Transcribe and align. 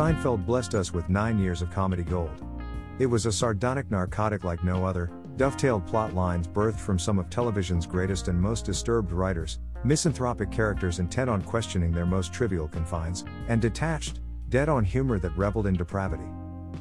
Seinfeld 0.00 0.46
blessed 0.46 0.74
us 0.74 0.94
with 0.94 1.10
nine 1.10 1.38
years 1.38 1.60
of 1.60 1.70
comedy 1.70 2.02
gold. 2.02 2.42
It 2.98 3.04
was 3.04 3.26
a 3.26 3.32
sardonic 3.32 3.90
narcotic 3.90 4.44
like 4.44 4.64
no 4.64 4.86
other, 4.86 5.10
dovetailed 5.36 5.86
plot 5.86 6.14
lines 6.14 6.48
birthed 6.48 6.80
from 6.80 6.98
some 6.98 7.18
of 7.18 7.28
television's 7.28 7.84
greatest 7.84 8.28
and 8.28 8.40
most 8.40 8.64
disturbed 8.64 9.12
writers, 9.12 9.58
misanthropic 9.84 10.50
characters 10.50 11.00
intent 11.00 11.28
on 11.28 11.42
questioning 11.42 11.92
their 11.92 12.06
most 12.06 12.32
trivial 12.32 12.66
confines, 12.66 13.26
and 13.48 13.60
detached, 13.60 14.20
dead 14.48 14.70
on 14.70 14.84
humor 14.84 15.18
that 15.18 15.36
reveled 15.36 15.66
in 15.66 15.74
depravity. 15.74 16.24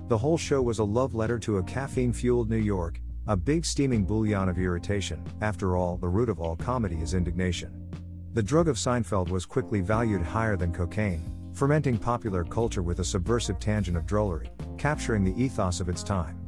The 0.07 0.17
whole 0.17 0.37
show 0.37 0.61
was 0.61 0.79
a 0.79 0.83
love 0.85 1.13
letter 1.13 1.37
to 1.39 1.57
a 1.57 1.63
caffeine 1.63 2.13
fueled 2.13 2.49
New 2.49 2.55
York, 2.55 3.01
a 3.27 3.35
big 3.35 3.65
steaming 3.65 4.05
bouillon 4.05 4.47
of 4.47 4.57
irritation. 4.57 5.21
After 5.41 5.75
all, 5.75 5.97
the 5.97 6.07
root 6.07 6.29
of 6.29 6.39
all 6.39 6.55
comedy 6.55 7.01
is 7.01 7.13
indignation. 7.13 7.85
The 8.31 8.43
drug 8.43 8.69
of 8.69 8.77
Seinfeld 8.77 9.27
was 9.29 9.45
quickly 9.45 9.81
valued 9.81 10.21
higher 10.21 10.55
than 10.55 10.71
cocaine, 10.71 11.35
fermenting 11.59 11.97
popular 11.97 12.45
culture 12.45 12.81
with 12.81 13.01
a 13.01 13.03
subversive 13.03 13.59
tangent 13.59 13.97
of 13.97 14.05
drollery, 14.05 14.47
capturing 14.77 15.25
the 15.25 15.43
ethos 15.43 15.81
of 15.81 15.89
its 15.89 16.03
time. 16.03 16.39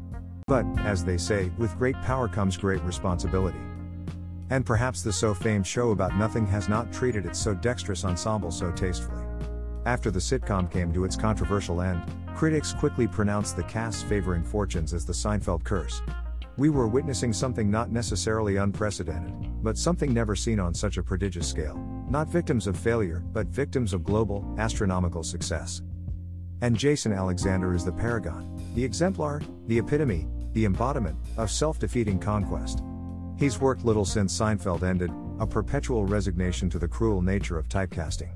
But, 0.47 0.65
as 0.85 1.03
they 1.03 1.17
say, 1.17 1.51
with 1.57 1.77
great 1.77 1.97
power 2.01 2.29
comes 2.29 2.55
great 2.55 2.81
responsibility. 2.83 3.59
And 4.51 4.65
perhaps 4.65 5.03
the 5.03 5.11
so 5.11 5.33
famed 5.33 5.67
show 5.67 5.91
about 5.91 6.15
nothing 6.15 6.47
has 6.47 6.69
not 6.69 6.93
treated 6.93 7.25
its 7.25 7.39
so 7.39 7.53
dexterous 7.53 8.05
ensemble 8.05 8.51
so 8.51 8.71
tastefully. 8.71 9.25
After 9.85 10.11
the 10.11 10.19
sitcom 10.19 10.71
came 10.71 10.93
to 10.93 11.03
its 11.03 11.17
controversial 11.17 11.81
end, 11.81 12.01
critics 12.33 12.71
quickly 12.71 13.05
pronounced 13.05 13.57
the 13.57 13.63
cast's 13.63 14.03
favoring 14.03 14.45
fortunes 14.45 14.93
as 14.93 15.05
the 15.05 15.11
Seinfeld 15.11 15.65
curse. 15.65 16.01
We 16.55 16.69
were 16.69 16.87
witnessing 16.87 17.33
something 17.33 17.69
not 17.69 17.91
necessarily 17.91 18.55
unprecedented, 18.55 19.61
but 19.61 19.77
something 19.77 20.13
never 20.13 20.37
seen 20.37 20.61
on 20.61 20.73
such 20.73 20.95
a 20.95 21.03
prodigious 21.03 21.49
scale. 21.49 22.00
Not 22.11 22.27
victims 22.27 22.67
of 22.67 22.75
failure, 22.75 23.23
but 23.31 23.47
victims 23.47 23.93
of 23.93 24.03
global, 24.03 24.43
astronomical 24.57 25.23
success. 25.23 25.81
And 26.61 26.75
Jason 26.75 27.13
Alexander 27.13 27.73
is 27.73 27.85
the 27.85 27.93
paragon, 27.93 28.61
the 28.75 28.83
exemplar, 28.83 29.41
the 29.67 29.79
epitome, 29.79 30.27
the 30.51 30.65
embodiment 30.65 31.15
of 31.37 31.49
self 31.49 31.79
defeating 31.79 32.19
conquest. 32.19 32.83
He's 33.37 33.61
worked 33.61 33.85
little 33.85 34.03
since 34.03 34.37
Seinfeld 34.37 34.83
ended, 34.83 35.09
a 35.39 35.47
perpetual 35.47 36.05
resignation 36.05 36.69
to 36.71 36.79
the 36.79 36.87
cruel 36.87 37.21
nature 37.21 37.57
of 37.57 37.69
typecasting. 37.69 38.31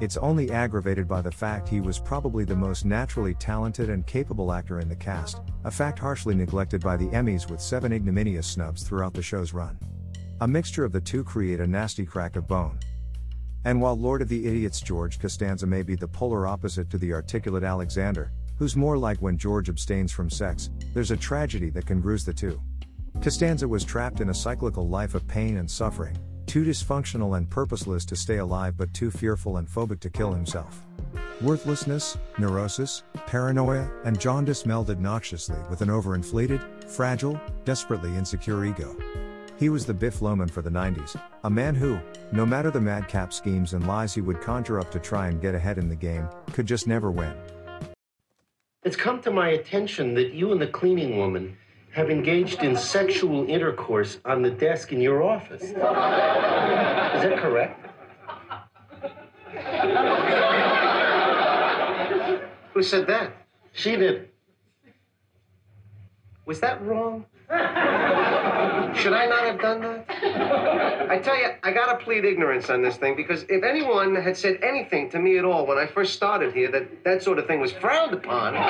It's 0.00 0.16
only 0.18 0.52
aggravated 0.52 1.08
by 1.08 1.20
the 1.20 1.32
fact 1.32 1.68
he 1.68 1.80
was 1.80 1.98
probably 1.98 2.44
the 2.44 2.54
most 2.54 2.84
naturally 2.84 3.34
talented 3.34 3.90
and 3.90 4.06
capable 4.06 4.52
actor 4.52 4.78
in 4.78 4.88
the 4.88 4.94
cast, 4.94 5.40
a 5.64 5.72
fact 5.72 5.98
harshly 5.98 6.36
neglected 6.36 6.80
by 6.82 6.96
the 6.96 7.08
Emmys 7.08 7.50
with 7.50 7.60
seven 7.60 7.92
ignominious 7.92 8.46
snubs 8.46 8.84
throughout 8.84 9.12
the 9.12 9.20
show's 9.20 9.52
run. 9.52 9.76
A 10.40 10.46
mixture 10.46 10.84
of 10.84 10.92
the 10.92 11.00
two 11.00 11.24
create 11.24 11.58
a 11.58 11.66
nasty 11.66 12.06
crack 12.06 12.36
of 12.36 12.46
bone. 12.46 12.78
And 13.64 13.80
while 13.80 13.96
Lord 13.96 14.22
of 14.22 14.28
the 14.28 14.46
Idiots 14.46 14.80
George 14.80 15.18
Costanza 15.18 15.66
may 15.66 15.82
be 15.82 15.94
the 15.94 16.08
polar 16.08 16.46
opposite 16.46 16.88
to 16.90 16.98
the 16.98 17.12
articulate 17.12 17.64
Alexander, 17.64 18.32
who's 18.56 18.76
more 18.76 18.96
like 18.96 19.18
when 19.18 19.36
George 19.36 19.68
abstains 19.68 20.12
from 20.12 20.30
sex, 20.30 20.70
there's 20.94 21.10
a 21.10 21.16
tragedy 21.16 21.70
that 21.70 21.86
congrues 21.86 22.24
the 22.24 22.32
two. 22.32 22.60
Costanza 23.22 23.66
was 23.66 23.84
trapped 23.84 24.20
in 24.20 24.30
a 24.30 24.34
cyclical 24.34 24.88
life 24.88 25.14
of 25.14 25.26
pain 25.26 25.56
and 25.58 25.70
suffering, 25.70 26.16
too 26.46 26.64
dysfunctional 26.64 27.36
and 27.36 27.50
purposeless 27.50 28.04
to 28.04 28.16
stay 28.16 28.38
alive 28.38 28.76
but 28.76 28.92
too 28.94 29.10
fearful 29.10 29.58
and 29.58 29.68
phobic 29.68 30.00
to 30.00 30.10
kill 30.10 30.32
himself. 30.32 30.82
Worthlessness, 31.40 32.16
neurosis, 32.38 33.02
paranoia, 33.26 33.88
and 34.04 34.18
jaundice 34.18 34.64
melded 34.64 34.98
noxiously 34.98 35.58
with 35.68 35.82
an 35.82 35.88
overinflated, 35.88 36.90
fragile, 36.90 37.40
desperately 37.64 38.14
insecure 38.16 38.64
ego. 38.64 38.96
He 39.58 39.68
was 39.70 39.84
the 39.84 39.94
Biff 39.94 40.22
Loman 40.22 40.48
for 40.48 40.62
the 40.62 40.70
90s, 40.70 41.20
a 41.42 41.50
man 41.50 41.74
who, 41.74 41.98
no 42.30 42.46
matter 42.46 42.70
the 42.70 42.80
madcap 42.80 43.32
schemes 43.32 43.72
and 43.72 43.88
lies 43.88 44.14
he 44.14 44.20
would 44.20 44.40
conjure 44.40 44.78
up 44.78 44.88
to 44.92 45.00
try 45.00 45.26
and 45.26 45.40
get 45.42 45.52
ahead 45.52 45.78
in 45.78 45.88
the 45.88 45.96
game, 45.96 46.28
could 46.52 46.64
just 46.66 46.86
never 46.86 47.10
win. 47.10 47.34
It's 48.84 48.94
come 48.94 49.20
to 49.22 49.32
my 49.32 49.48
attention 49.48 50.14
that 50.14 50.32
you 50.32 50.52
and 50.52 50.62
the 50.62 50.68
cleaning 50.68 51.18
woman 51.18 51.56
have 51.90 52.08
engaged 52.08 52.62
in 52.62 52.76
sexual 52.76 53.50
intercourse 53.50 54.18
on 54.24 54.42
the 54.42 54.50
desk 54.50 54.92
in 54.92 55.00
your 55.00 55.24
office. 55.24 55.62
Is 55.62 55.74
that 55.74 57.38
correct? 57.38 57.84
Who 62.74 62.82
said 62.84 63.08
that? 63.08 63.32
She 63.72 63.96
did. 63.96 64.28
Was 66.46 66.60
that 66.60 66.80
wrong? 66.82 67.26
Should 67.48 69.14
I 69.14 69.26
not 69.26 69.44
have 69.44 69.60
done 69.60 69.80
that? 69.80 70.04
I 71.10 71.18
tell 71.18 71.38
you, 71.38 71.48
I 71.62 71.72
gotta 71.72 71.96
plead 72.04 72.26
ignorance 72.26 72.68
on 72.68 72.82
this 72.82 72.98
thing 72.98 73.16
because 73.16 73.44
if 73.48 73.62
anyone 73.64 74.14
had 74.14 74.36
said 74.36 74.58
anything 74.62 75.08
to 75.10 75.18
me 75.18 75.38
at 75.38 75.46
all 75.46 75.66
when 75.66 75.78
I 75.78 75.86
first 75.86 76.12
started 76.12 76.52
here 76.52 76.70
that 76.70 77.04
that 77.04 77.22
sort 77.22 77.38
of 77.38 77.46
thing 77.46 77.60
was 77.60 77.72
frowned 77.72 78.12
upon, 78.12 78.52
you 78.54 78.60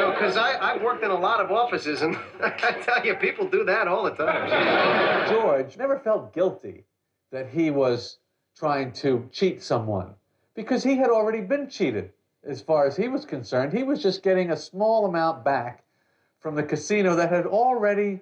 know, 0.00 0.10
because 0.10 0.36
I've 0.36 0.82
worked 0.82 1.04
in 1.04 1.12
a 1.12 1.18
lot 1.18 1.38
of 1.40 1.52
offices 1.52 2.02
and 2.02 2.16
I 2.42 2.50
tell 2.82 3.06
you, 3.06 3.14
people 3.14 3.46
do 3.46 3.64
that 3.64 3.86
all 3.86 4.02
the 4.02 4.10
time. 4.10 5.28
George 5.28 5.76
never 5.76 6.00
felt 6.00 6.34
guilty 6.34 6.82
that 7.30 7.48
he 7.48 7.70
was 7.70 8.18
trying 8.56 8.90
to 8.92 9.28
cheat 9.30 9.62
someone 9.62 10.14
because 10.56 10.82
he 10.82 10.96
had 10.96 11.10
already 11.10 11.42
been 11.42 11.68
cheated 11.68 12.10
as 12.42 12.60
far 12.60 12.86
as 12.86 12.96
he 12.96 13.06
was 13.06 13.24
concerned. 13.24 13.72
He 13.72 13.84
was 13.84 14.02
just 14.02 14.24
getting 14.24 14.50
a 14.50 14.56
small 14.56 15.06
amount 15.06 15.44
back 15.44 15.84
from 16.46 16.54
the 16.54 16.62
casino 16.62 17.16
that 17.16 17.32
had 17.32 17.44
already 17.44 18.20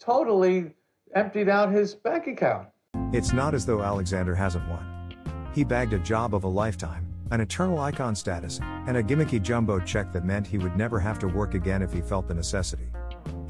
totally 0.00 0.74
emptied 1.14 1.48
out 1.48 1.70
his 1.70 1.94
bank 1.94 2.26
account. 2.26 2.66
It's 3.12 3.32
not 3.32 3.54
as 3.54 3.64
though 3.64 3.80
Alexander 3.80 4.34
hasn't 4.34 4.68
won. 4.68 5.14
He 5.54 5.62
bagged 5.62 5.92
a 5.92 6.00
job 6.00 6.34
of 6.34 6.42
a 6.42 6.48
lifetime, 6.48 7.06
an 7.30 7.40
eternal 7.40 7.78
icon 7.78 8.16
status, 8.16 8.58
and 8.88 8.96
a 8.96 9.04
gimmicky 9.04 9.40
jumbo 9.40 9.78
check 9.78 10.12
that 10.12 10.24
meant 10.24 10.48
he 10.48 10.58
would 10.58 10.76
never 10.76 10.98
have 10.98 11.20
to 11.20 11.28
work 11.28 11.54
again 11.54 11.80
if 11.80 11.92
he 11.92 12.00
felt 12.00 12.26
the 12.26 12.34
necessity. 12.34 12.88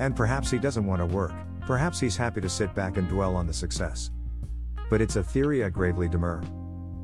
And 0.00 0.14
perhaps 0.14 0.50
he 0.50 0.58
doesn't 0.58 0.84
want 0.84 1.00
to 1.00 1.06
work, 1.06 1.32
perhaps 1.62 1.98
he's 1.98 2.18
happy 2.18 2.42
to 2.42 2.48
sit 2.50 2.74
back 2.74 2.98
and 2.98 3.08
dwell 3.08 3.36
on 3.36 3.46
the 3.46 3.54
success. 3.54 4.10
But 4.90 5.00
it's 5.00 5.16
a 5.16 5.22
theory 5.22 5.64
I 5.64 5.70
gravely 5.70 6.10
demur. 6.10 6.42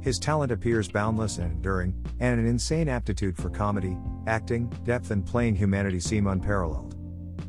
His 0.02 0.18
talent 0.18 0.52
appears 0.52 0.88
boundless 0.88 1.38
and 1.38 1.50
enduring, 1.50 1.94
and 2.20 2.38
an 2.38 2.46
insane 2.46 2.90
aptitude 2.90 3.38
for 3.38 3.48
comedy, 3.48 3.96
acting, 4.26 4.66
depth, 4.84 5.12
and 5.12 5.24
playing 5.24 5.54
humanity 5.54 5.98
seem 5.98 6.26
unparalleled. 6.26 6.95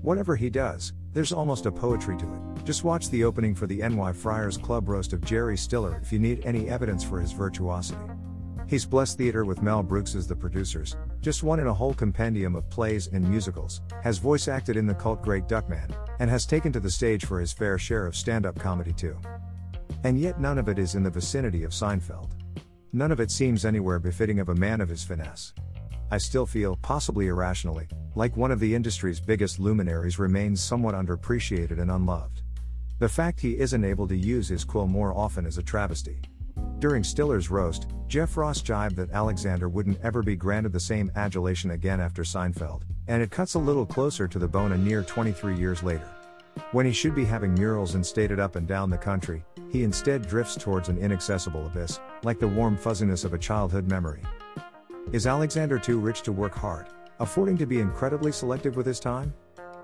Whatever 0.08 0.38
he 0.38 0.50
does, 0.50 0.94
there's 1.12 1.34
almost 1.34 1.66
a 1.66 1.72
poetry 1.72 2.16
to 2.16 2.24
it. 2.24 2.64
Just 2.64 2.86
watch 2.86 3.10
the 3.10 3.26
opening 3.26 3.54
for 3.54 3.68
the 3.68 3.80
NY 3.80 4.14
Friars 4.14 4.56
Club 4.56 4.88
roast 4.88 5.12
of 5.12 5.20
Jerry 5.20 5.58
Stiller 5.58 6.00
if 6.02 6.14
you 6.14 6.18
need 6.18 6.46
any 6.46 6.70
evidence 6.70 7.04
for 7.04 7.20
his 7.20 7.34
virtuosity. 7.34 8.00
He's 8.70 8.86
blessed 8.86 9.18
theater 9.18 9.44
with 9.44 9.62
Mel 9.62 9.84
Brooks 9.84 10.16
as 10.16 10.26
the 10.26 10.34
producers, 10.34 10.96
just 11.20 11.44
one 11.44 11.60
in 11.60 11.68
a 11.68 11.74
whole 11.74 11.94
compendium 11.94 12.56
of 12.56 12.70
plays 12.70 13.08
and 13.08 13.30
musicals, 13.30 13.82
has 14.02 14.18
voice 14.18 14.48
acted 14.48 14.78
in 14.78 14.88
the 14.88 14.96
cult 14.96 15.22
great 15.22 15.46
Duckman, 15.50 15.94
and 16.22 16.30
has 16.30 16.46
taken 16.46 16.72
to 16.72 16.80
the 16.80 16.90
stage 16.90 17.26
for 17.26 17.42
his 17.42 17.52
fair 17.52 17.78
share 17.78 18.06
of 18.08 18.16
stand 18.16 18.46
up 18.46 18.58
comedy 18.58 18.94
too. 18.94 19.18
And 20.06 20.18
yet 20.18 20.40
none 20.40 20.58
of 20.58 20.70
it 20.70 20.80
is 20.80 20.96
in 20.96 21.04
the 21.04 21.10
vicinity 21.10 21.66
of 21.66 21.72
Seinfeld. 21.72 22.32
None 22.94 23.12
of 23.12 23.20
it 23.20 23.30
seems 23.30 23.66
anywhere 23.66 24.00
befitting 24.00 24.40
of 24.40 24.48
a 24.48 24.56
man 24.56 24.80
of 24.80 24.88
his 24.88 25.04
finesse. 25.04 25.52
I 26.10 26.18
still 26.18 26.46
feel, 26.46 26.78
possibly 26.78 27.28
irrationally, 27.28 27.88
like 28.16 28.38
one 28.38 28.52
of 28.52 28.62
the 28.62 28.74
industry's 28.74 29.20
biggest 29.20 29.60
luminaries 29.60 30.18
remains 30.18 30.64
somewhat 30.64 30.96
underappreciated 30.96 31.80
and 31.80 31.92
unloved. 31.92 32.44
The 33.00 33.10
fact 33.10 33.42
he 33.42 33.60
isn't 33.60 33.84
able 33.84 34.08
to 34.08 34.16
use 34.16 34.48
his 34.48 34.64
quill 34.64 34.88
more 34.88 35.14
often 35.14 35.46
is 35.46 35.58
a 35.58 35.64
travesty. 35.64 36.22
During 36.80 37.04
Stiller's 37.04 37.52
roast, 37.52 37.88
Jeff 38.08 38.38
Ross 38.38 38.62
jibed 38.62 38.96
that 38.96 39.12
Alexander 39.12 39.68
wouldn't 39.68 40.00
ever 40.02 40.24
be 40.24 40.36
granted 40.36 40.72
the 40.72 40.80
same 40.80 41.12
adulation 41.16 41.72
again 41.72 42.00
after 42.00 42.24
Seinfeld, 42.24 42.84
and 43.08 43.22
it 43.22 43.30
cuts 43.30 43.56
a 43.56 43.60
little 43.60 43.86
closer 43.86 44.28
to 44.28 44.40
the 44.40 44.48
bone 44.48 44.72
a 44.72 44.78
near 44.78 45.04
23 45.04 45.58
years 45.58 45.84
later. 45.84 46.08
When 46.72 46.86
he 46.86 46.94
should 46.94 47.16
be 47.16 47.26
having 47.26 47.54
murals 47.54 47.96
instated 47.96 48.40
up 48.40 48.56
and 48.56 48.66
down 48.66 48.90
the 48.90 48.98
country, 48.98 49.44
he 49.72 49.84
instead 49.84 50.28
drifts 50.28 50.56
towards 50.56 50.88
an 50.88 50.98
inaccessible 50.98 51.66
abyss, 51.66 52.00
like 52.24 52.40
the 52.40 52.48
warm 52.48 52.78
fuzziness 52.78 53.26
of 53.26 53.34
a 53.34 53.38
childhood 53.38 53.90
memory. 53.90 54.24
Is 55.14 55.26
Alexander 55.26 55.80
too 55.80 56.00
rich 56.00 56.22
to 56.24 56.34
work 56.34 56.54
hard, 56.54 56.88
affording 57.22 57.58
to 57.60 57.66
be 57.66 57.80
incredibly 57.80 58.30
selective 58.30 58.76
with 58.76 58.86
his 58.86 59.00
time? 59.00 59.34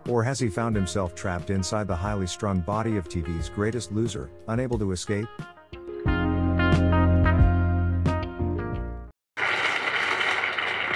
Or 0.09 0.21
has 0.21 0.37
he 0.37 0.49
found 0.49 0.75
himself 0.75 1.15
trapped 1.15 1.49
inside 1.49 1.87
the 1.87 1.95
highly 1.95 2.27
strung 2.27 2.59
body 2.59 2.97
of 2.97 3.07
TV's 3.07 3.47
greatest 3.47 3.93
loser, 3.93 4.29
unable 4.49 4.77
to 4.79 4.91
escape? 4.91 5.29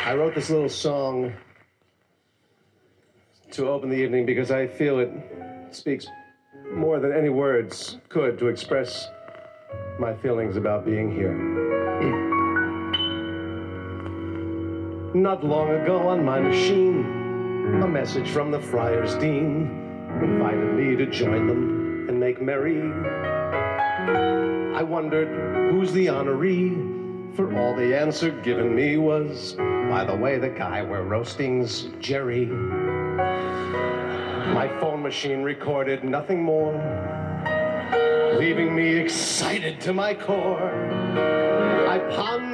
I 0.05 0.13
wrote 0.13 0.35
this 0.35 0.49
little 0.49 0.67
song 0.67 1.31
to 3.51 3.69
open 3.69 3.89
the 3.89 3.95
evening 3.95 4.25
because 4.25 4.51
I 4.51 4.67
feel 4.67 4.99
it 4.99 5.09
speaks 5.71 6.05
more 6.73 6.99
than 6.99 7.13
any 7.13 7.29
words 7.29 7.97
could 8.09 8.37
to 8.39 8.47
express 8.47 9.07
my 9.99 10.13
feelings 10.15 10.57
about 10.57 10.83
being 10.85 11.15
here. 11.15 11.86
Not 15.13 15.41
long 15.43 15.69
ago 15.69 16.09
on 16.09 16.25
my 16.25 16.39
machine, 16.41 17.79
a 17.81 17.87
message 17.87 18.29
from 18.29 18.51
the 18.51 18.59
Friars 18.59 19.15
Dean 19.15 19.69
invited 20.21 20.73
me 20.73 20.97
to 20.97 21.05
join 21.05 21.47
them 21.47 22.07
and 22.09 22.19
make 22.19 22.41
merry. 22.41 22.81
I 24.75 24.83
wondered 24.83 25.71
who's 25.71 25.93
the 25.93 26.07
honoree 26.07 27.35
For 27.35 27.55
all 27.57 27.73
the 27.73 27.97
answer 27.97 28.31
given 28.31 28.75
me 28.75 28.97
was, 28.97 29.53
by 29.53 30.03
the 30.03 30.15
way, 30.15 30.39
the 30.39 30.49
guy 30.49 30.83
we're 30.83 31.03
roasting's 31.03 31.83
Jerry. 31.99 32.47
My 34.53 34.67
phone 34.79 35.01
machine 35.01 35.41
recorded 35.41 36.03
nothing 36.03 36.43
more, 36.43 36.73
leaving 38.37 38.75
me 38.75 38.97
excited 38.97 39.79
to 39.81 39.93
my 39.93 40.13
core. 40.13 40.73
I 41.87 41.99
pondered 42.13 42.46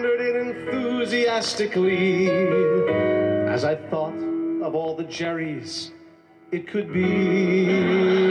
enthusiastically 1.13 2.27
as 3.47 3.63
I 3.63 3.75
thought 3.75 4.15
of 4.63 4.73
all 4.73 4.95
the 4.95 5.03
Jerrys 5.03 5.91
it 6.51 6.67
could 6.67 6.91
be. 6.91 8.23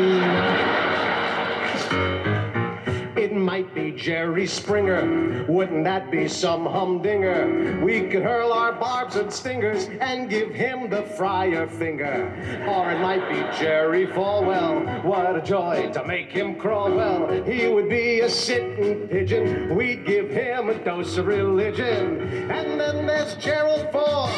Jerry 4.03 4.49
Springer. 4.49 5.47
Wouldn't 5.49 5.85
that 5.85 6.11
be 6.11 6.27
some 6.27 6.67
humdinger? 6.67 7.81
We 7.85 8.09
could 8.09 8.25
hurl 8.25 8.53
our 8.53 8.73
barbs 8.73 9.15
and 9.15 9.33
stingers 9.33 9.89
and 10.01 10.29
give 10.29 10.53
him 10.53 10.91
the 10.91 11.05
friar 11.05 11.69
finger. 11.69 12.35
Or 12.69 12.91
it 12.91 12.99
might 12.99 13.29
be 13.29 13.37
Jerry 13.57 14.09
Falwell. 14.09 15.05
What 15.05 15.37
a 15.37 15.41
joy 15.41 15.93
to 15.95 16.05
make 16.05 16.33
him 16.33 16.57
crawl 16.57 16.91
well. 16.93 17.45
He 17.45 17.69
would 17.69 17.89
be 17.89 18.21
a 18.23 18.29
sitting 18.29 19.07
pigeon. 19.07 19.77
We'd 19.77 20.05
give 20.05 20.31
him 20.31 20.69
a 20.69 20.85
dose 20.85 21.17
of 21.17 21.29
religion. 21.29 22.51
And 22.51 22.81
then 22.81 23.07
there's 23.07 23.37
Gerald 23.37 23.93
Ford. 23.93 24.33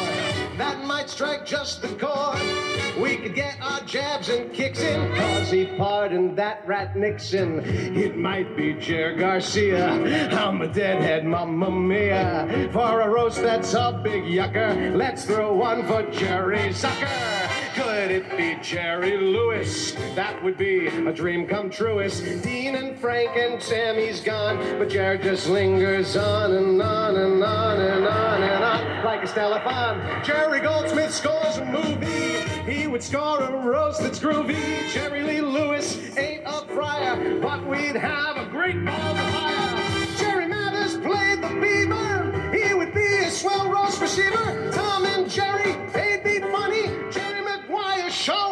That 0.59 0.85
might 0.85 1.09
strike 1.09 1.43
just 1.43 1.81
the 1.81 1.87
chord. 1.87 2.74
We 2.99 3.17
could 3.17 3.35
get 3.35 3.57
our 3.61 3.81
jabs 3.81 4.29
and 4.29 4.53
kicks 4.53 4.79
in, 4.79 5.13
cause 5.15 5.51
he 5.51 5.65
pardoned 5.65 6.37
that 6.37 6.65
rat 6.65 6.95
Nixon. 6.95 7.59
It 7.59 8.17
might 8.17 8.55
be 8.55 8.73
Jer 8.73 9.13
Garcia. 9.15 9.87
I'm 10.31 10.61
a 10.61 10.67
deadhead, 10.67 11.25
mamma 11.25 11.71
mia. 11.71 12.69
For 12.71 13.01
a 13.01 13.09
roast 13.09 13.41
that's 13.41 13.73
a 13.73 13.99
big 14.01 14.23
yucker, 14.23 14.95
let's 14.95 15.25
throw 15.25 15.53
one 15.53 15.85
for 15.85 16.03
Jerry 16.11 16.69
Zucker. 16.69 17.51
Could 17.75 18.11
it 18.11 18.37
be 18.37 18.57
Jerry 18.61 19.17
Lewis? 19.17 19.91
That 20.15 20.41
would 20.41 20.57
be 20.57 20.87
a 20.87 21.11
dream 21.11 21.45
come 21.47 21.69
truest. 21.69 22.23
Dean 22.43 22.75
and 22.75 22.97
Frank 22.97 23.35
and 23.35 23.61
Sammy's 23.61 24.21
gone, 24.21 24.57
but 24.79 24.89
Jerry 24.89 25.17
just 25.17 25.49
lingers 25.49 26.15
on 26.15 26.53
and 26.53 26.81
on 26.81 27.17
and 27.17 27.43
on 27.43 27.81
and 27.81 28.07
on 28.07 28.43
and 28.43 28.63
on 28.63 29.05
like 29.05 29.23
a 29.23 29.27
telethon. 29.27 30.23
Jerry 30.23 30.61
Goldsmith 30.61 31.13
scores 31.13 31.57
a 31.57 31.65
movie. 31.65 32.34
He 32.65 32.87
would 32.87 33.03
score 33.03 33.41
a 33.41 33.51
roast 33.67 34.01
that's 34.01 34.17
groovy. 34.17 34.91
Jerry 34.91 35.21
Lee 35.21 35.41
Lewis 35.41 35.99
ain't 36.17 36.41
a 36.47 36.65
friar, 36.73 37.39
but 37.39 37.63
we'd 37.67 37.95
have 37.95 38.37
a 38.37 38.45
great 38.49 38.83
ball 38.83 38.95
of 38.95 39.31
fire. 39.33 40.17
Jerry 40.17 40.47
Mathers 40.47 40.97
played 40.97 41.43
the 41.43 41.49
beaver. 41.61 42.51
He 42.51 42.73
would 42.73 42.91
be 42.91 43.17
a 43.17 43.29
swell 43.29 43.69
roast 43.69 44.01
receiver. 44.01 44.71
Tom 44.73 45.05
and 45.05 45.29
Jerry, 45.29 45.75
they'd 45.93 46.23
be 46.23 46.39
funny. 46.39 46.87
Jerry 47.11 47.41
Maguire, 47.41 48.09
show 48.09 48.44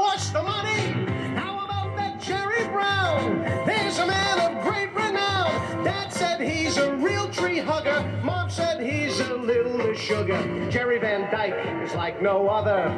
sugar. 10.03 10.69
Jerry 10.69 10.99
Van 10.99 11.31
Dyke 11.31 11.83
is 11.83 11.93
like 11.95 12.21
no 12.21 12.49
other. 12.49 12.89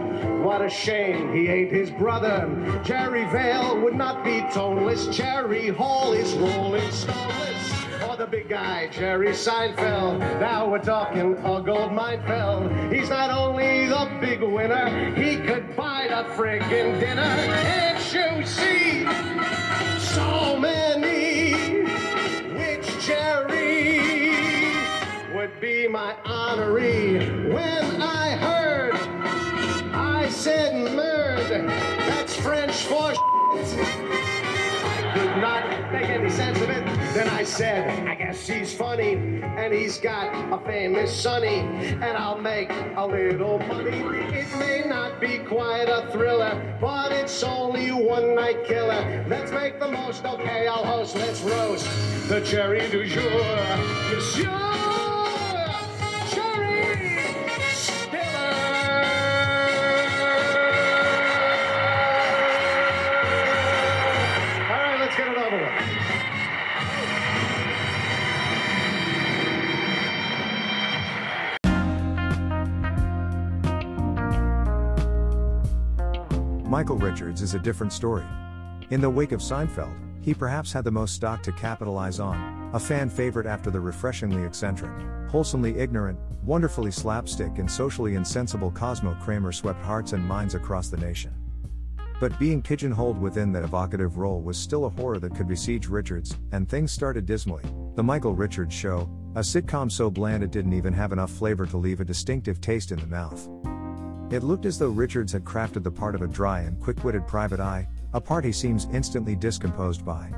What 0.43 0.63
a 0.63 0.69
shame 0.69 1.33
he 1.33 1.47
ate 1.47 1.71
his 1.71 1.91
brother. 1.91 2.49
Jerry 2.83 3.25
Vale 3.25 3.79
would 3.81 3.95
not 3.95 4.23
be 4.23 4.41
toneless. 4.51 5.07
Jerry 5.15 5.69
Hall 5.69 6.13
is 6.13 6.33
rolling 6.33 6.91
stoneless. 6.91 7.73
Or 8.01 8.11
oh, 8.11 8.15
the 8.17 8.25
big 8.25 8.49
guy, 8.49 8.87
Jerry 8.87 9.29
Seinfeld. 9.29 10.19
Now 10.39 10.67
we're 10.67 10.79
talking 10.79 11.37
a 11.37 11.61
gold 11.61 11.93
minefeld. 11.93 12.71
He's 12.91 13.09
not 13.09 13.29
only 13.29 13.87
the 13.87 14.17
big 14.19 14.41
winner, 14.41 15.13
he 15.15 15.37
could 15.37 15.75
buy 15.75 16.07
the 16.09 16.23
friggin' 16.33 16.99
dinner. 16.99 17.23
Can't 17.23 18.13
you 18.13 18.45
see? 18.45 19.05
So 19.99 20.59
many. 20.59 21.04
Would 25.45 25.61
be 25.61 25.87
my 25.87 26.15
honoree? 26.25 27.53
When 27.53 28.01
I 28.01 28.31
heard, 28.31 28.95
I 29.93 30.27
said 30.27 30.73
nerd. 30.73 31.67
That's 32.07 32.35
French 32.35 32.73
for 32.85 33.13
I 33.13 35.11
could 35.13 35.39
not 35.39 35.91
make 35.91 36.09
any 36.09 36.31
sense 36.31 36.59
of 36.61 36.71
it. 36.71 36.83
Then 37.13 37.29
I 37.29 37.43
said, 37.43 38.07
I 38.07 38.15
guess 38.15 38.47
he's 38.47 38.73
funny, 38.73 39.13
and 39.43 39.71
he's 39.71 39.99
got 39.99 40.33
a 40.51 40.65
famous 40.65 41.15
sonny, 41.15 41.59
and 41.59 42.17
I'll 42.17 42.41
make 42.41 42.71
a 42.95 43.05
little 43.05 43.59
money. 43.59 43.99
It 44.33 44.47
may 44.57 44.81
not 44.83 45.21
be 45.21 45.37
quite 45.37 45.89
a 45.89 46.09
thriller, 46.11 46.75
but 46.81 47.11
it's 47.11 47.43
only 47.43 47.91
one 47.91 48.33
night 48.33 48.65
killer. 48.65 49.23
Let's 49.27 49.51
make 49.51 49.79
the 49.79 49.91
most, 49.91 50.25
okay, 50.25 50.65
I'll 50.65 50.83
host, 50.83 51.15
let's 51.15 51.41
roast 51.41 51.87
the 52.29 52.41
Jerry 52.41 52.89
du 52.89 53.05
jour. 53.05 53.77
Monsieur 54.09 54.84
Michael 76.75 76.97
Richards 76.97 77.41
is 77.41 77.53
a 77.53 77.59
different 77.59 77.93
story. 77.93 78.25
In 78.89 78.99
the 78.99 79.09
wake 79.09 79.31
of 79.31 79.39
Seinfeld, 79.39 79.95
he 80.21 80.33
perhaps 80.33 80.73
had 80.73 80.83
the 80.83 80.91
most 80.91 81.15
stock 81.15 81.41
to 81.43 81.53
capitalize 81.53 82.19
on, 82.19 82.69
a 82.73 82.79
fan 82.81 83.09
favorite 83.09 83.45
after 83.45 83.71
the 83.71 83.79
refreshingly 83.79 84.43
eccentric, 84.43 84.91
wholesomely 85.29 85.77
ignorant, 85.77 86.19
wonderfully 86.43 86.91
slapstick, 86.91 87.59
and 87.59 87.71
socially 87.71 88.15
insensible 88.15 88.71
Cosmo 88.71 89.15
Kramer 89.21 89.53
swept 89.53 89.81
hearts 89.83 90.11
and 90.11 90.27
minds 90.27 90.53
across 90.53 90.89
the 90.89 90.97
nation. 90.97 91.33
But 92.19 92.37
being 92.39 92.61
pigeonholed 92.61 93.21
within 93.21 93.53
that 93.53 93.63
evocative 93.63 94.17
role 94.17 94.41
was 94.41 94.57
still 94.57 94.83
a 94.83 94.89
horror 94.89 95.19
that 95.19 95.33
could 95.33 95.47
besiege 95.47 95.87
Richards, 95.87 96.37
and 96.51 96.67
things 96.67 96.91
started 96.91 97.25
dismally. 97.25 97.63
The 97.95 98.03
Michael 98.03 98.35
Richards 98.35 98.75
Show, 98.75 99.09
a 99.35 99.39
sitcom 99.39 99.89
so 99.89 100.09
bland 100.11 100.43
it 100.43 100.51
didn't 100.51 100.73
even 100.73 100.91
have 100.91 101.13
enough 101.13 101.31
flavor 101.31 101.65
to 101.67 101.77
leave 101.77 102.01
a 102.01 102.05
distinctive 102.05 102.59
taste 102.59 102.91
in 102.91 102.99
the 102.99 103.07
mouth. 103.07 103.47
It 104.31 104.43
looked 104.43 104.65
as 104.65 104.79
though 104.79 104.89
Richards 104.89 105.31
had 105.31 105.43
crafted 105.43 105.83
the 105.83 105.91
part 105.91 106.15
of 106.15 106.23
a 106.23 106.27
dry 106.27 106.61
and 106.61 106.81
quick 106.81 107.03
witted 107.03 107.27
private 107.27 107.59
eye, 107.59 107.87
a 108.13 108.19
part 108.19 108.43
he 108.43 108.51
seems 108.51 108.87
instantly 108.91 109.35
discomposed 109.35 110.03
by. 110.03 110.31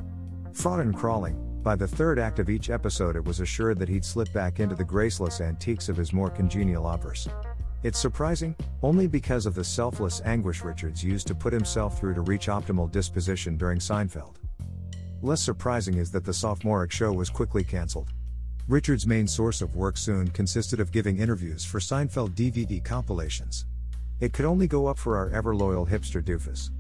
Fraught 0.51 0.82
and 0.82 0.96
crawling, 0.96 1.41
by 1.63 1.75
the 1.75 1.88
third 1.88 2.20
act 2.20 2.39
of 2.39 2.50
each 2.50 2.70
episode, 2.70 3.15
it 3.15 3.24
was 3.24 3.39
assured 3.39 3.79
that 3.79 3.89
he'd 3.89 4.03
slip 4.03 4.32
back 4.34 4.60
into 4.60 4.75
the 4.75 4.84
graceless 4.84 5.41
antiques 5.41 5.89
of 5.89 5.96
his 5.96 6.12
more 6.12 6.29
congenial 6.29 6.88
obverse. 6.88 7.27
It's 7.84 8.00
surprising, 8.00 8.56
only 8.84 9.08
because 9.08 9.46
of 9.46 9.56
the 9.56 9.63
selfless 9.63 10.22
anguish 10.25 10.63
Richards 10.63 11.03
used 11.03 11.27
to 11.27 11.36
put 11.36 11.53
himself 11.53 11.98
through 11.98 12.15
to 12.15 12.22
reach 12.22 12.48
optimal 12.48 12.91
disposition 12.91 13.56
during 13.56 13.79
Seinfeld. 13.79 14.36
Less 15.22 15.41
surprising 15.41 15.96
is 15.96 16.12
that 16.12 16.25
the 16.25 16.34
sophomoric 16.34 16.91
show 16.91 17.13
was 17.13 17.29
quickly 17.29 17.63
cancelled. 17.63 18.12
Richards' 18.67 19.08
main 19.08 19.27
source 19.27 19.62
of 19.62 19.75
work 19.75 19.96
soon 19.96 20.27
consisted 20.27 20.82
of 20.82 20.91
giving 20.91 21.20
interviews 21.20 21.63
for 21.63 21.79
Seinfeld 21.79 22.32
DVD 22.32 22.84
compilations. 22.84 23.65
It 24.20 24.34
could 24.34 24.46
only 24.46 24.68
go 24.68 24.88
up 24.88 24.98
for 24.98 25.16
our 25.16 25.30
ever 25.30 25.56
loyal 25.56 25.86
hipster 25.86 26.24
doofus. 26.24 26.72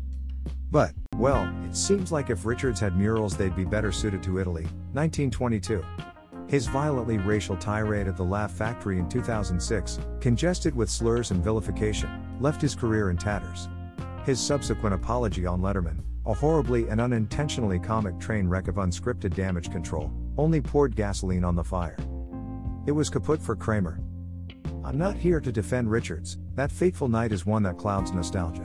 But, 0.71 0.93
well, 1.15 1.47
it 1.65 1.75
seems 1.75 2.11
like 2.11 2.29
if 2.29 2.45
Richards 2.45 2.79
had 2.79 2.97
murals, 2.97 3.37
they'd 3.37 3.55
be 3.55 3.63
better 3.63 3.91
suited 3.91 4.23
to 4.23 4.39
Italy, 4.39 4.63
1922. 4.93 5.83
His 6.47 6.67
violently 6.67 7.17
racial 7.17 7.55
tirade 7.55 8.07
at 8.07 8.17
the 8.17 8.23
Laugh 8.23 8.51
Factory 8.51 8.97
in 8.97 9.07
2006, 9.07 9.99
congested 10.19 10.75
with 10.75 10.89
slurs 10.89 11.31
and 11.31 11.43
vilification, 11.43 12.09
left 12.39 12.61
his 12.61 12.73
career 12.73 13.11
in 13.11 13.17
tatters. 13.17 13.69
His 14.25 14.39
subsequent 14.39 14.95
apology 14.95 15.45
on 15.45 15.61
Letterman, 15.61 16.01
a 16.25 16.33
horribly 16.33 16.89
and 16.89 16.99
unintentionally 16.99 17.79
comic 17.79 18.19
train 18.19 18.47
wreck 18.47 18.67
of 18.67 18.75
unscripted 18.75 19.35
damage 19.35 19.71
control, 19.71 20.11
only 20.37 20.59
poured 20.59 20.95
gasoline 20.95 21.43
on 21.43 21.55
the 21.55 21.63
fire. 21.63 21.97
It 22.87 22.91
was 22.91 23.09
kaput 23.09 23.41
for 23.41 23.55
Kramer. 23.55 23.99
I'm 24.83 24.97
not 24.97 25.15
here 25.15 25.39
to 25.39 25.51
defend 25.51 25.91
Richards, 25.91 26.37
that 26.57 26.71
fateful 26.71 27.07
night 27.07 27.31
is 27.31 27.45
one 27.45 27.61
that 27.61 27.77
clouds 27.77 28.11
nostalgia. 28.11 28.63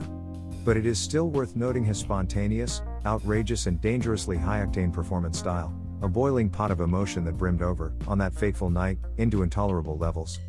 But 0.65 0.77
it 0.77 0.85
is 0.87 0.97
still 0.97 1.29
worth 1.29 1.55
noting 1.55 1.85
his 1.85 1.99
spontaneous, 1.99 2.81
outrageous, 3.05 3.67
and 3.67 3.79
dangerously 3.79 4.35
high 4.35 4.65
octane 4.65 4.91
performance 4.91 5.37
style, 5.37 5.71
a 6.01 6.07
boiling 6.07 6.49
pot 6.49 6.71
of 6.71 6.81
emotion 6.81 7.23
that 7.25 7.37
brimmed 7.37 7.61
over, 7.61 7.93
on 8.07 8.17
that 8.17 8.33
fateful 8.33 8.71
night, 8.71 8.97
into 9.17 9.43
intolerable 9.43 9.95
levels. 9.95 10.39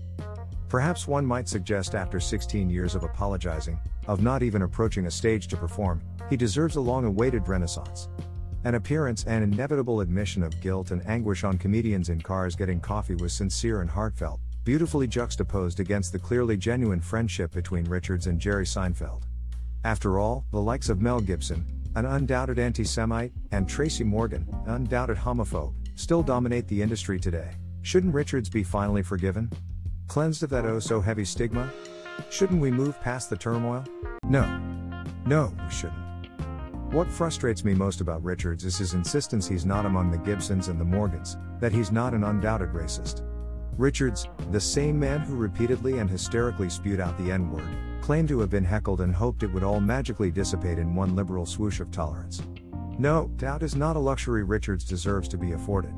Perhaps 0.70 1.06
one 1.06 1.26
might 1.26 1.46
suggest 1.46 1.94
after 1.94 2.18
16 2.18 2.70
years 2.70 2.94
of 2.94 3.02
apologizing, 3.02 3.78
of 4.06 4.22
not 4.22 4.42
even 4.42 4.62
approaching 4.62 5.04
a 5.04 5.10
stage 5.10 5.46
to 5.48 5.56
perform, 5.56 6.00
he 6.30 6.38
deserves 6.38 6.76
a 6.76 6.80
long 6.80 7.04
awaited 7.04 7.46
renaissance. 7.46 8.08
An 8.64 8.76
appearance 8.76 9.24
and 9.24 9.44
inevitable 9.44 10.00
admission 10.00 10.42
of 10.42 10.58
guilt 10.62 10.92
and 10.92 11.06
anguish 11.06 11.44
on 11.44 11.58
comedians 11.58 12.08
in 12.08 12.22
cars 12.22 12.56
getting 12.56 12.80
coffee 12.80 13.16
was 13.16 13.34
sincere 13.34 13.82
and 13.82 13.90
heartfelt, 13.90 14.40
beautifully 14.64 15.06
juxtaposed 15.06 15.78
against 15.78 16.12
the 16.12 16.18
clearly 16.18 16.56
genuine 16.56 17.00
friendship 17.00 17.52
between 17.52 17.84
Richards 17.84 18.26
and 18.26 18.40
Jerry 18.40 18.64
Seinfeld. 18.64 19.22
After 19.84 20.18
all, 20.18 20.46
the 20.50 20.60
likes 20.60 20.88
of 20.88 21.02
Mel 21.02 21.20
Gibson, 21.20 21.64
an 21.94 22.06
undoubted 22.06 22.58
anti 22.58 22.84
Semite, 22.84 23.32
and 23.52 23.68
Tracy 23.68 24.04
Morgan, 24.04 24.46
an 24.64 24.74
undoubted 24.74 25.18
homophobe, 25.18 25.74
still 25.94 26.22
dominate 26.22 26.66
the 26.66 26.80
industry 26.80 27.20
today. 27.20 27.50
Shouldn't 27.82 28.14
Richards 28.14 28.48
be 28.48 28.62
finally 28.62 29.02
forgiven? 29.02 29.52
Cleansed 30.08 30.42
of 30.42 30.50
that 30.50 30.64
oh 30.64 30.78
so 30.78 31.00
heavy 31.00 31.24
stigma? 31.24 31.70
Shouldn't 32.30 32.60
we 32.60 32.70
move 32.70 33.00
past 33.02 33.28
the 33.28 33.36
turmoil? 33.36 33.84
No. 34.24 34.44
No, 35.26 35.52
we 35.62 35.70
shouldn't. 35.70 36.00
What 36.92 37.10
frustrates 37.10 37.64
me 37.64 37.74
most 37.74 38.00
about 38.00 38.22
Richards 38.22 38.64
is 38.64 38.78
his 38.78 38.94
insistence 38.94 39.46
he's 39.46 39.66
not 39.66 39.84
among 39.84 40.10
the 40.10 40.18
Gibsons 40.18 40.68
and 40.68 40.80
the 40.80 40.84
Morgans, 40.84 41.36
that 41.60 41.72
he's 41.72 41.92
not 41.92 42.14
an 42.14 42.24
undoubted 42.24 42.70
racist. 42.70 43.22
Richards, 43.76 44.28
the 44.52 44.60
same 44.60 45.00
man 45.00 45.20
who 45.20 45.34
repeatedly 45.34 45.98
and 45.98 46.08
hysterically 46.08 46.70
spewed 46.70 47.00
out 47.00 47.18
the 47.18 47.32
N 47.32 47.50
word, 47.50 47.68
claimed 48.00 48.28
to 48.28 48.38
have 48.38 48.50
been 48.50 48.64
heckled 48.64 49.00
and 49.00 49.12
hoped 49.12 49.42
it 49.42 49.52
would 49.52 49.64
all 49.64 49.80
magically 49.80 50.30
dissipate 50.30 50.78
in 50.78 50.94
one 50.94 51.16
liberal 51.16 51.44
swoosh 51.44 51.80
of 51.80 51.90
tolerance. 51.90 52.40
No, 52.98 53.28
doubt 53.36 53.64
is 53.64 53.74
not 53.74 53.96
a 53.96 53.98
luxury 53.98 54.44
Richards 54.44 54.84
deserves 54.84 55.26
to 55.28 55.36
be 55.38 55.52
afforded. 55.52 55.94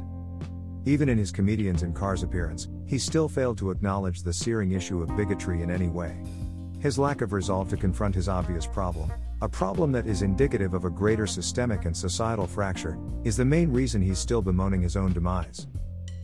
Even 0.87 1.11
in 1.11 1.18
his 1.18 1.30
Comedians 1.30 1.83
in 1.83 1.92
Cars 1.92 2.23
appearance, 2.23 2.68
he 2.87 2.97
still 2.97 3.28
failed 3.28 3.59
to 3.59 3.71
acknowledge 3.71 4.23
the 4.23 4.33
searing 4.33 4.73
issue 4.73 5.02
of 5.02 5.14
bigotry 5.14 5.61
in 5.61 5.71
any 5.71 5.88
way. 5.88 6.16
His 6.80 6.99
lack 6.99 7.21
of 7.21 7.35
resolve 7.35 7.68
to 7.71 7.76
confront 7.76 8.14
his 8.14 8.28
obvious 8.28 8.66
problem, 8.66 9.12
a 9.42 9.49
problem 9.49 9.92
that 9.92 10.06
is 10.06 10.23
indicative 10.23 10.73
of 10.73 10.87
a 10.87 10.90
greater 10.90 11.26
systemic 11.26 11.85
and 11.85 11.95
societal 11.95 12.47
fracture, 12.47 12.99
is 13.25 13.37
the 13.37 13.45
main 13.45 13.71
reason 13.71 14.00
he's 14.00 14.18
still 14.18 14.40
bemoaning 14.40 14.80
his 14.80 14.97
own 14.97 15.12
demise. 15.12 15.66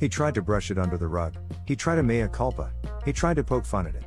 He 0.03 0.09
tried 0.09 0.35
to 0.35 0.43
brush 0.43 0.73
it 0.73 0.79
under 0.79 0.99
the 0.99 1.07
rug, 1.07 1.37
he 1.65 1.77
tried 1.77 1.95
to 1.95 2.03
mea 2.03 2.27
culpa, 2.27 2.73
he 3.05 3.13
tried 3.13 3.37
to 3.37 3.45
poke 3.45 3.65
fun 3.65 3.87
at 3.87 3.95
it. 3.95 4.03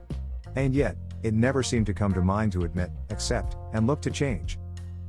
And 0.58 0.76
yet, 0.76 0.98
it 1.24 1.34
never 1.34 1.64
seemed 1.64 1.86
to 1.86 1.94
come 1.94 2.14
to 2.16 2.22
mind 2.22 2.52
to 2.52 2.66
admit, 2.66 2.92
accept, 3.12 3.56
and 3.72 3.88
look 3.88 4.02
to 4.02 4.12
change. 4.12 4.60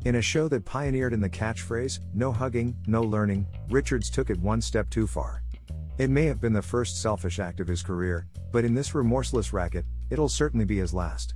In 0.04 0.14
a 0.14 0.22
show 0.22 0.46
that 0.46 0.64
pioneered 0.64 1.12
in 1.12 1.20
the 1.20 1.28
catchphrase, 1.28 1.98
no 2.14 2.30
hugging, 2.30 2.76
no 2.86 3.02
learning, 3.02 3.48
Richards 3.68 4.08
took 4.08 4.30
it 4.30 4.38
one 4.38 4.60
step 4.60 4.88
too 4.88 5.08
far. 5.08 5.42
It 5.98 6.08
may 6.08 6.26
have 6.26 6.40
been 6.40 6.52
the 6.52 6.62
first 6.62 7.02
selfish 7.02 7.40
act 7.40 7.58
of 7.58 7.66
his 7.66 7.82
career, 7.82 8.28
but 8.52 8.64
in 8.64 8.72
this 8.72 8.94
remorseless 8.94 9.52
racket, 9.52 9.86
it'll 10.10 10.28
certainly 10.28 10.66
be 10.66 10.78
his 10.78 10.94
last. 10.94 11.34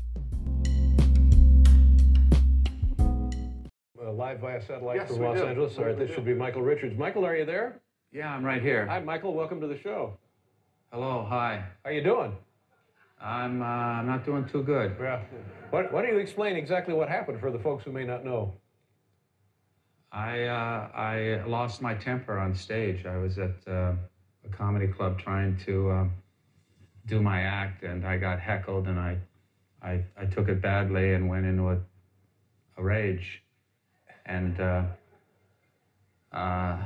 Uh, 4.00 4.12
live 4.12 4.38
via 4.38 4.64
satellite 4.64 4.98
Yes, 4.98 5.08
from 5.08 5.22
Los 5.22 5.38
do. 5.38 5.46
Angeles. 5.46 5.76
All 5.76 5.86
right, 5.86 5.98
this 5.98 6.14
should 6.14 6.24
be 6.24 6.34
Michael 6.34 6.62
Richards. 6.62 6.96
Michael, 6.96 7.26
are 7.26 7.34
you 7.34 7.44
there? 7.44 7.80
Yeah, 8.12 8.34
I'm 8.34 8.44
right 8.44 8.60
here. 8.60 8.86
Hi, 8.86 8.98
Michael. 8.98 9.34
Welcome 9.34 9.60
to 9.60 9.68
the 9.68 9.78
show. 9.78 10.18
Hello, 10.92 11.24
hi. 11.28 11.62
How 11.84 11.90
you 11.92 12.02
doing? 12.02 12.36
I'm 13.20 13.62
uh, 13.62 13.64
I'm 13.64 14.06
not 14.06 14.24
doing 14.24 14.48
too 14.48 14.64
good. 14.64 14.96
Yeah. 15.00 15.22
Why, 15.70 15.82
why 15.82 16.02
don't 16.02 16.12
you 16.14 16.18
explain 16.18 16.56
exactly 16.56 16.92
what 16.92 17.08
happened 17.08 17.38
for 17.38 17.52
the 17.52 17.58
folks 17.60 17.84
who 17.84 17.92
may 17.92 18.02
not 18.02 18.24
know? 18.24 18.54
I 20.10 20.42
uh, 20.42 20.88
I 20.92 21.44
lost 21.46 21.82
my 21.82 21.94
temper 21.94 22.36
on 22.36 22.52
stage. 22.52 23.06
I 23.06 23.16
was 23.16 23.38
at 23.38 23.54
uh, 23.68 23.92
a 24.44 24.48
comedy 24.50 24.88
club 24.88 25.20
trying 25.20 25.56
to 25.66 25.90
uh, 25.90 26.04
do 27.06 27.22
my 27.22 27.42
act, 27.42 27.84
and 27.84 28.04
I 28.04 28.16
got 28.16 28.40
heckled, 28.40 28.88
and 28.88 28.98
I 28.98 29.18
I, 29.80 30.04
I 30.18 30.24
took 30.24 30.48
it 30.48 30.60
badly 30.60 31.14
and 31.14 31.28
went 31.28 31.46
into 31.46 31.68
a, 31.68 31.78
a 32.76 32.82
rage, 32.82 33.44
and 34.26 34.60
uh, 34.60 34.82
uh, 36.32 36.78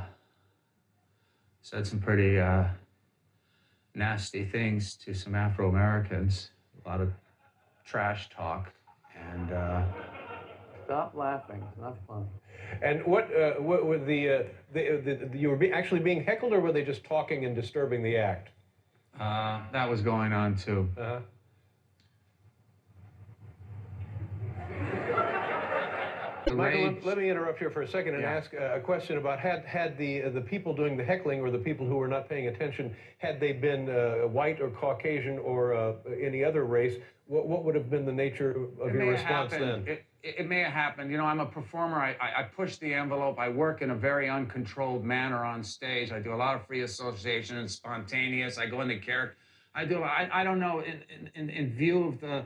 said 1.65 1.87
some 1.87 1.99
pretty 1.99 2.39
uh, 2.39 2.65
nasty 3.95 4.45
things 4.45 4.97
to 4.97 5.15
some 5.15 5.35
Afro 5.35 5.71
Americans. 5.71 6.51
A 6.85 6.89
lot 6.89 7.01
of 7.01 7.11
trash 7.85 8.29
talk, 8.29 8.71
and. 9.19 9.51
Uh, 9.51 9.83
Stop 10.85 11.15
laughing. 11.15 11.65
It's 11.71 11.81
not 11.81 11.97
funny. 12.07 12.27
And 12.83 13.03
what, 13.07 13.35
uh, 13.35 13.53
what 13.53 13.87
were 13.87 13.97
the, 13.97 14.29
uh, 14.29 14.43
the, 14.75 15.01
the, 15.03 15.29
the 15.33 15.39
you 15.39 15.49
were 15.49 15.57
be, 15.57 15.73
actually 15.73 16.01
being 16.01 16.23
heckled, 16.23 16.53
or 16.53 16.61
were 16.61 16.73
they 16.73 16.85
just 16.85 17.03
talking 17.05 17.47
and 17.47 17.57
disturbing 17.57 18.03
the 18.03 18.19
act? 18.19 18.51
Uh, 19.19 19.63
that 19.73 19.89
was 19.89 20.03
going 20.03 20.35
on 20.35 20.57
too. 20.57 20.91
Uh-huh. 20.99 21.21
Michael, 26.57 26.85
rage- 26.87 26.95
let, 26.97 27.05
let 27.07 27.19
me 27.19 27.31
interrupt 27.31 27.59
here 27.59 27.71
for 27.71 27.83
a 27.83 27.89
second 27.89 28.15
and 28.15 28.23
Yeah. 28.23 28.33
ask 28.33 28.53
uh, 28.55 28.75
a 28.77 28.81
question 28.81 29.19
about 29.19 29.39
had 29.41 29.65
had 29.65 29.97
the 29.99 30.23
uh, 30.25 30.31
the 30.31 30.41
people 30.41 30.75
doing 30.75 30.97
the 30.97 31.05
heckling 31.05 31.41
or 31.41 31.51
the 31.51 31.59
people 31.59 31.87
who 31.87 31.97
were 31.97 32.09
not 32.09 32.29
paying 32.29 32.47
attention 32.49 32.95
had 33.19 33.41
they 33.41 33.53
been 33.53 33.89
uh, 33.91 34.27
white 34.29 34.61
or 34.61 34.71
Caucasian 34.71 35.39
or 35.39 35.75
uh, 35.75 35.93
any 36.21 36.45
other 36.45 36.65
race, 36.65 36.95
what, 37.27 37.47
what 37.47 37.65
would 37.65 37.75
have 37.75 37.91
been 37.91 38.05
the 38.05 38.13
nature 38.13 38.51
of 38.81 38.89
it 38.89 38.95
your 38.95 38.95
may 38.95 39.07
have 39.07 39.15
response 39.15 39.53
happened. 39.53 39.87
then? 39.87 39.93
It, 39.95 40.05
it, 40.23 40.35
it 40.41 40.49
may 40.49 40.61
have 40.61 40.73
happened. 40.73 41.11
You 41.11 41.17
know, 41.19 41.27
I'm 41.27 41.41
a 41.41 41.47
performer. 41.47 41.97
I, 41.97 42.13
I, 42.21 42.41
I 42.41 42.43
push 42.45 42.77
the 42.77 42.95
envelope. 42.95 43.39
I 43.39 43.49
work 43.49 43.83
in 43.83 43.91
a 43.91 43.95
very 43.95 44.29
uncontrolled 44.29 45.05
manner 45.05 45.45
on 45.45 45.63
stage. 45.63 46.13
I 46.13 46.19
do 46.21 46.33
a 46.35 46.37
lot 46.37 46.55
of 46.57 46.67
free 46.67 46.83
association 46.83 47.59
and 47.59 47.71
spontaneous. 47.71 48.57
I 48.59 48.67
go 48.67 48.81
into 48.81 48.99
character. 48.99 49.37
I 49.75 49.85
do. 49.85 50.03
I, 50.03 50.29
I 50.33 50.45
don't 50.45 50.61
know. 50.61 50.81
In, 50.81 51.01
in, 51.35 51.51
in 51.51 51.71
view 51.75 52.05
of 52.09 52.21
the 52.21 52.45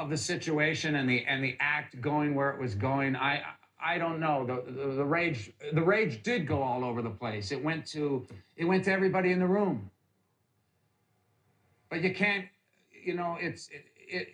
of 0.00 0.08
the 0.08 0.16
situation 0.16 0.96
and 0.96 1.08
the 1.08 1.24
and 1.26 1.44
the 1.44 1.56
act 1.60 2.00
going 2.00 2.34
where 2.34 2.50
it 2.50 2.58
was 2.58 2.74
going, 2.74 3.14
I 3.14 3.42
I 3.82 3.98
don't 3.98 4.18
know. 4.18 4.46
The, 4.46 4.72
the 4.72 4.86
the 4.94 5.04
rage 5.04 5.52
the 5.72 5.82
rage 5.82 6.22
did 6.22 6.46
go 6.46 6.62
all 6.62 6.84
over 6.84 7.02
the 7.02 7.10
place. 7.10 7.52
It 7.52 7.62
went 7.62 7.86
to 7.88 8.26
it 8.56 8.64
went 8.64 8.84
to 8.84 8.92
everybody 8.92 9.30
in 9.30 9.38
the 9.38 9.46
room. 9.46 9.90
But 11.90 12.02
you 12.02 12.14
can't, 12.14 12.46
you 13.04 13.14
know, 13.14 13.36
it's 13.38 13.68
it. 13.68 13.84
it 14.08 14.28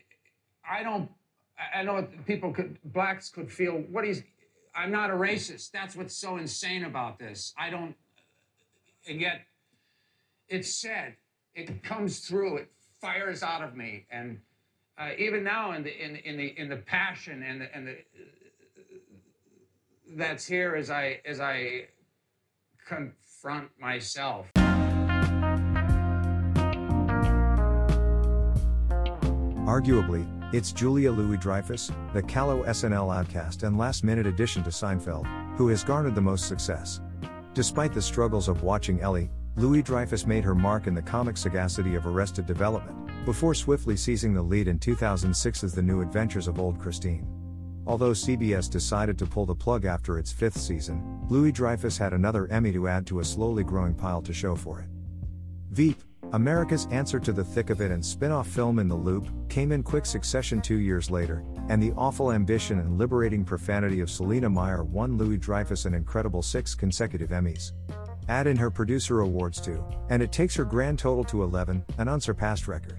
I 0.69 0.83
don't. 0.83 1.11
I- 1.75 1.83
know 1.83 2.07
people 2.27 2.53
could 2.53 2.79
blacks 2.85 3.29
could 3.29 3.51
feel 3.51 3.73
what 3.91 4.05
he's. 4.05 4.23
I'm 4.75 4.93
not 4.93 5.11
a 5.11 5.15
racist. 5.15 5.71
That's 5.73 5.97
what's 5.97 6.15
so 6.15 6.37
insane 6.37 6.85
about 6.85 7.19
this. 7.19 7.55
I 7.59 7.71
don't. 7.71 7.95
And 9.09 9.21
yet, 9.21 9.43
it's 10.49 10.73
said. 10.75 11.17
It 11.55 11.83
comes 11.83 12.21
through. 12.21 12.59
It 12.59 12.69
fires 13.01 13.43
out 13.43 13.63
of 13.63 13.75
me, 13.75 14.05
and 14.11 14.39
uh, 14.99 15.11
even 15.19 15.45
now, 15.45 15.73
in 15.73 15.83
the 15.83 16.05
in 16.05 16.17
in 16.17 16.37
the 16.37 16.59
in 16.59 16.69
the 16.69 16.77
passion 16.77 17.43
and 17.43 17.61
the 17.61 17.77
and 17.77 17.87
the 17.87 17.97
that's 20.17 20.47
here 20.47 20.75
as 20.75 20.91
I 20.91 21.21
as 21.27 21.41
I 21.41 21.89
confront 22.87 23.69
myself. 23.81 24.47
Arguably, 29.67 30.25
it's 30.55 30.71
Julia 30.71 31.11
Louis 31.11 31.37
Dreyfus, 31.37 31.91
the 32.15 32.23
callow 32.23 32.63
SNL 32.65 33.15
outcast 33.15 33.65
and 33.65 33.77
last 33.77 34.05
minute 34.05 34.27
addition 34.27 34.63
to 34.63 34.71
Seinfeld, 34.71 35.27
who 35.57 35.69
has 35.69 35.83
garnered 35.83 36.15
the 36.15 36.21
most 36.21 36.47
success. 36.47 37.01
Despite 37.53 37.93
the 37.93 38.01
struggles 38.01 38.47
of 38.49 38.63
watching 38.63 39.01
Ellie, 39.01 39.29
Louis 39.57 39.83
Dreyfus 39.83 40.25
made 40.27 40.45
her 40.45 40.55
mark 40.55 40.87
in 40.87 40.95
the 40.95 41.03
comic 41.03 41.37
sagacity 41.37 41.97
of 41.97 42.07
Arrested 42.07 42.47
Development, 42.47 43.06
before 43.27 43.55
swiftly 43.55 43.97
seizing 43.97 44.33
the 44.33 44.41
lead 44.41 44.69
in 44.69 44.79
2006 44.79 45.65
as 45.65 45.75
The 45.75 45.83
New 45.83 46.01
Adventures 46.01 46.47
of 46.47 46.61
Old 46.61 46.79
Christine. 46.79 47.27
Although 47.85 48.13
CBS 48.13 48.71
decided 48.71 49.19
to 49.19 49.27
pull 49.27 49.45
the 49.45 49.55
plug 49.55 49.85
after 49.85 50.21
its 50.21 50.31
fifth 50.31 50.57
season, 50.57 51.27
Louis 51.29 51.51
Dreyfus 51.51 51.99
had 51.99 52.13
another 52.13 52.47
Emmy 52.53 52.71
to 52.73 52.87
add 52.87 53.05
to 53.09 53.19
a 53.19 53.25
slowly 53.25 53.65
growing 53.65 53.95
pile 53.95 54.23
to 54.23 54.33
show 54.33 54.55
for 54.55 54.79
it. 54.79 54.87
Veep, 55.73 56.01
America's 56.33 56.87
answer 56.93 57.19
to 57.19 57.33
the 57.33 57.43
thick 57.43 57.71
of 57.71 57.81
it 57.81 57.91
and 57.91 58.05
spin 58.05 58.31
off 58.31 58.47
film 58.47 58.79
In 58.79 58.87
the 58.87 58.95
Loop, 58.95 59.29
came 59.49 59.73
in 59.73 59.83
quick 59.83 60.07
succession 60.07 60.63
two 60.63 60.79
years 60.79 61.11
later, 61.11 61.45
and 61.69 61.83
the 61.83 61.93
awful 61.97 62.31
ambition 62.31 62.79
and 62.79 62.97
liberating 62.97 63.45
profanity 63.45 63.99
of 63.99 64.11
Selina 64.11 64.49
Meyer 64.49 64.85
won 64.85 65.19
Louis 65.19 65.37
Dreyfus 65.37 65.85
an 65.85 65.95
incredible 65.95 66.43
six 66.43 66.77
consecutive 66.77 67.31
Emmys. 67.31 67.73
Add 68.29 68.47
in 68.47 68.57
her 68.57 68.71
producer 68.71 69.21
awards 69.21 69.61
too, 69.61 69.85
and 70.11 70.23
it 70.23 70.31
takes 70.31 70.55
her 70.55 70.65
grand 70.65 71.01
total 71.01 71.25
to 71.25 71.43
11, 71.43 71.85
an 71.99 72.07
unsurpassed 72.09 72.69
record. 72.69 72.99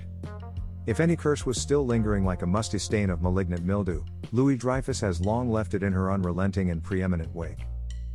If 0.87 1.01
any 1.01 1.17
curse 1.17 1.45
was 1.45 1.59
still 1.59 1.85
lingering 1.85 2.23
like 2.23 2.43
a 2.43 2.47
musty 2.47 2.79
stain 2.79 3.09
of 3.09 3.21
malignant 3.21 3.65
mildew, 3.65 4.05
Louis 4.31 4.55
Dreyfus 4.55 5.01
has 5.01 5.19
long 5.19 5.51
left 5.51 5.73
it 5.73 5.83
in 5.83 5.91
her 5.91 6.13
unrelenting 6.13 6.69
and 6.69 6.81
preeminent 6.81 7.35
wake. 7.35 7.65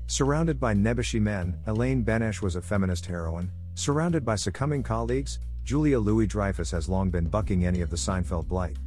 Surrounded 0.07 0.59
by 0.59 0.73
nebbishy 0.73 1.21
men, 1.21 1.59
Elaine 1.67 2.02
Benes 2.02 2.41
was 2.41 2.57
a 2.57 2.62
feminist 2.62 3.05
heroine. 3.05 3.52
Surrounded 3.75 4.25
by 4.25 4.37
succumbing 4.37 4.83
colleagues, 4.83 5.38
Julia 5.64 5.99
Louis 5.99 6.26
Dreyfus 6.26 6.71
has 6.71 6.88
long 6.88 7.11
been 7.11 7.26
bucking 7.26 7.67
any 7.67 7.83
of 7.83 7.91
the 7.91 7.97
Seinfeld 7.97 8.49
blight. 8.49 8.79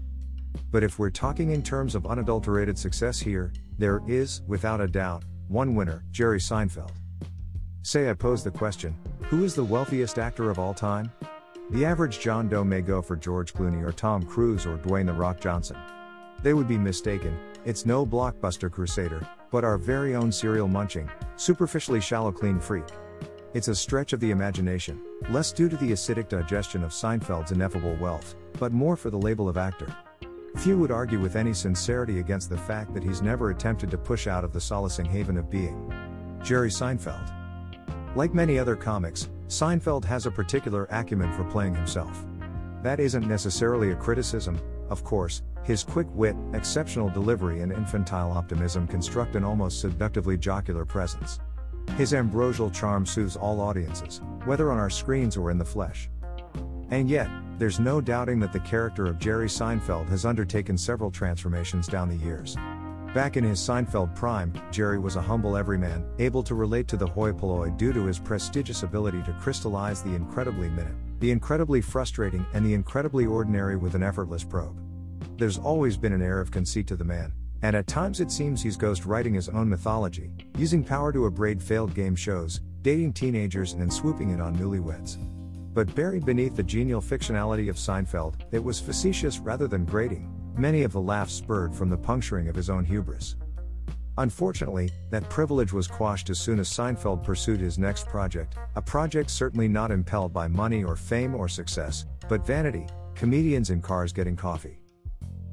But 0.71 0.83
if 0.83 0.97
we're 0.97 1.11
talking 1.11 1.51
in 1.51 1.61
terms 1.61 1.93
of 1.93 2.07
unadulterated 2.07 2.79
success 2.79 3.19
here, 3.19 3.53
there 3.77 4.01
is, 4.07 4.41
without 4.47 4.81
a 4.81 4.87
doubt, 4.87 5.25
one 5.47 5.75
winner, 5.75 6.03
Jerry 6.09 6.39
Seinfeld. 6.39 6.93
Say 7.83 8.09
I 8.09 8.13
pose 8.13 8.43
the 8.43 8.49
question 8.49 8.97
who 9.25 9.43
is 9.43 9.53
the 9.53 9.63
wealthiest 9.63 10.17
actor 10.17 10.49
of 10.49 10.57
all 10.57 10.73
time? 10.73 11.11
The 11.71 11.83
average 11.83 12.19
John 12.19 12.47
Doe 12.47 12.63
may 12.63 12.81
go 12.81 13.01
for 13.01 13.15
George 13.15 13.51
Clooney 13.51 13.83
or 13.83 13.91
Tom 13.91 14.21
Cruise 14.21 14.67
or 14.67 14.77
Dwayne 14.77 15.07
The 15.07 15.13
Rock 15.13 15.39
Johnson. 15.39 15.77
They 16.43 16.53
would 16.53 16.67
be 16.67 16.77
mistaken, 16.77 17.35
it's 17.65 17.87
no 17.87 18.05
blockbuster 18.05 18.71
crusader, 18.71 19.27
but 19.49 19.63
our 19.63 19.79
very 19.79 20.15
own 20.15 20.31
cereal 20.31 20.67
munching, 20.67 21.09
superficially 21.37 22.01
shallow 22.01 22.31
clean 22.31 22.59
freak. 22.59 22.85
It's 23.55 23.67
a 23.67 23.73
stretch 23.73 24.13
of 24.13 24.19
the 24.19 24.29
imagination, 24.29 25.01
less 25.31 25.51
due 25.51 25.67
to 25.67 25.77
the 25.77 25.91
acidic 25.91 26.29
digestion 26.29 26.83
of 26.83 26.91
Seinfeld's 26.91 27.51
ineffable 27.51 27.95
wealth, 27.95 28.35
but 28.59 28.71
more 28.71 28.95
for 28.95 29.09
the 29.09 29.17
label 29.17 29.49
of 29.49 29.57
actor. 29.57 29.87
Few 30.57 30.77
would 30.77 30.91
argue 30.91 31.19
with 31.19 31.35
any 31.35 31.53
sincerity 31.53 32.19
against 32.19 32.51
the 32.51 32.57
fact 32.57 32.93
that 32.93 33.03
he's 33.03 33.23
never 33.23 33.49
attempted 33.49 33.89
to 33.89 33.97
push 33.97 34.27
out 34.27 34.43
of 34.43 34.53
the 34.53 34.61
solacing 34.61 35.05
haven 35.05 35.35
of 35.35 35.49
being. 35.49 35.91
Jerry 36.43 36.69
Seinfeld. 36.69 37.33
Like 38.15 38.35
many 38.35 38.59
other 38.59 38.75
comics, 38.75 39.29
Seinfeld 39.47 40.03
has 40.05 40.25
a 40.25 40.31
particular 40.31 40.87
acumen 40.89 41.31
for 41.33 41.43
playing 41.45 41.75
himself. 41.75 42.25
That 42.81 42.99
isn't 42.99 43.27
necessarily 43.27 43.91
a 43.91 43.95
criticism, 43.95 44.59
of 44.89 45.03
course, 45.03 45.41
his 45.63 45.83
quick 45.83 46.07
wit, 46.11 46.35
exceptional 46.53 47.09
delivery, 47.09 47.61
and 47.61 47.71
infantile 47.71 48.31
optimism 48.31 48.87
construct 48.87 49.35
an 49.35 49.43
almost 49.43 49.81
seductively 49.81 50.37
jocular 50.37 50.85
presence. 50.85 51.39
His 51.97 52.13
ambrosial 52.13 52.69
charm 52.69 53.05
soothes 53.05 53.35
all 53.35 53.61
audiences, 53.61 54.21
whether 54.45 54.71
on 54.71 54.77
our 54.77 54.89
screens 54.89 55.37
or 55.37 55.49
in 55.49 55.57
the 55.57 55.65
flesh. 55.65 56.09
And 56.91 57.09
yet, 57.09 57.29
there's 57.57 57.79
no 57.79 58.01
doubting 58.01 58.39
that 58.41 58.53
the 58.53 58.59
character 58.59 59.05
of 59.05 59.17
Jerry 59.17 59.47
Seinfeld 59.47 60.07
has 60.09 60.25
undertaken 60.25 60.77
several 60.77 61.09
transformations 61.09 61.87
down 61.87 62.09
the 62.09 62.23
years. 62.23 62.57
Back 63.15 63.37
in 63.37 63.45
his 63.45 63.61
Seinfeld 63.61 64.13
prime, 64.13 64.51
Jerry 64.71 64.99
was 64.99 65.15
a 65.15 65.21
humble 65.21 65.55
everyman, 65.55 66.05
able 66.19 66.43
to 66.43 66.53
relate 66.53 66.89
to 66.89 66.97
the 66.97 67.07
hoi 67.07 67.31
polloi 67.31 67.69
due 67.69 67.93
to 67.93 68.03
his 68.03 68.19
prestigious 68.19 68.83
ability 68.83 69.23
to 69.23 69.31
crystallize 69.39 70.03
the 70.03 70.13
incredibly 70.13 70.67
minute, 70.67 70.97
the 71.21 71.31
incredibly 71.31 71.79
frustrating, 71.79 72.45
and 72.53 72.65
the 72.65 72.73
incredibly 72.73 73.25
ordinary 73.25 73.77
with 73.77 73.95
an 73.95 74.03
effortless 74.03 74.43
probe. 74.43 74.77
There's 75.37 75.57
always 75.57 75.95
been 75.95 76.11
an 76.11 76.21
air 76.21 76.41
of 76.41 76.51
conceit 76.51 76.87
to 76.87 76.97
the 76.97 77.05
man, 77.05 77.31
and 77.61 77.73
at 77.73 77.87
times 77.87 78.19
it 78.19 78.31
seems 78.31 78.61
he's 78.61 78.75
ghost 78.75 79.05
writing 79.05 79.33
his 79.33 79.47
own 79.47 79.69
mythology, 79.69 80.33
using 80.57 80.83
power 80.83 81.13
to 81.13 81.23
abrade 81.23 81.63
failed 81.63 81.95
game 81.95 82.17
shows, 82.17 82.59
dating 82.81 83.13
teenagers, 83.13 83.71
and 83.71 83.93
swooping 83.93 84.31
in 84.31 84.41
on 84.41 84.57
newlyweds. 84.57 85.15
But 85.73 85.95
buried 85.95 86.25
beneath 86.25 86.57
the 86.57 86.63
genial 86.63 86.99
fictionality 86.99 87.69
of 87.69 87.77
Seinfeld, 87.77 88.41
it 88.51 88.61
was 88.61 88.81
facetious 88.81 89.39
rather 89.39 89.69
than 89.69 89.85
grating, 89.85 90.29
many 90.57 90.83
of 90.83 90.91
the 90.91 91.01
laughs 91.01 91.33
spurred 91.33 91.73
from 91.73 91.89
the 91.89 91.97
puncturing 91.97 92.47
of 92.47 92.55
his 92.55 92.69
own 92.69 92.83
hubris. 92.83 93.35
Unfortunately, 94.17 94.89
that 95.09 95.29
privilege 95.29 95.73
was 95.73 95.87
quashed 95.87 96.29
as 96.29 96.39
soon 96.39 96.59
as 96.59 96.69
Seinfeld 96.69 97.23
pursued 97.23 97.59
his 97.59 97.77
next 97.77 98.07
project, 98.07 98.55
a 98.75 98.81
project 98.81 99.29
certainly 99.29 99.67
not 99.67 99.91
impelled 99.91 100.31
by 100.31 100.47
money 100.47 100.83
or 100.83 100.95
fame 100.95 101.35
or 101.35 101.49
success, 101.49 102.05
but 102.29 102.45
vanity, 102.45 102.87
comedians 103.13 103.71
in 103.71 103.81
cars 103.81 104.13
getting 104.13 104.35
coffee. 104.35 104.79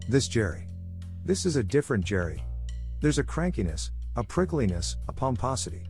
This 0.08 0.28
Jerry. 0.28 0.68
This 1.24 1.44
is 1.44 1.56
a 1.56 1.62
different 1.62 2.04
Jerry. 2.04 2.44
There's 3.00 3.18
a 3.18 3.24
crankiness, 3.24 3.90
a 4.16 4.22
prickliness, 4.22 4.96
a 5.08 5.12
pomposity. 5.12 5.84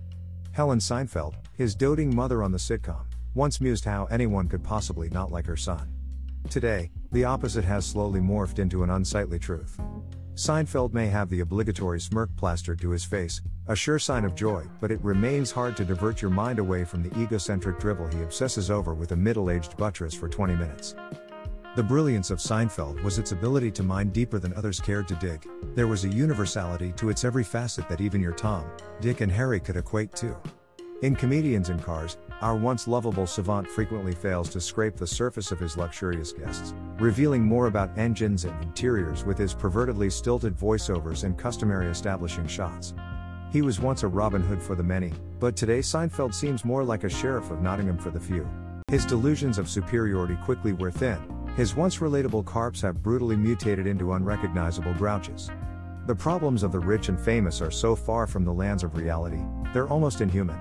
Helen 0.53 0.79
Seinfeld, 0.79 1.35
his 1.57 1.75
doting 1.75 2.15
mother 2.15 2.43
on 2.43 2.53
the 2.53 2.59
sitcom, 2.59 3.05
once 3.35 3.61
mused 3.61 3.85
how 3.85 4.07
anyone 4.07 4.49
could 4.49 4.63
possibly 4.63 5.11
not 5.11 5.31
like 5.31 5.47
her 5.47 5.57
son. 5.57 5.92
Today, 6.51 6.91
the 7.13 7.25
opposite 7.25 7.65
has 7.65 7.87
slowly 7.87 8.21
morphed 8.21 8.59
into 8.59 8.83
an 8.83 8.91
unsightly 8.91 9.39
truth. 9.39 9.79
Seinfeld 10.35 10.93
may 10.93 11.09
have 11.09 11.29
the 11.29 11.41
obligatory 11.41 12.01
smirk 12.01 12.35
plastered 12.37 12.81
to 12.81 12.91
his 12.91 13.05
face, 13.05 13.43
a 13.67 13.77
sure 13.77 13.99
sign 13.99 14.25
of 14.25 14.35
joy, 14.35 14.65
but 14.81 14.91
it 14.91 15.03
remains 15.05 15.51
hard 15.51 15.77
to 15.77 15.85
divert 15.85 16.23
your 16.23 16.31
mind 16.31 16.59
away 16.59 16.85
from 16.85 17.03
the 17.03 17.21
egocentric 17.21 17.79
drivel 17.79 18.09
he 18.09 18.23
obsesses 18.23 18.71
over 18.71 18.95
with 18.95 19.13
a 19.13 19.17
middle 19.17 19.51
aged 19.51 19.77
buttress 19.77 20.15
for 20.15 20.29
20 20.29 20.55
minutes. 20.57 20.95
The 21.75 21.83
brilliance 21.83 22.31
of 22.31 22.39
Seinfeld 22.39 23.03
was 23.03 23.19
its 23.19 23.33
ability 23.33 23.71
to 23.73 23.83
mine 23.83 24.11
deeper 24.11 24.39
than 24.39 24.53
others 24.55 24.81
cared 24.81 25.09
to 25.09 25.15
dig. 25.15 25.47
There 25.75 25.87
was 25.87 26.05
a 26.05 26.09
universality 26.09 26.93
to 26.97 27.09
its 27.09 27.25
every 27.25 27.45
facet 27.45 27.89
that 27.89 28.01
even 28.01 28.21
your 28.21 28.33
Tom, 28.33 28.67
Dick, 29.01 29.23
and 29.23 29.33
Harry 29.33 29.59
could 29.59 29.77
equate 29.77 30.15
to. 30.17 30.37
In 31.03 31.17
Comedians 31.17 31.71
in 31.71 31.79
Cars, 31.79 32.17
our 32.41 32.57
once 32.57 32.89
lovable 32.89 33.27
savant 33.27 33.69
frequently 33.69 34.15
fails 34.15 34.49
to 34.51 34.61
scrape 34.61 34.97
the 34.97 35.07
surface 35.07 35.53
of 35.53 35.61
his 35.61 35.77
luxurious 35.77 36.33
guests, 36.33 36.75
revealing 36.99 37.43
more 37.43 37.67
about 37.67 37.97
engines 37.99 38.45
and 38.45 38.63
interiors 38.63 39.25
with 39.25 39.39
his 39.39 39.55
pervertedly 39.55 40.11
stilted 40.11 40.57
voiceovers 40.57 41.25
and 41.25 41.37
customary 41.39 41.89
establishing 41.89 42.47
shots. 42.47 42.95
He 43.53 43.61
was 43.61 43.81
once 43.81 44.03
a 44.03 44.09
Robin 44.09 44.43
Hood 44.43 44.63
for 44.63 44.75
the 44.75 44.83
many, 44.83 45.13
but 45.39 45.57
today 45.57 45.81
Seinfeld 45.81 46.33
seems 46.33 46.65
more 46.65 46.83
like 46.83 47.05
a 47.05 47.09
sheriff 47.09 47.51
of 47.51 47.61
Nottingham 47.61 47.99
for 47.99 48.11
the 48.11 48.21
few. 48.21 48.49
His 48.89 49.05
delusions 49.05 49.59
of 49.59 49.69
superiority 49.69 50.37
quickly 50.45 50.73
wear 50.73 50.91
thin, 50.91 51.19
his 51.57 51.77
once 51.77 51.99
relatable 51.99 52.47
carps 52.47 52.81
have 52.81 53.03
brutally 53.03 53.37
mutated 53.37 53.87
into 53.87 54.15
unrecognizable 54.15 54.95
grouches. 54.95 55.51
The 56.07 56.15
problems 56.15 56.63
of 56.63 56.73
the 56.73 56.81
rich 56.81 57.09
and 57.11 57.21
famous 57.21 57.61
are 57.61 57.71
so 57.71 57.95
far 57.95 58.27
from 58.27 58.45
the 58.45 58.53
lands 58.53 58.83
of 58.83 58.97
reality, 58.97 59.41
they're 59.73 59.89
almost 59.89 60.23
inhuman. 60.23 60.59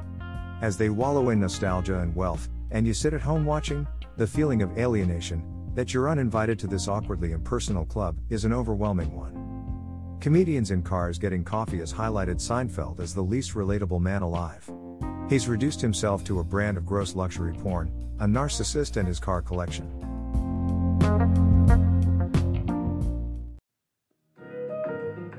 As 0.61 0.77
they 0.77 0.89
wallow 0.89 1.31
in 1.31 1.39
nostalgia 1.39 1.99
and 1.99 2.15
wealth, 2.15 2.47
and 2.69 2.85
you 2.85 2.93
sit 2.93 3.15
at 3.15 3.21
home 3.21 3.45
watching, 3.45 3.87
the 4.17 4.27
feeling 4.27 4.61
of 4.61 4.77
alienation, 4.77 5.43
that 5.73 5.91
you're 5.91 6.07
uninvited 6.07 6.59
to 6.59 6.67
this 6.67 6.87
awkwardly 6.87 7.31
impersonal 7.31 7.83
club, 7.83 8.15
is 8.29 8.45
an 8.45 8.53
overwhelming 8.53 9.11
one. 9.15 10.17
Comedians 10.19 10.69
in 10.69 10.83
Cars 10.83 11.17
Getting 11.17 11.43
Coffee 11.43 11.79
has 11.79 11.91
highlighted 11.91 12.35
Seinfeld 12.35 12.99
as 12.99 13.15
the 13.15 13.23
least 13.23 13.55
relatable 13.55 13.99
man 13.99 14.21
alive. 14.21 14.69
He's 15.27 15.47
reduced 15.47 15.81
himself 15.81 16.23
to 16.25 16.41
a 16.41 16.43
brand 16.43 16.77
of 16.77 16.85
gross 16.85 17.15
luxury 17.15 17.53
porn, 17.53 17.91
a 18.19 18.25
narcissist 18.25 18.97
and 18.97 19.07
his 19.07 19.19
car 19.19 19.41
collection. 19.41 19.87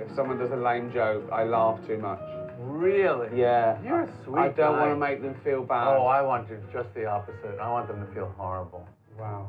If 0.01 0.17
someone 0.17 0.39
does 0.39 0.51
a 0.51 0.57
lame 0.57 0.93
joke, 0.93 1.29
I 1.31 1.45
laugh 1.45 1.79
too 1.87 1.99
much. 1.99 2.42
Really? 2.63 3.39
Yeah. 3.39 3.81
You're 3.83 4.03
a 4.03 4.13
sweet 4.25 4.39
I 4.39 4.49
don't 4.49 4.75
guy. 4.75 4.81
want 4.81 4.91
to 4.93 4.97
make 4.97 5.23
them 5.23 5.35
feel 5.43 5.63
bad. 5.65 5.89
Oh, 5.89 6.07
I 6.07 6.23
want 6.23 6.49
to 6.49 6.59
just 6.73 6.95
the 6.95 7.07
opposite. 7.07 7.59
I 7.61 7.71
want 7.71 7.89
them 7.89 8.07
to 8.07 8.13
feel 8.15 8.33
horrible. 8.37 8.87
wow. 9.19 9.49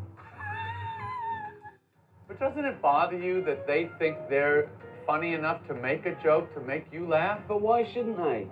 But 2.27 2.39
doesn't 2.39 2.65
it 2.65 2.81
bother 2.81 3.17
you 3.17 3.43
that 3.43 3.67
they 3.67 3.89
think 3.99 4.17
they're 4.29 4.69
funny 5.05 5.33
enough 5.33 5.65
to 5.67 5.73
make 5.73 6.05
a 6.05 6.15
joke 6.23 6.53
to 6.55 6.61
make 6.61 6.85
you 6.91 7.07
laugh? 7.07 7.39
But 7.47 7.61
why 7.61 7.83
shouldn't 7.93 8.17
they? 8.17 8.47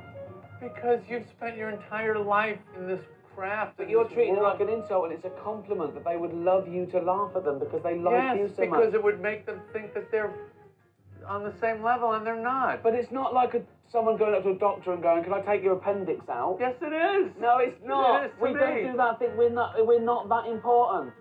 Because 0.62 1.00
you've 1.10 1.26
spent 1.36 1.58
your 1.58 1.69
entire 1.69 2.19
life 2.19 2.60
in 2.78 2.88
this 2.88 3.02
craft. 3.34 3.78
But 3.78 3.89
you're 3.89 4.06
treating 4.06 4.36
it 4.36 4.41
like 4.41 4.60
an 4.60 4.69
insult, 4.69 5.06
and 5.06 5.13
it's 5.13 5.26
a 5.26 5.41
compliment 5.43 5.93
that 5.95 6.04
they 6.04 6.17
would 6.17 6.34
love 6.34 6.67
you 6.67 6.86
to 6.88 7.00
laugh 7.00 7.32
at 7.36 7.43
them 7.45 7.60
because 7.60 7.82
they 7.82 7.97
like 7.97 8.13
yes, 8.13 8.38
you 8.38 8.47
so 8.47 8.50
much. 8.50 8.58
Yes, 8.58 8.69
because 8.69 8.93
it 8.93 9.04
would 9.04 9.21
make 9.21 9.45
them 9.45 9.62
think 9.74 9.93
that 9.95 10.12
they're 10.12 10.32
on 11.28 11.44
the 11.44 11.54
same 11.60 11.84
level, 11.84 12.14
and 12.14 12.26
they're 12.26 12.42
not. 12.42 12.84
But 12.84 12.96
it's 12.96 13.12
not 13.12 13.34
like 13.34 13.54
a, 13.54 13.62
someone 13.92 14.18
going 14.18 14.34
up 14.34 14.44
to 14.44 14.50
a 14.50 14.56
doctor 14.56 14.94
and 14.94 15.02
going, 15.02 15.24
"Can 15.24 15.34
I 15.34 15.42
take 15.42 15.64
your 15.64 15.74
appendix 15.74 16.28
out?" 16.30 16.58
yes, 16.60 16.76
it 16.82 16.94
is. 16.94 17.32
No, 17.40 17.58
it's 17.60 17.80
not. 17.86 18.24
It 18.24 18.28
is 18.28 18.32
to 18.38 18.44
we 18.44 18.54
me. 18.54 18.60
don't 18.60 18.92
do 18.92 18.98
that 18.98 19.20
thing. 19.20 19.38
We're 19.38 19.50
not. 19.50 19.76
We're 19.86 20.02
not 20.02 20.30
that 20.30 20.50
important. 20.50 21.14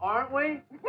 Aren't 0.00 0.32
we? 0.32 0.60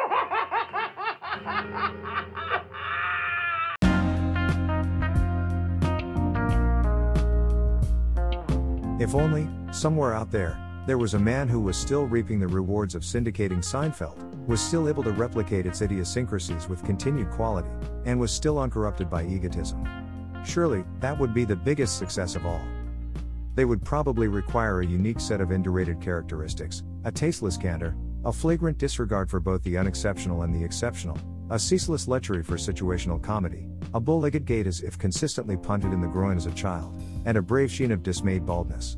If 9.00 9.16
only, 9.16 9.48
somewhere 9.72 10.14
out 10.14 10.30
there, 10.30 10.58
there 10.90 10.98
was 10.98 11.14
a 11.14 11.20
man 11.20 11.48
who 11.48 11.60
was 11.60 11.78
still 11.78 12.08
reaping 12.08 12.40
the 12.40 12.48
rewards 12.48 12.96
of 12.96 13.04
syndicating 13.04 13.60
Seinfeld, 13.60 14.18
was 14.48 14.60
still 14.60 14.90
able 14.90 15.04
to 15.04 15.12
replicate 15.12 15.68
its 15.68 15.84
idiosyncrasies 15.84 16.68
with 16.68 16.84
continued 16.84 17.30
quality, 17.30 17.70
and 18.06 18.20
was 18.20 18.32
still 18.32 18.58
uncorrupted 18.58 19.08
by 19.08 19.24
egotism. 19.24 19.88
Surely, 20.44 20.84
that 21.00 21.16
would 21.20 21.32
be 21.32 21.46
the 21.46 21.56
biggest 21.56 22.00
success 22.00 22.36
of 22.36 22.44
all. 22.44 22.64
They 23.54 23.66
would 23.66 23.86
probably 23.86 24.28
require 24.30 24.80
a 24.80 24.86
unique 24.86 25.20
set 25.20 25.42
of 25.42 25.50
indurated 25.50 26.02
characteristics, 26.02 26.82
a 27.04 27.12
tasteless 27.12 27.56
candor, 27.56 27.96
a 28.26 28.34
flagrant 28.34 28.80
disregard 28.80 29.30
for 29.30 29.40
both 29.40 29.62
the 29.62 29.78
unexceptional 29.78 30.42
and 30.42 30.56
the 30.56 30.64
exceptional, 30.64 31.20
a 31.52 31.60
ceaseless 31.60 32.08
lechery 32.08 32.44
for 32.44 32.56
situational 32.56 33.22
comedy, 33.22 33.68
a 33.94 34.00
bull-legged 34.00 34.44
gait 34.44 34.66
as 34.66 34.82
if 34.82 34.98
consistently 34.98 35.56
punted 35.56 35.94
in 35.94 36.02
the 36.02 36.08
groin 36.08 36.36
as 36.36 36.48
a 36.48 36.52
child, 36.54 37.00
and 37.26 37.38
a 37.38 37.42
brave 37.44 37.72
sheen 37.72 37.92
of 37.92 38.02
dismayed 38.02 38.44
baldness. 38.44 38.98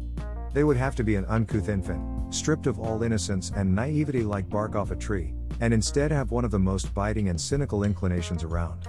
They 0.54 0.64
would 0.64 0.78
have 0.78 0.96
to 0.98 1.04
be 1.04 1.16
an 1.16 1.26
uncouth 1.26 1.70
infant, 1.70 2.34
stripped 2.34 2.68
of 2.68 2.80
all 2.80 3.04
innocence 3.04 3.52
and 3.56 3.74
naivety 3.74 4.24
like 4.24 4.50
bark 4.50 4.76
off 4.76 4.92
a 4.92 4.96
tree, 4.96 5.34
and 5.62 5.74
instead 5.74 6.12
have 6.12 6.32
one 6.32 6.44
of 6.44 6.52
the 6.52 6.60
most 6.60 6.94
biting 6.94 7.30
and 7.30 7.40
cynical 7.40 7.84
inclinations 7.84 8.44
around. 8.44 8.88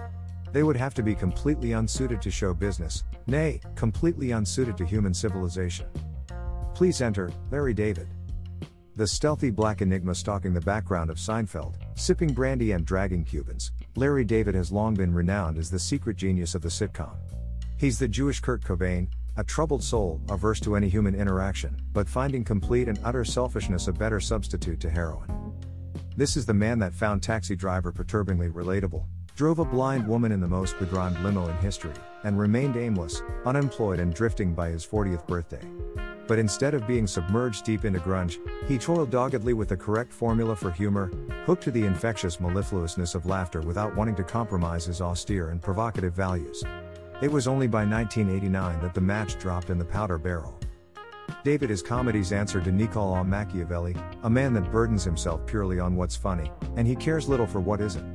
They 0.52 0.64
would 0.64 0.76
have 0.76 0.92
to 0.94 1.02
be 1.02 1.14
completely 1.14 1.72
unsuited 1.72 2.20
to 2.22 2.30
show 2.30 2.52
business, 2.52 3.04
nay, 3.26 3.60
completely 3.74 4.32
unsuited 4.32 4.76
to 4.78 4.84
human 4.84 5.14
civilization. 5.14 5.86
Please 6.74 7.00
enter, 7.00 7.30
Larry 7.50 7.74
David. 7.74 8.08
The 8.96 9.06
stealthy 9.06 9.50
black 9.50 9.80
enigma 9.80 10.14
stalking 10.14 10.52
the 10.52 10.60
background 10.60 11.10
of 11.10 11.16
Seinfeld, 11.16 11.76
sipping 11.94 12.34
brandy 12.34 12.72
and 12.72 12.84
dragging 12.84 13.24
Cubans, 13.24 13.72
Larry 13.96 14.24
David 14.24 14.54
has 14.54 14.72
long 14.72 14.94
been 14.94 15.14
renowned 15.14 15.56
as 15.56 15.70
the 15.70 15.78
secret 15.78 16.16
genius 16.16 16.54
of 16.54 16.60
the 16.60 16.68
sitcom. 16.68 17.16
He's 17.78 17.98
the 17.98 18.08
Jewish 18.08 18.40
Kurt 18.40 18.62
Cobain, 18.62 19.08
a 19.36 19.44
troubled 19.44 19.82
soul, 19.82 20.20
averse 20.28 20.60
to 20.60 20.76
any 20.76 20.88
human 20.88 21.14
interaction, 21.14 21.76
but 21.92 22.08
finding 22.08 22.44
complete 22.44 22.88
and 22.88 22.98
utter 23.04 23.24
selfishness 23.24 23.88
a 23.88 23.92
better 23.92 24.20
substitute 24.20 24.78
to 24.80 24.90
heroin. 24.90 25.54
This 26.16 26.36
is 26.36 26.44
the 26.44 26.54
man 26.54 26.78
that 26.80 26.92
found 26.92 27.22
Taxi 27.22 27.56
Driver 27.56 27.92
perturbingly 27.92 28.52
relatable, 28.52 29.04
drove 29.34 29.58
a 29.58 29.64
blind 29.64 30.06
woman 30.06 30.32
in 30.32 30.40
the 30.40 30.48
most 30.48 30.78
begrimed 30.78 31.18
limo 31.20 31.48
in 31.48 31.56
history, 31.56 31.94
and 32.24 32.38
remained 32.38 32.76
aimless, 32.76 33.22
unemployed, 33.46 33.98
and 33.98 34.12
drifting 34.12 34.52
by 34.52 34.68
his 34.68 34.86
40th 34.86 35.26
birthday. 35.26 35.66
But 36.28 36.38
instead 36.38 36.74
of 36.74 36.86
being 36.86 37.06
submerged 37.06 37.64
deep 37.64 37.84
into 37.86 37.98
grunge, 38.00 38.38
he 38.68 38.78
toiled 38.78 39.10
doggedly 39.10 39.54
with 39.54 39.68
the 39.68 39.76
correct 39.76 40.12
formula 40.12 40.54
for 40.54 40.70
humor, 40.70 41.10
hooked 41.46 41.64
to 41.64 41.70
the 41.70 41.84
infectious 41.84 42.36
mellifluousness 42.36 43.14
of 43.14 43.26
laughter 43.26 43.62
without 43.62 43.96
wanting 43.96 44.14
to 44.16 44.24
compromise 44.24 44.84
his 44.84 45.00
austere 45.00 45.48
and 45.48 45.62
provocative 45.62 46.12
values. 46.12 46.62
It 47.22 47.30
was 47.30 47.46
only 47.46 47.68
by 47.68 47.84
1989 47.84 48.80
that 48.80 48.94
the 48.94 49.00
match 49.00 49.38
dropped 49.38 49.70
in 49.70 49.78
the 49.78 49.84
powder 49.84 50.18
barrel. 50.18 50.58
David 51.44 51.70
is 51.70 51.80
comedy's 51.80 52.32
answer 52.32 52.60
to 52.60 52.72
Niccolo 52.72 53.22
Machiavelli, 53.22 53.94
a 54.24 54.28
man 54.28 54.52
that 54.54 54.72
burdens 54.72 55.04
himself 55.04 55.46
purely 55.46 55.78
on 55.78 55.94
what's 55.94 56.16
funny, 56.16 56.50
and 56.74 56.84
he 56.84 56.96
cares 56.96 57.28
little 57.28 57.46
for 57.46 57.60
what 57.60 57.80
isn't. 57.80 58.12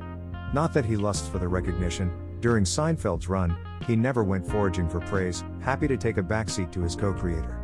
Not 0.52 0.74
that 0.74 0.84
he 0.84 0.98
lusts 0.98 1.26
for 1.26 1.38
the 1.38 1.48
recognition, 1.48 2.12
during 2.40 2.64
Seinfeld's 2.64 3.30
run, 3.30 3.56
he 3.86 3.96
never 3.96 4.22
went 4.22 4.46
foraging 4.46 4.90
for 4.90 5.00
praise, 5.00 5.42
happy 5.62 5.88
to 5.88 5.96
take 5.96 6.18
a 6.18 6.22
backseat 6.22 6.70
to 6.72 6.82
his 6.82 6.94
co 6.94 7.14
creator. 7.14 7.58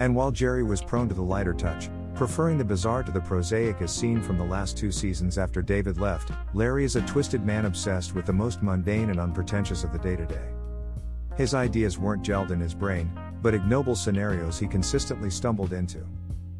And 0.00 0.12
while 0.12 0.32
Jerry 0.32 0.64
was 0.64 0.82
prone 0.82 1.08
to 1.08 1.14
the 1.14 1.22
lighter 1.22 1.54
touch, 1.54 1.88
preferring 2.16 2.58
the 2.58 2.64
bizarre 2.64 3.04
to 3.04 3.12
the 3.12 3.20
prosaic 3.20 3.80
as 3.80 3.94
seen 3.94 4.20
from 4.20 4.38
the 4.38 4.44
last 4.44 4.76
two 4.76 4.90
seasons 4.90 5.38
after 5.38 5.62
David 5.62 6.00
left, 6.00 6.32
Larry 6.52 6.82
is 6.82 6.96
a 6.96 7.02
twisted 7.02 7.46
man 7.46 7.66
obsessed 7.66 8.16
with 8.16 8.26
the 8.26 8.32
most 8.32 8.60
mundane 8.60 9.10
and 9.10 9.20
unpretentious 9.20 9.84
of 9.84 9.92
the 9.92 9.98
day 10.00 10.16
to 10.16 10.26
day. 10.26 10.50
His 11.36 11.54
ideas 11.54 11.98
weren't 11.98 12.22
gelled 12.22 12.50
in 12.50 12.60
his 12.60 12.74
brain, 12.74 13.10
but 13.42 13.54
ignoble 13.54 13.94
scenarios 13.94 14.58
he 14.58 14.66
consistently 14.66 15.30
stumbled 15.30 15.72
into. 15.72 16.06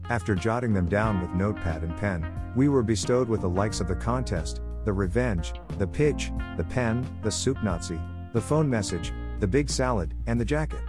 After 0.09 0.35
jotting 0.35 0.73
them 0.73 0.89
down 0.89 1.21
with 1.21 1.31
notepad 1.31 1.83
and 1.83 1.97
pen, 1.97 2.27
we 2.57 2.69
were 2.69 2.83
bestowed 2.83 3.29
with 3.29 3.43
the 3.43 3.49
likes 3.49 3.81
of 3.81 3.89
the 3.89 3.95
contest, 3.95 4.61
the 4.85 4.93
revenge, 4.93 5.53
the 5.79 5.87
pitch, 5.87 6.33
the 6.57 6.65
pen, 6.65 7.07
the 7.23 7.31
soup 7.31 7.63
Nazi, 7.63 8.01
the 8.33 8.41
phone 8.41 8.69
message, 8.69 9.13
the 9.39 9.47
big 9.47 9.69
salad, 9.71 10.15
and 10.27 10.41
the 10.41 10.45
jacket. 10.45 10.81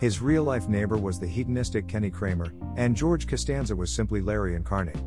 His 0.00 0.20
real 0.20 0.44
life 0.44 0.68
neighbor 0.68 0.96
was 0.96 1.18
the 1.18 1.26
hedonistic 1.26 1.88
Kenny 1.88 2.10
Kramer, 2.10 2.52
and 2.76 2.96
George 2.96 3.26
Costanza 3.26 3.74
was 3.74 3.92
simply 3.92 4.20
Larry 4.20 4.54
incarnate. 4.54 5.00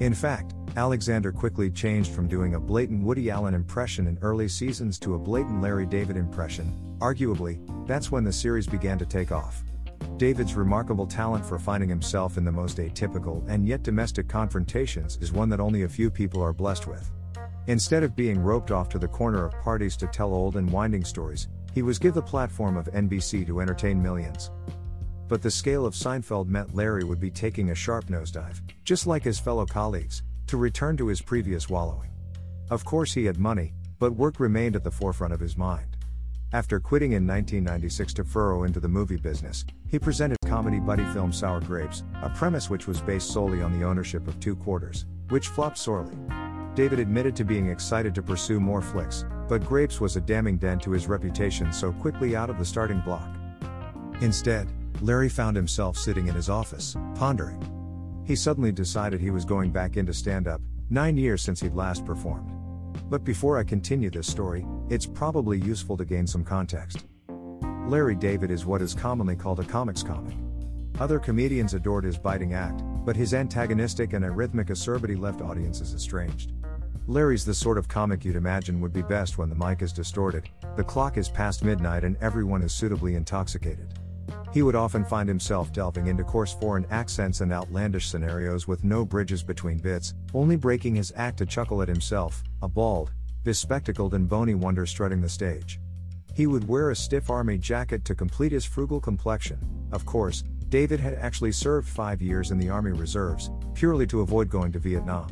In 0.00 0.14
fact, 0.14 0.54
Alexander 0.76 1.32
quickly 1.32 1.70
changed 1.70 2.12
from 2.12 2.28
doing 2.28 2.54
a 2.54 2.60
blatant 2.60 3.02
Woody 3.02 3.30
Allen 3.30 3.54
impression 3.54 4.06
in 4.06 4.18
early 4.22 4.48
seasons 4.48 4.98
to 5.00 5.14
a 5.14 5.18
blatant 5.18 5.60
Larry 5.60 5.86
David 5.86 6.16
impression. 6.16 6.87
Arguably, 7.00 7.58
that's 7.86 8.10
when 8.10 8.24
the 8.24 8.32
series 8.32 8.66
began 8.66 8.98
to 8.98 9.06
take 9.06 9.30
off. 9.30 9.62
David's 10.16 10.54
remarkable 10.54 11.06
talent 11.06 11.46
for 11.46 11.58
finding 11.58 11.88
himself 11.88 12.36
in 12.36 12.44
the 12.44 12.50
most 12.50 12.78
atypical 12.78 13.46
and 13.48 13.66
yet 13.66 13.84
domestic 13.84 14.28
confrontations 14.28 15.16
is 15.20 15.32
one 15.32 15.48
that 15.48 15.60
only 15.60 15.82
a 15.82 15.88
few 15.88 16.10
people 16.10 16.42
are 16.42 16.52
blessed 16.52 16.88
with. 16.88 17.08
Instead 17.68 18.02
of 18.02 18.16
being 18.16 18.42
roped 18.42 18.72
off 18.72 18.88
to 18.88 18.98
the 18.98 19.06
corner 19.06 19.44
of 19.44 19.60
parties 19.60 19.96
to 19.96 20.08
tell 20.08 20.34
old 20.34 20.56
and 20.56 20.68
winding 20.70 21.04
stories, 21.04 21.48
he 21.72 21.82
was 21.82 22.00
given 22.00 22.16
the 22.16 22.22
platform 22.22 22.76
of 22.76 22.86
NBC 22.86 23.46
to 23.46 23.60
entertain 23.60 24.02
millions. 24.02 24.50
But 25.28 25.42
the 25.42 25.50
scale 25.50 25.86
of 25.86 25.94
Seinfeld 25.94 26.48
meant 26.48 26.74
Larry 26.74 27.04
would 27.04 27.20
be 27.20 27.30
taking 27.30 27.70
a 27.70 27.74
sharp 27.74 28.06
nosedive, 28.06 28.60
just 28.82 29.06
like 29.06 29.22
his 29.22 29.38
fellow 29.38 29.66
colleagues, 29.66 30.22
to 30.48 30.56
return 30.56 30.96
to 30.96 31.06
his 31.06 31.20
previous 31.20 31.68
wallowing. 31.68 32.10
Of 32.70 32.84
course, 32.84 33.12
he 33.12 33.26
had 33.26 33.38
money, 33.38 33.74
but 33.98 34.16
work 34.16 34.40
remained 34.40 34.74
at 34.74 34.82
the 34.82 34.90
forefront 34.90 35.34
of 35.34 35.40
his 35.40 35.56
mind. 35.56 35.87
After 36.50 36.80
quitting 36.80 37.12
in 37.12 37.26
1996 37.26 38.14
to 38.14 38.24
furrow 38.24 38.64
into 38.64 38.80
the 38.80 38.88
movie 38.88 39.18
business, 39.18 39.66
he 39.86 39.98
presented 39.98 40.38
comedy 40.46 40.80
buddy 40.80 41.04
film 41.12 41.30
Sour 41.30 41.60
Grapes, 41.60 42.04
a 42.22 42.30
premise 42.30 42.70
which 42.70 42.86
was 42.86 43.02
based 43.02 43.30
solely 43.30 43.60
on 43.60 43.78
the 43.78 43.84
ownership 43.84 44.26
of 44.26 44.40
two 44.40 44.56
quarters, 44.56 45.04
which 45.28 45.48
flopped 45.48 45.76
sorely. 45.76 46.16
David 46.74 47.00
admitted 47.00 47.36
to 47.36 47.44
being 47.44 47.68
excited 47.68 48.14
to 48.14 48.22
pursue 48.22 48.60
more 48.60 48.80
flicks, 48.80 49.26
but 49.46 49.62
Grapes 49.66 50.00
was 50.00 50.16
a 50.16 50.22
damning 50.22 50.56
dent 50.56 50.80
to 50.84 50.90
his 50.90 51.06
reputation 51.06 51.70
so 51.70 51.92
quickly 51.92 52.34
out 52.34 52.48
of 52.48 52.58
the 52.58 52.64
starting 52.64 53.00
block. 53.00 53.28
Instead, 54.22 54.68
Larry 55.02 55.28
found 55.28 55.54
himself 55.54 55.98
sitting 55.98 56.28
in 56.28 56.34
his 56.34 56.48
office, 56.48 56.96
pondering. 57.14 57.62
He 58.24 58.34
suddenly 58.34 58.72
decided 58.72 59.20
he 59.20 59.30
was 59.30 59.44
going 59.44 59.70
back 59.70 59.98
into 59.98 60.14
stand 60.14 60.48
up, 60.48 60.62
nine 60.88 61.18
years 61.18 61.42
since 61.42 61.60
he'd 61.60 61.74
last 61.74 62.06
performed. 62.06 62.57
But 63.04 63.24
before 63.24 63.58
I 63.58 63.64
continue 63.64 64.10
this 64.10 64.26
story, 64.26 64.66
it's 64.90 65.06
probably 65.06 65.58
useful 65.58 65.96
to 65.96 66.04
gain 66.04 66.26
some 66.26 66.44
context. 66.44 67.06
Larry 67.86 68.14
David 68.14 68.50
is 68.50 68.66
what 68.66 68.82
is 68.82 68.94
commonly 68.94 69.34
called 69.34 69.60
a 69.60 69.64
comics 69.64 70.02
comic. 70.02 70.36
Other 71.00 71.18
comedians 71.18 71.74
adored 71.74 72.04
his 72.04 72.18
biting 72.18 72.54
act, 72.54 72.82
but 73.04 73.16
his 73.16 73.32
antagonistic 73.32 74.12
and 74.12 74.24
arrhythmic 74.24 74.68
acerbity 74.70 75.16
left 75.16 75.40
audiences 75.40 75.94
estranged. 75.94 76.52
Larry's 77.06 77.44
the 77.46 77.54
sort 77.54 77.78
of 77.78 77.88
comic 77.88 78.24
you'd 78.24 78.36
imagine 78.36 78.80
would 78.82 78.92
be 78.92 79.00
best 79.00 79.38
when 79.38 79.48
the 79.48 79.54
mic 79.54 79.80
is 79.80 79.94
distorted, 79.94 80.50
the 80.76 80.84
clock 80.84 81.16
is 81.16 81.30
past 81.30 81.64
midnight, 81.64 82.04
and 82.04 82.18
everyone 82.20 82.62
is 82.62 82.72
suitably 82.72 83.14
intoxicated. 83.14 83.97
He 84.52 84.62
would 84.62 84.74
often 84.74 85.04
find 85.04 85.28
himself 85.28 85.72
delving 85.72 86.06
into 86.06 86.24
coarse 86.24 86.54
foreign 86.54 86.86
accents 86.90 87.40
and 87.40 87.52
outlandish 87.52 88.08
scenarios 88.08 88.66
with 88.66 88.84
no 88.84 89.04
bridges 89.04 89.42
between 89.42 89.78
bits, 89.78 90.14
only 90.34 90.56
breaking 90.56 90.94
his 90.94 91.12
act 91.16 91.38
to 91.38 91.46
chuckle 91.46 91.82
at 91.82 91.88
himself, 91.88 92.42
a 92.62 92.68
bald, 92.68 93.12
bespectacled, 93.44 94.14
and 94.14 94.28
bony 94.28 94.54
wonder 94.54 94.86
strutting 94.86 95.20
the 95.20 95.28
stage. 95.28 95.80
He 96.34 96.46
would 96.46 96.68
wear 96.68 96.90
a 96.90 96.96
stiff 96.96 97.30
army 97.30 97.58
jacket 97.58 98.04
to 98.04 98.14
complete 98.14 98.52
his 98.52 98.64
frugal 98.64 99.00
complexion. 99.00 99.58
Of 99.92 100.06
course, 100.06 100.44
David 100.68 101.00
had 101.00 101.14
actually 101.14 101.52
served 101.52 101.88
five 101.88 102.20
years 102.20 102.50
in 102.50 102.58
the 102.58 102.68
Army 102.68 102.92
Reserves, 102.92 103.50
purely 103.74 104.06
to 104.08 104.20
avoid 104.20 104.50
going 104.50 104.70
to 104.72 104.78
Vietnam. 104.78 105.28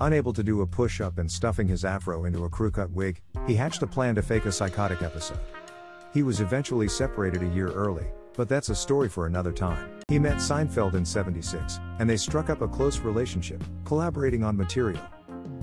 Unable 0.00 0.32
to 0.32 0.42
do 0.42 0.62
a 0.62 0.66
push 0.66 1.00
up 1.00 1.18
and 1.18 1.30
stuffing 1.30 1.68
his 1.68 1.84
afro 1.84 2.24
into 2.24 2.44
a 2.44 2.48
crew 2.48 2.70
cut 2.70 2.90
wig, 2.90 3.20
he 3.46 3.54
hatched 3.54 3.82
a 3.82 3.86
plan 3.86 4.14
to 4.16 4.22
fake 4.22 4.46
a 4.46 4.52
psychotic 4.52 5.02
episode. 5.02 5.38
He 6.12 6.22
was 6.22 6.40
eventually 6.40 6.88
separated 6.88 7.42
a 7.42 7.54
year 7.54 7.68
early, 7.68 8.06
but 8.36 8.48
that's 8.48 8.68
a 8.68 8.74
story 8.74 9.08
for 9.08 9.26
another 9.26 9.52
time. 9.52 10.00
He 10.08 10.18
met 10.18 10.36
Seinfeld 10.36 10.94
in 10.94 11.04
76, 11.04 11.80
and 11.98 12.08
they 12.08 12.16
struck 12.16 12.50
up 12.50 12.60
a 12.60 12.68
close 12.68 12.98
relationship, 12.98 13.62
collaborating 13.84 14.44
on 14.44 14.56
material. 14.56 15.02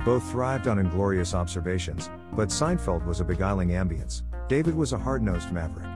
Both 0.04 0.30
thrived 0.32 0.68
on 0.68 0.80
inglorious 0.80 1.34
observations, 1.34 2.10
but 2.34 2.50
Seinfeld 2.50 3.06
was 3.06 3.20
a 3.20 3.26
beguiling 3.26 3.70
ambience. 3.70 4.24
David 4.48 4.76
was 4.76 4.94
a 4.94 4.98
hard 4.98 5.22
nosed 5.22 5.52
maverick. 5.52 5.88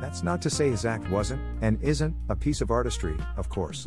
That's 0.00 0.24
not 0.24 0.42
to 0.42 0.50
say 0.50 0.68
his 0.68 0.84
act 0.84 1.08
wasn't, 1.10 1.40
and 1.62 1.80
isn't, 1.80 2.16
a 2.28 2.34
piece 2.34 2.60
of 2.60 2.72
artistry, 2.72 3.16
of 3.36 3.48
course. 3.48 3.86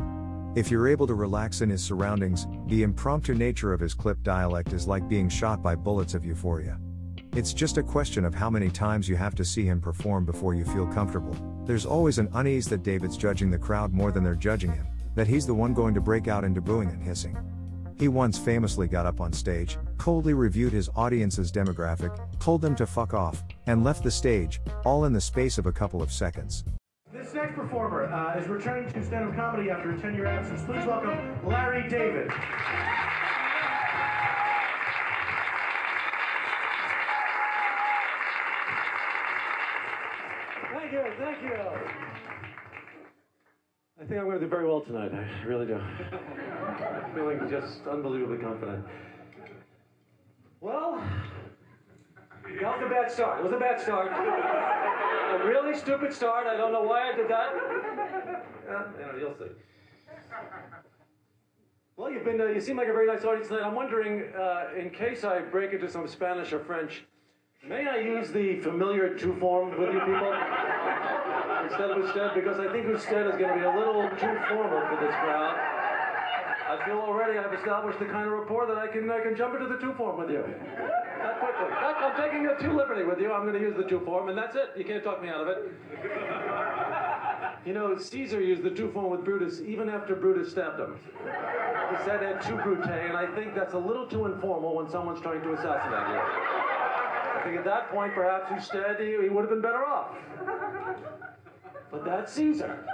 If 0.54 0.70
you're 0.70 0.88
able 0.88 1.06
to 1.06 1.14
relax 1.14 1.60
in 1.60 1.68
his 1.68 1.84
surroundings, 1.84 2.46
the 2.68 2.82
impromptu 2.82 3.34
nature 3.34 3.74
of 3.74 3.80
his 3.80 3.92
clipped 3.92 4.22
dialect 4.22 4.72
is 4.72 4.86
like 4.86 5.06
being 5.06 5.28
shot 5.28 5.62
by 5.62 5.74
bullets 5.74 6.14
of 6.14 6.24
euphoria. 6.24 6.78
It's 7.34 7.52
just 7.52 7.76
a 7.76 7.82
question 7.82 8.24
of 8.24 8.34
how 8.34 8.48
many 8.48 8.70
times 8.70 9.06
you 9.06 9.16
have 9.16 9.34
to 9.34 9.44
see 9.44 9.66
him 9.66 9.78
perform 9.82 10.24
before 10.24 10.54
you 10.54 10.64
feel 10.64 10.86
comfortable. 10.86 11.36
There's 11.66 11.84
always 11.84 12.18
an 12.18 12.28
unease 12.34 12.68
that 12.68 12.84
David's 12.84 13.16
judging 13.16 13.50
the 13.50 13.58
crowd 13.58 13.92
more 13.92 14.12
than 14.12 14.22
they're 14.22 14.36
judging 14.36 14.72
him, 14.72 14.86
that 15.16 15.26
he's 15.26 15.46
the 15.46 15.54
one 15.54 15.74
going 15.74 15.94
to 15.94 16.00
break 16.00 16.28
out 16.28 16.44
into 16.44 16.60
booing 16.60 16.90
and 16.90 17.02
hissing. 17.02 17.36
He 17.98 18.06
once 18.06 18.38
famously 18.38 18.86
got 18.86 19.04
up 19.04 19.20
on 19.20 19.32
stage, 19.32 19.76
coldly 19.98 20.32
reviewed 20.32 20.72
his 20.72 20.88
audience's 20.94 21.50
demographic, 21.50 22.16
told 22.38 22.62
them 22.62 22.76
to 22.76 22.86
fuck 22.86 23.14
off, 23.14 23.42
and 23.66 23.82
left 23.82 24.04
the 24.04 24.10
stage, 24.12 24.60
all 24.84 25.06
in 25.06 25.12
the 25.12 25.20
space 25.20 25.58
of 25.58 25.66
a 25.66 25.72
couple 25.72 26.02
of 26.02 26.12
seconds. 26.12 26.62
This 27.12 27.34
next 27.34 27.56
performer 27.56 28.04
uh, 28.04 28.38
is 28.38 28.46
returning 28.46 28.92
to 28.92 29.04
stand-up 29.04 29.34
comedy 29.34 29.68
after 29.68 29.90
a 29.90 29.96
10-year 29.96 30.26
absence. 30.26 30.62
Please 30.64 30.86
welcome 30.86 31.18
Larry 31.44 31.88
David. 31.88 32.30
Thank 40.88 41.04
you, 41.04 41.12
thank 41.18 41.42
you. 41.42 41.52
I 44.00 44.04
think 44.04 44.20
I'm 44.20 44.26
going 44.26 44.38
to 44.38 44.44
do 44.44 44.48
very 44.48 44.68
well 44.68 44.80
tonight. 44.80 45.10
I 45.12 45.44
really 45.44 45.66
do. 45.66 45.74
I'm 45.74 47.10
feeling 47.14 47.40
just 47.50 47.84
unbelievably 47.88 48.38
confident. 48.38 48.84
Well, 50.60 51.02
that 52.62 52.78
was 52.78 52.86
a 52.86 52.88
bad 52.88 53.10
start. 53.10 53.40
It 53.40 53.44
was 53.44 53.52
a 53.52 53.58
bad 53.58 53.80
start. 53.80 54.12
a 55.42 55.44
really 55.44 55.76
stupid 55.76 56.12
start. 56.12 56.46
I 56.46 56.56
don't 56.56 56.72
know 56.72 56.82
why 56.82 57.10
I 57.10 57.16
did 57.16 57.28
that. 57.30 58.44
Yeah, 58.68 58.82
you 58.96 59.06
know, 59.06 59.18
you'll 59.18 59.36
see. 59.36 59.52
Well, 61.96 62.12
you've 62.12 62.24
been, 62.24 62.40
uh, 62.40 62.46
you 62.46 62.60
seem 62.60 62.76
like 62.76 62.88
a 62.88 62.92
very 62.92 63.08
nice 63.08 63.24
audience 63.24 63.48
tonight. 63.48 63.66
I'm 63.66 63.74
wondering, 63.74 64.32
uh, 64.38 64.66
in 64.78 64.90
case 64.90 65.24
I 65.24 65.40
break 65.40 65.72
into 65.72 65.90
some 65.90 66.06
Spanish 66.06 66.52
or 66.52 66.60
French, 66.60 67.06
may 67.68 67.86
I 67.86 67.98
use 67.98 68.30
the 68.30 68.60
familiar 68.60 69.16
tu 69.16 69.36
form 69.38 69.70
with 69.70 69.92
you 69.92 70.00
people? 70.00 70.32
Instead 71.64 71.90
of 71.90 72.04
usted, 72.04 72.30
because 72.34 72.60
I 72.60 72.70
think 72.72 72.86
usted 72.86 73.26
is 73.26 73.36
going 73.36 73.52
to 73.52 73.58
be 73.58 73.64
a 73.64 73.74
little 73.76 74.08
too 74.10 74.38
formal 74.48 74.80
for 74.86 74.98
this 75.00 75.14
crowd. 75.14 75.58
I 76.68 76.84
feel 76.84 76.98
already 76.98 77.38
I've 77.38 77.52
established 77.54 77.98
the 77.98 78.06
kind 78.06 78.26
of 78.26 78.32
rapport 78.32 78.66
that 78.66 78.76
I 78.76 78.88
can 78.88 79.10
I 79.10 79.20
can 79.20 79.36
jump 79.36 79.54
into 79.54 79.68
the 79.68 79.78
tu 79.78 79.94
form 79.94 80.18
with 80.18 80.30
you. 80.30 80.42
That 80.42 81.40
quickly. 81.40 81.68
That, 81.70 81.96
I'm 81.96 82.16
taking 82.20 82.46
a 82.46 82.58
two 82.60 82.76
liberty 82.76 83.04
with 83.04 83.20
you. 83.20 83.32
I'm 83.32 83.42
going 83.42 83.54
to 83.54 83.60
use 83.60 83.76
the 83.76 83.84
tu 83.84 84.00
form, 84.04 84.28
and 84.28 84.36
that's 84.36 84.56
it. 84.56 84.70
You 84.76 84.84
can't 84.84 85.02
talk 85.02 85.22
me 85.22 85.28
out 85.28 85.40
of 85.40 85.48
it. 85.48 85.72
You 87.64 87.72
know, 87.72 87.96
Caesar 87.98 88.40
used 88.40 88.62
the 88.62 88.70
tu 88.70 88.90
form 88.92 89.10
with 89.10 89.24
Brutus 89.24 89.60
even 89.60 89.88
after 89.88 90.14
Brutus 90.14 90.50
stabbed 90.50 90.80
him. 90.80 90.98
He 91.90 92.04
said 92.04 92.22
et 92.22 92.42
tu 92.42 92.56
Brute, 92.56 92.84
and 92.84 93.16
I 93.16 93.26
think 93.34 93.54
that's 93.54 93.74
a 93.74 93.78
little 93.78 94.06
too 94.06 94.26
informal 94.26 94.76
when 94.76 94.88
someone's 94.88 95.20
trying 95.20 95.42
to 95.42 95.52
assassinate 95.52 96.08
you. 96.14 96.65
Think 97.46 97.58
at 97.58 97.64
that 97.64 97.90
point, 97.90 98.14
perhaps 98.14 98.50
instead 98.50 99.00
he, 99.00 99.16
he 99.22 99.28
would 99.28 99.42
have 99.42 99.50
been 99.50 99.62
better 99.62 99.84
off. 99.84 100.16
But 101.90 102.04
that's 102.04 102.32
Caesar. 102.32 102.84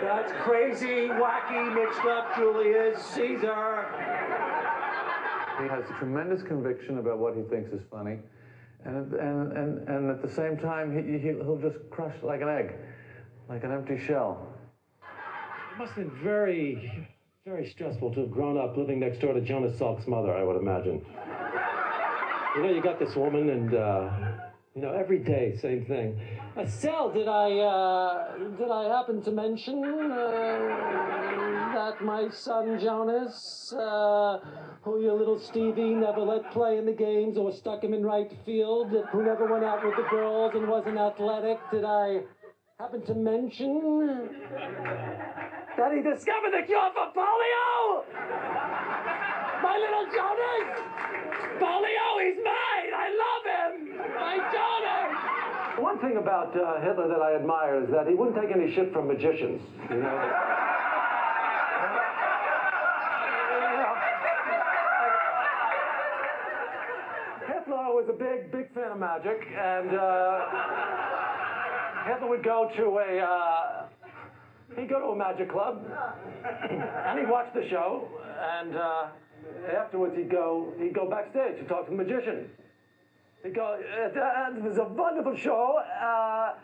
That's 0.00 0.32
crazy, 0.42 1.08
wacky, 1.08 1.74
mixed 1.74 2.04
up 2.04 2.34
Julius 2.36 3.02
Caesar. 3.14 3.86
He 5.60 5.68
has 5.68 5.84
tremendous 5.98 6.42
conviction 6.42 6.98
about 6.98 7.18
what 7.18 7.36
he 7.36 7.42
thinks 7.42 7.72
is 7.72 7.82
funny. 7.90 8.18
And, 8.84 9.12
and, 9.12 9.52
and, 9.52 9.88
and 9.88 10.10
at 10.10 10.22
the 10.22 10.32
same 10.32 10.56
time, 10.56 10.96
he, 10.96 11.18
he, 11.18 11.28
he'll 11.34 11.58
just 11.58 11.78
crush 11.90 12.14
like 12.22 12.40
an 12.40 12.48
egg, 12.48 12.74
like 13.48 13.64
an 13.64 13.72
empty 13.72 13.98
shell. 13.98 14.48
It 15.72 15.78
must 15.78 15.92
have 15.92 16.08
been 16.08 16.22
very, 16.22 17.08
very 17.44 17.68
stressful 17.68 18.14
to 18.14 18.20
have 18.20 18.30
grown 18.30 18.58
up 18.58 18.76
living 18.76 19.00
next 19.00 19.20
door 19.20 19.34
to 19.34 19.40
Jonas 19.40 19.78
Salk's 19.78 20.06
mother, 20.06 20.34
I 20.34 20.42
would 20.42 20.56
imagine. 20.56 21.04
You 22.54 22.62
know, 22.62 22.70
you 22.70 22.82
got 22.82 22.98
this 22.98 23.16
woman, 23.16 23.48
and 23.48 23.74
uh, 23.74 24.10
you 24.74 24.82
know, 24.82 24.92
every 24.92 25.18
day, 25.18 25.56
same 25.60 25.86
thing. 25.86 26.20
Uh, 26.54 26.66
Sal, 26.66 27.10
did 27.10 27.26
I 27.26 27.58
uh, 27.58 28.36
did 28.58 28.70
I 28.70 28.94
happen 28.94 29.22
to 29.22 29.30
mention 29.30 29.82
uh, 29.82 31.72
that 31.74 32.02
my 32.02 32.28
son 32.28 32.78
Jonas, 32.78 33.72
uh, 33.72 34.38
who 34.82 35.02
your 35.02 35.14
little 35.14 35.38
Stevie 35.38 35.94
never 35.94 36.20
let 36.20 36.50
play 36.52 36.76
in 36.76 36.84
the 36.84 36.92
games 36.92 37.38
or 37.38 37.52
stuck 37.52 37.82
him 37.82 37.94
in 37.94 38.02
right 38.02 38.30
field, 38.44 38.92
who 39.12 39.24
never 39.24 39.50
went 39.50 39.64
out 39.64 39.82
with 39.82 39.96
the 39.96 40.06
girls 40.10 40.52
and 40.54 40.68
wasn't 40.68 40.98
athletic? 40.98 41.58
Did 41.70 41.84
I 41.86 42.20
happen 42.78 43.02
to 43.06 43.14
mention 43.14 44.28
that 45.78 45.92
he 45.94 46.02
discovered 46.02 46.52
the 46.52 46.66
cure 46.66 46.90
for 46.92 47.12
polio? 47.16 48.04
My 49.62 49.78
little 49.78 50.06
Jonas! 50.10 50.68
Polio, 51.62 52.08
he's 52.18 52.38
mine! 52.42 52.90
I 52.92 53.08
love 53.24 53.44
him! 53.54 53.96
My 54.14 54.36
Jonas! 54.50 55.80
One 55.80 55.98
thing 56.00 56.16
about 56.16 56.56
uh, 56.56 56.80
Hitler 56.80 57.08
that 57.08 57.22
I 57.22 57.36
admire 57.36 57.82
is 57.82 57.90
that 57.90 58.08
he 58.08 58.14
wouldn't 58.14 58.36
take 58.36 58.50
any 58.54 58.74
shit 58.74 58.92
from 58.92 59.06
magicians. 59.06 59.62
You 59.88 59.96
know? 60.02 60.18
Hitler 67.46 67.94
was 67.94 68.06
a 68.08 68.12
big, 68.12 68.50
big 68.50 68.74
fan 68.74 68.90
of 68.90 68.98
magic, 68.98 69.46
and 69.56 69.94
uh, 69.94 70.40
Hitler 72.06 72.28
would 72.28 72.42
go 72.44 72.68
to 72.76 72.98
a 72.98 73.20
uh, 73.20 73.86
he'd 74.76 74.88
go 74.88 74.98
to 74.98 75.06
a 75.06 75.16
magic 75.16 75.50
club, 75.50 75.84
and 77.06 77.18
he'd 77.18 77.28
watch 77.28 77.46
the 77.54 77.68
show, 77.70 78.08
and 78.58 78.76
uh, 78.76 79.06
afterwards 79.76 80.16
he'd 80.16 80.30
go 80.30 80.72
he'd 80.78 80.94
go 80.94 81.08
backstage 81.08 81.58
to 81.58 81.64
talk 81.64 81.84
to 81.86 81.90
the 81.90 81.96
magician. 81.96 82.50
He'd 83.42 83.54
go, 83.54 83.74
uh, 83.74 84.56
it 84.56 84.62
was 84.62 84.78
a 84.78 84.84
wonderful 84.84 85.36
show, 85.36 85.78
uh, 86.00 86.54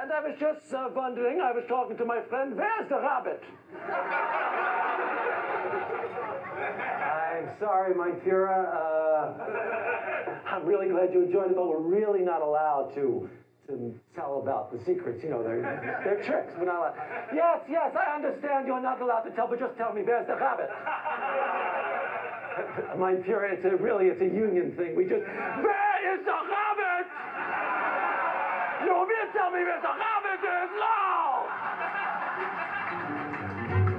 and 0.00 0.12
I 0.12 0.20
was 0.20 0.38
just 0.38 0.72
uh, 0.72 0.88
wondering. 0.94 1.40
I 1.40 1.50
was 1.50 1.64
talking 1.68 1.96
to 1.96 2.04
my 2.04 2.20
friend. 2.22 2.56
Where's 2.56 2.88
the 2.88 3.00
rabbit? 3.00 3.42
I'm 6.58 7.48
sorry, 7.58 7.94
my 7.94 8.10
Führer. 8.24 8.72
Uh, 8.72 9.32
I'm 10.46 10.64
really 10.64 10.88
glad 10.88 11.12
you 11.12 11.24
enjoyed 11.24 11.50
it, 11.50 11.56
but 11.56 11.68
we're 11.68 11.78
really 11.78 12.20
not 12.20 12.42
allowed 12.42 12.94
to 12.94 13.28
to 13.66 13.94
tell 14.14 14.40
about 14.40 14.72
the 14.72 14.78
secrets. 14.84 15.22
You 15.22 15.30
know, 15.30 15.42
they're 15.42 15.60
they're 16.04 16.22
tricks. 16.22 16.52
We're 16.58 16.66
not 16.66 16.76
allowed. 16.76 16.94
Yes, 17.34 17.60
yes, 17.68 17.94
I 17.96 18.14
understand. 18.14 18.66
You're 18.66 18.80
not 18.80 19.00
allowed 19.00 19.22
to 19.22 19.30
tell, 19.32 19.48
but 19.48 19.58
just 19.58 19.76
tell 19.76 19.92
me, 19.92 20.02
where's 20.02 20.26
the 20.26 20.36
rabbit? 20.36 20.70
my 22.98 23.14
Führer, 23.22 23.52
it's 23.52 23.64
a 23.64 23.76
really 23.76 24.06
it's 24.06 24.20
a 24.20 24.24
union 24.24 24.72
thing. 24.76 24.96
We 24.96 25.04
just 25.04 25.24
where 25.24 26.14
is 26.14 26.24
the 26.24 26.32
rabbit? 26.32 27.06
You 28.84 28.92
will 28.94 29.06
tell 29.32 29.50
me 29.50 29.64
where 29.64 29.80
the 29.80 29.94
rabbit 29.94 30.40
is 30.42 30.70
now. 30.78 31.48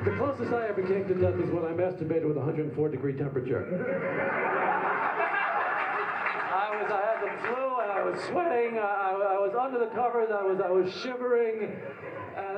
The 0.06 0.12
closest 0.15 0.54
I 0.54 0.67
ever 0.67 0.82
came 0.82 1.08
to 1.08 1.13
death 1.13 1.36
is 1.36 1.50
when 1.52 1.65
I 1.65 1.74
masturbated 1.76 2.28
with 2.28 2.38
104 2.38 2.89
degree 2.89 3.13
temperature. 3.13 3.67
I 6.50 6.82
was, 6.82 6.91
I 6.91 7.02
had 7.06 7.19
the 7.22 7.30
flu 7.43 7.80
and 7.84 7.91
I 7.91 8.02
was 8.04 8.19
sweating. 8.30 8.78
I, 8.80 9.12
I 9.36 9.39
was 9.39 9.54
under 9.60 9.80
the 9.80 9.91
covers. 9.93 10.30
I 10.32 10.43
was, 10.43 10.60
I 10.63 10.69
was 10.69 10.91
shivering, 11.04 11.76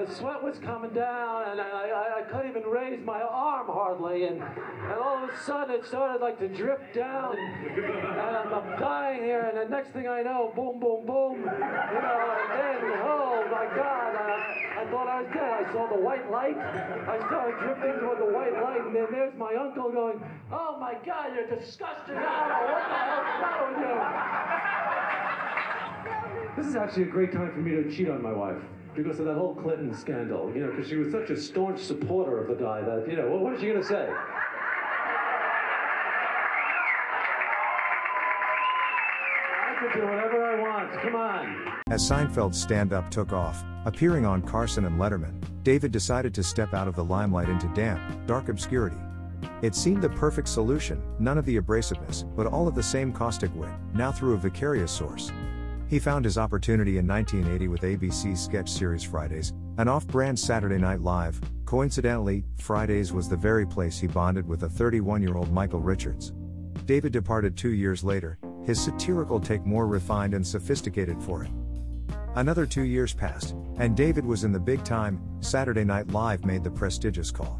the 0.06 0.16
sweat 0.16 0.44
was 0.44 0.58
coming 0.60 0.92
down, 0.92 1.50
and 1.50 1.62
I, 1.62 1.66
I, 1.66 2.20
I 2.20 2.22
couldn't 2.24 2.50
even 2.50 2.64
raise 2.64 3.00
my 3.06 3.22
arm 3.22 3.68
hardly. 3.68 4.24
And, 4.26 4.42
and 4.42 4.94
all 4.94 5.24
of 5.24 5.30
a 5.30 5.38
sudden, 5.44 5.76
it 5.76 5.86
started 5.86 6.22
like 6.22 6.40
to 6.40 6.48
drip 6.48 6.94
down, 6.94 7.38
and 7.38 7.86
I'm, 7.86 8.54
I'm 8.54 8.80
dying 8.80 9.22
here. 9.24 9.42
And 9.42 9.58
the 9.58 9.70
next 9.70 9.92
thing 9.92 10.08
I 10.08 10.24
know, 10.24 10.52
boom, 10.56 10.80
boom, 10.80 11.06
boom, 11.06 11.38
you 11.38 11.46
know. 11.46 11.52
And 11.54 12.52
then, 12.58 12.82
oh 13.06 13.46
my 13.52 13.66
God, 13.76 14.16
I, 14.16 14.82
I 14.82 14.86
thought 14.90 15.08
I 15.08 15.22
was 15.22 15.32
dead. 15.34 15.66
I 15.68 15.72
saw 15.72 15.88
the 15.88 16.02
white 16.02 16.32
light. 16.32 16.58
I 16.58 17.18
started 17.28 17.60
drifting 17.60 18.00
toward 18.00 18.20
the 18.20 18.34
white 18.34 18.54
light, 18.54 18.82
and 18.82 18.96
then 18.96 19.08
there's 19.12 19.38
my 19.38 19.54
uncle 19.54 19.92
going, 19.92 20.20
"Oh 20.52 20.78
my 20.80 20.96
God, 21.06 21.36
you're 21.36 21.48
disgusting! 21.48 22.16
Know 22.16 22.22
what 22.22 22.90
the 22.90 22.98
hell's 22.98 23.42
matter 23.42 23.68
with 23.70 23.78
you." 23.86 23.96
This 26.58 26.68
is 26.68 26.76
actually 26.76 27.04
a 27.04 27.08
great 27.08 27.32
time 27.32 27.52
for 27.52 27.60
me 27.60 27.72
to 27.72 27.90
cheat 27.96 28.10
on 28.10 28.22
my 28.22 28.34
wife 28.34 28.62
because 28.96 29.20
of 29.20 29.26
that 29.26 29.36
whole 29.36 29.56
Clinton 29.56 29.96
scandal. 29.96 30.52
You 30.54 30.62
know, 30.62 30.72
because 30.72 30.88
she 30.88 30.96
was 30.96 31.12
such 31.12 31.30
a 31.30 31.40
staunch 31.40 31.80
supporter 31.80 32.38
of 32.42 32.48
the 32.48 32.56
guy 32.64 32.82
that 32.82 33.08
you 33.10 33.16
know, 33.16 33.30
what, 33.30 33.42
what 33.42 33.54
is 33.54 33.62
she 33.62 33.68
going 33.68 33.82
to 33.82 33.88
say? 33.88 34.10
I 39.60 39.92
can 39.92 40.00
do 40.00 40.06
whatever 40.08 40.44
I 40.46 40.60
want. 40.60 41.02
Come 41.02 41.16
on. 41.16 41.82
As 41.90 42.10
Seinfeld's 42.10 42.62
stand 42.62 42.94
up 42.94 43.10
took 43.12 43.34
off, 43.34 43.64
appearing 43.86 44.26
on 44.26 44.42
Carson 44.42 44.86
and 44.86 45.00
Letterman, 45.00 45.42
David 45.64 45.92
decided 45.92 46.34
to 46.36 46.44
step 46.44 46.74
out 46.74 46.88
of 46.88 46.96
the 46.96 47.04
limelight 47.04 47.50
into 47.50 47.68
damp, 47.74 48.02
dark 48.28 48.50
obscurity. 48.50 48.98
It 49.62 49.76
seemed 49.76 50.02
the 50.02 50.10
perfect 50.10 50.48
solution, 50.48 51.02
none 51.20 51.38
of 51.38 51.46
the 51.46 51.60
abrasiveness, 51.60 52.24
but 52.36 52.48
all 52.48 52.68
of 52.68 52.76
the 52.76 52.84
same 52.84 53.12
caustic 53.12 53.54
wit, 53.56 53.72
now 53.94 54.12
through 54.12 54.34
a 54.34 54.38
vicarious 54.38 54.92
source. 54.92 55.32
He 55.92 56.00
found 56.00 56.24
his 56.24 56.38
opportunity 56.38 57.00
in 57.00 57.06
1980 57.06 57.68
with 57.68 57.82
ABC's 57.82 58.42
sketch 58.42 58.70
series 58.72 59.04
Fridays, 59.04 59.52
an 59.78 59.90
off 59.90 60.08
brand 60.08 60.40
Saturday 60.40 60.78
Night 60.78 61.02
Live. 61.02 61.42
Coincidentally, 61.66 62.46
Fridays 62.60 63.12
was 63.12 63.28
the 63.28 63.36
very 63.36 63.66
place 63.66 64.00
he 64.00 64.08
bonded 64.08 64.48
with 64.48 64.64
a 64.64 64.70
31 64.70 65.22
year 65.22 65.36
old 65.36 65.52
Michael 65.52 65.82
Richards. 65.82 66.32
David 66.86 67.12
departed 67.12 67.58
two 67.58 67.74
years 67.74 68.06
later, 68.06 68.40
his 68.66 68.82
satirical 68.82 69.38
take 69.38 69.66
more 69.66 69.86
refined 69.86 70.34
and 70.34 70.48
sophisticated 70.48 71.22
for 71.22 71.44
it. 71.44 71.52
Another 72.36 72.66
two 72.66 72.84
years 72.84 73.14
passed, 73.14 73.54
and 73.78 73.94
David 73.94 74.26
was 74.26 74.46
in 74.46 74.54
the 74.54 74.60
big 74.62 74.86
time. 74.86 75.22
Saturday 75.42 75.84
Night 75.84 76.08
Live 76.08 76.46
made 76.46 76.64
the 76.64 76.72
prestigious 76.72 77.32
call. 77.32 77.60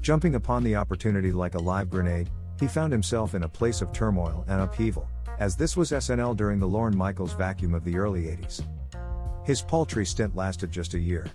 Jumping 0.00 0.36
upon 0.36 0.62
the 0.62 0.76
opportunity 0.76 1.32
like 1.32 1.56
a 1.56 1.58
live 1.58 1.90
grenade, 1.90 2.30
he 2.60 2.68
found 2.68 2.92
himself 2.92 3.34
in 3.34 3.42
a 3.42 3.48
place 3.48 3.82
of 3.82 3.90
turmoil 3.90 4.44
and 4.46 4.60
upheaval, 4.60 5.08
as 5.38 5.56
this 5.56 5.76
was 5.76 5.90
SNL 5.90 6.36
during 6.36 6.58
the 6.58 6.68
Lorne 6.68 6.96
Michaels 6.96 7.34
vacuum 7.34 7.74
of 7.74 7.84
the 7.84 7.96
early 7.96 8.22
80s. 8.22 8.62
His 9.44 9.62
paltry 9.62 10.06
stint 10.06 10.34
lasted 10.34 10.70
just 10.70 10.94
a 10.94 10.98
year. 10.98 11.26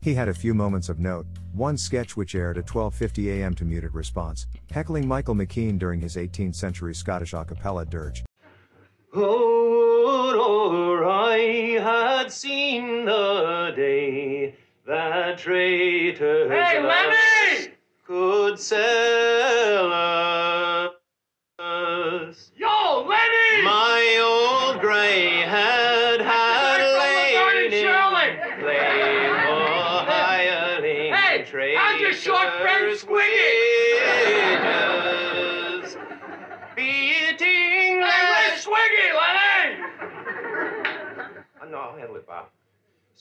He 0.00 0.12
had 0.12 0.28
a 0.28 0.34
few 0.34 0.52
moments 0.52 0.88
of 0.88 0.98
note, 0.98 1.26
one 1.52 1.78
sketch 1.78 2.16
which 2.16 2.34
aired 2.34 2.58
at 2.58 2.66
12:50 2.66 3.28
a.m. 3.38 3.54
to 3.54 3.64
muted 3.64 3.94
response, 3.94 4.46
heckling 4.70 5.08
Michael 5.08 5.34
McKean 5.34 5.78
during 5.78 6.00
his 6.00 6.16
18th 6.16 6.56
century 6.56 6.94
Scottish 6.94 7.32
a 7.32 7.44
cappella 7.44 7.86
dirge. 7.86 8.22
Oh, 9.14 10.36
or 10.36 11.06
I 11.06 11.78
had 11.80 12.30
seen 12.30 13.06
the 13.06 13.72
day 13.74 14.56
that 14.86 15.38
traitors 15.38 16.50
Hey, 16.50 16.82
Lenny! 16.82 17.74
could 18.06 18.58
sell 18.58 19.90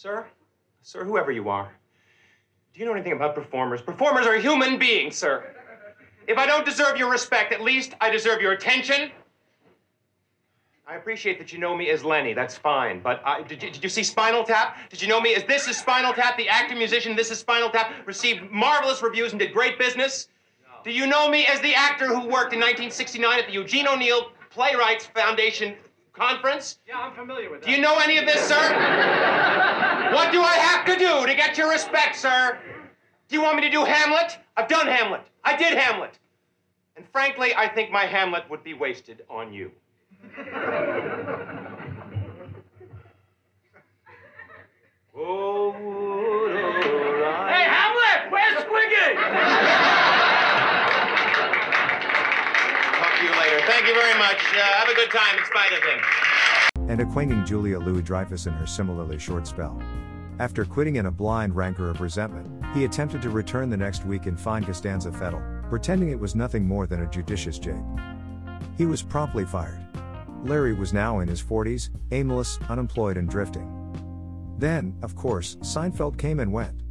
Sir? 0.03 0.25
Sir, 0.81 1.05
whoever 1.05 1.31
you 1.31 1.47
are, 1.47 1.71
do 2.73 2.81
you 2.81 2.85
know 2.85 2.91
anything 2.91 3.13
about 3.13 3.35
performers? 3.35 3.81
Performers 3.81 4.27
are 4.27 4.35
human 4.35 4.77
beings, 4.77 5.15
sir. 5.15 5.55
If 6.27 6.37
I 6.37 6.45
don't 6.45 6.65
deserve 6.65 6.97
your 6.97 7.09
respect, 7.09 7.53
at 7.53 7.61
least 7.61 7.93
I 8.01 8.09
deserve 8.09 8.41
your 8.41 8.51
attention. 8.51 9.11
I 10.85 10.95
appreciate 10.95 11.39
that 11.39 11.53
you 11.53 11.59
know 11.59 11.73
me 11.73 11.89
as 11.89 12.03
Lenny. 12.03 12.33
That's 12.33 12.57
fine. 12.57 12.99
But 12.99 13.21
I, 13.25 13.43
did, 13.43 13.63
you, 13.63 13.71
did 13.71 13.81
you 13.81 13.87
see 13.87 14.03
Spinal 14.03 14.43
Tap? 14.43 14.77
Did 14.89 15.01
you 15.01 15.07
know 15.07 15.21
me 15.21 15.35
as 15.35 15.45
this 15.45 15.69
is 15.69 15.77
Spinal 15.77 16.11
Tap, 16.11 16.35
the 16.35 16.49
actor 16.49 16.75
musician? 16.75 17.15
This 17.15 17.31
is 17.31 17.39
Spinal 17.39 17.69
Tap. 17.69 17.93
Received 18.05 18.51
marvelous 18.51 19.01
reviews 19.01 19.31
and 19.31 19.39
did 19.39 19.53
great 19.53 19.79
business. 19.79 20.27
Do 20.83 20.91
you 20.91 21.07
know 21.07 21.29
me 21.29 21.45
as 21.45 21.61
the 21.61 21.73
actor 21.73 22.07
who 22.07 22.27
worked 22.27 22.51
in 22.51 22.59
1969 22.59 23.39
at 23.39 23.47
the 23.47 23.53
Eugene 23.53 23.87
O'Neill 23.87 24.31
Playwrights 24.49 25.05
Foundation 25.05 25.77
conference? 26.13 26.80
Yeah, 26.88 26.99
I'm 26.99 27.13
familiar 27.13 27.49
with 27.49 27.62
that. 27.62 27.65
Do 27.67 27.71
you 27.73 27.82
know 27.82 27.97
any 27.99 28.17
of 28.17 28.26
this, 28.26 28.41
sir? 28.47 28.56
what 30.13 30.32
do 30.32 30.41
I 30.41 30.56
have 30.56 30.86
to 30.86 30.95
do 30.97 31.26
to 31.28 31.36
get 31.36 31.58
your 31.58 31.69
respect, 31.69 32.15
sir? 32.15 32.58
Do 33.28 33.36
you 33.36 33.41
want 33.41 33.56
me 33.58 33.63
to 33.63 33.69
do 33.69 33.84
Hamlet? 33.84 34.38
I've 34.56 34.67
done 34.67 34.88
Hamlet. 34.88 35.21
I 35.43 35.56
did 35.58 35.78
Hamlet. 35.78 36.17
And 36.95 37.06
frankly, 37.12 37.54
I 37.56 37.67
think 37.67 37.91
my 37.91 38.06
Hamlet 38.06 38.47
would 38.49 38.63
be 38.63 38.73
wasted 38.76 39.23
on 39.30 39.52
you. 39.52 39.71
oh, 45.15 45.71
would 45.71 46.56
I- 46.56 47.52
Hey, 47.52 47.65
Hamlet, 47.67 48.32
where's 48.32 48.63
Squiggy? 48.63 49.80
Thank 53.65 53.88
you 53.88 53.93
very 53.93 54.17
much. 54.17 54.38
Uh, 54.54 54.62
have 54.62 54.89
a 54.89 54.95
good 54.95 55.10
time 55.10 55.38
in 55.38 55.45
spite 55.45 55.71
of 55.73 55.84
him. 55.84 56.89
and 56.89 56.99
acquainting 56.99 57.45
Julia 57.45 57.80
Louis 57.80 58.02
Dreyfus 58.02 58.45
in 58.45 58.54
her 58.54 58.67
similarly 58.67 59.17
short 59.17 59.47
spell. 59.47 59.82
After 60.39 60.65
quitting 60.65 60.97
in 60.97 61.06
a 61.06 61.12
blind 61.12 61.56
rancor 61.56 61.89
of 61.89 62.02
resentment, 62.02 62.49
he 62.76 62.84
attempted 62.84 63.21
to 63.21 63.30
return 63.30 63.69
the 63.69 63.78
next 63.78 64.06
week 64.06 64.26
and 64.26 64.38
find 64.39 64.65
Costanza 64.65 65.12
Fettle, 65.12 65.41
pretending 65.69 66.10
it 66.10 66.19
was 66.19 66.36
nothing 66.36 66.67
more 66.67 66.86
than 66.88 67.04
a 67.04 67.10
judicious 67.10 67.58
jape. 67.58 67.76
He 68.78 68.86
was 68.86 69.02
promptly 69.02 69.45
fired. 69.45 69.80
Larry 70.43 70.73
was 70.73 70.91
now 70.91 71.19
in 71.19 71.28
his 71.30 71.41
40s, 71.41 71.89
aimless, 72.12 72.60
unemployed, 72.67 73.15
and 73.15 73.30
drifting. 73.30 73.69
Then, 74.58 74.95
of 75.04 75.15
course, 75.15 75.56
Seinfeld 75.62 76.17
came 76.17 76.39
and 76.41 76.52
went. 76.52 76.82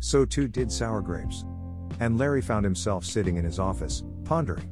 So 0.00 0.24
too 0.24 0.48
did 0.48 0.72
Sour 0.72 1.02
Grapes. 1.02 1.44
And 2.00 2.18
Larry 2.18 2.42
found 2.42 2.64
himself 2.64 3.04
sitting 3.04 3.36
in 3.36 3.44
his 3.44 3.58
office, 3.60 4.02
pondering. 4.24 4.68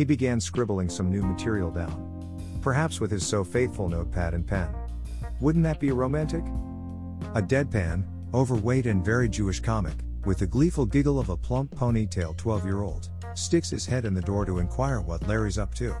He 0.00 0.04
began 0.06 0.40
scribbling 0.40 0.88
some 0.88 1.10
new 1.10 1.20
material 1.20 1.70
down. 1.70 2.58
Perhaps 2.62 3.02
with 3.02 3.10
his 3.10 3.26
so 3.26 3.44
faithful 3.44 3.86
notepad 3.86 4.32
and 4.32 4.46
pen. 4.46 4.74
Wouldn't 5.42 5.62
that 5.64 5.78
be 5.78 5.92
romantic? 5.92 6.42
A 7.34 7.42
deadpan, 7.42 8.06
overweight, 8.32 8.86
and 8.86 9.04
very 9.04 9.28
Jewish 9.28 9.60
comic, 9.60 9.92
with 10.24 10.38
the 10.38 10.46
gleeful 10.46 10.86
giggle 10.86 11.20
of 11.20 11.28
a 11.28 11.36
plump 11.36 11.74
ponytail 11.74 12.34
12 12.38 12.64
year 12.64 12.80
old, 12.80 13.10
sticks 13.34 13.68
his 13.68 13.84
head 13.84 14.06
in 14.06 14.14
the 14.14 14.22
door 14.22 14.46
to 14.46 14.58
inquire 14.58 15.02
what 15.02 15.28
Larry's 15.28 15.58
up 15.58 15.74
to. 15.74 15.94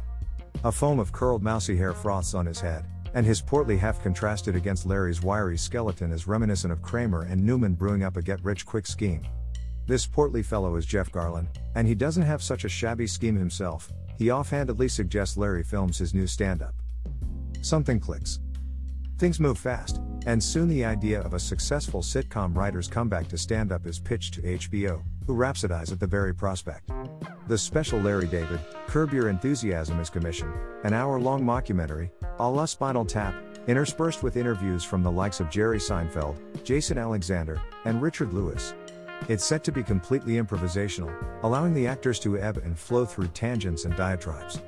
A 0.64 0.72
foam 0.72 0.98
of 0.98 1.12
curled 1.12 1.42
mousy 1.42 1.76
hair 1.76 1.92
froths 1.92 2.32
on 2.32 2.46
his 2.46 2.58
head, 2.58 2.86
and 3.12 3.26
his 3.26 3.42
portly 3.42 3.76
half 3.76 4.02
contrasted 4.02 4.56
against 4.56 4.86
Larry's 4.86 5.20
wiry 5.20 5.58
skeleton 5.58 6.10
is 6.10 6.26
reminiscent 6.26 6.72
of 6.72 6.80
Kramer 6.80 7.24
and 7.24 7.44
Newman 7.44 7.74
brewing 7.74 8.02
up 8.02 8.16
a 8.16 8.22
get 8.22 8.42
rich 8.42 8.64
quick 8.64 8.86
scheme. 8.86 9.26
This 9.90 10.06
portly 10.06 10.44
fellow 10.44 10.76
is 10.76 10.86
Jeff 10.86 11.10
Garlin, 11.10 11.48
and 11.74 11.84
he 11.84 11.96
doesn't 11.96 12.22
have 12.22 12.44
such 12.44 12.64
a 12.64 12.68
shabby 12.68 13.08
scheme 13.08 13.34
himself, 13.34 13.90
he 14.16 14.30
offhandedly 14.30 14.86
suggests 14.86 15.36
Larry 15.36 15.64
films 15.64 15.98
his 15.98 16.14
new 16.14 16.28
stand 16.28 16.62
up. 16.62 16.76
Something 17.60 17.98
clicks. 17.98 18.38
Things 19.18 19.40
move 19.40 19.58
fast, 19.58 20.00
and 20.26 20.40
soon 20.40 20.68
the 20.68 20.84
idea 20.84 21.20
of 21.22 21.34
a 21.34 21.40
successful 21.40 22.02
sitcom 22.02 22.56
writer's 22.56 22.86
comeback 22.86 23.26
to 23.30 23.36
stand 23.36 23.72
up 23.72 23.84
is 23.84 23.98
pitched 23.98 24.34
to 24.34 24.42
HBO, 24.42 25.02
who 25.26 25.34
rhapsodize 25.34 25.90
at 25.90 25.98
the 25.98 26.06
very 26.06 26.32
prospect. 26.32 26.88
The 27.48 27.58
special 27.58 27.98
Larry 27.98 28.28
David, 28.28 28.60
Curb 28.86 29.12
Your 29.12 29.28
Enthusiasm 29.28 29.98
is 29.98 30.08
commissioned, 30.08 30.54
an 30.84 30.94
hour 30.94 31.18
long 31.18 31.42
mockumentary, 31.42 32.12
a 32.38 32.48
la 32.48 32.66
Spinal 32.66 33.04
Tap, 33.04 33.34
interspersed 33.66 34.22
with 34.22 34.36
interviews 34.36 34.84
from 34.84 35.02
the 35.02 35.10
likes 35.10 35.40
of 35.40 35.50
Jerry 35.50 35.78
Seinfeld, 35.78 36.62
Jason 36.62 36.96
Alexander, 36.96 37.60
and 37.84 38.00
Richard 38.00 38.32
Lewis. 38.32 38.72
It's 39.28 39.44
set 39.44 39.62
to 39.64 39.72
be 39.72 39.82
completely 39.82 40.34
improvisational, 40.34 41.12
allowing 41.42 41.72
the 41.74 41.86
actors 41.86 42.18
to 42.20 42.38
ebb 42.38 42.58
and 42.58 42.76
flow 42.78 43.04
through 43.04 43.28
tangents 43.28 43.84
and 43.84 43.94
diatribes. 43.96 44.60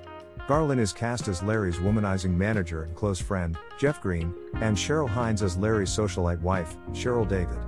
Garlin 0.46 0.78
is 0.78 0.92
cast 0.92 1.28
as 1.28 1.42
Larry's 1.42 1.78
womanizing 1.78 2.34
manager 2.36 2.82
and 2.82 2.94
close 2.94 3.20
friend, 3.20 3.56
Jeff 3.78 4.00
Greene, 4.00 4.34
and 4.56 4.76
Cheryl 4.76 5.08
Hines 5.08 5.42
as 5.42 5.56
Larry's 5.56 5.90
socialite 5.90 6.40
wife, 6.40 6.76
Cheryl 6.90 7.26
David. 7.28 7.58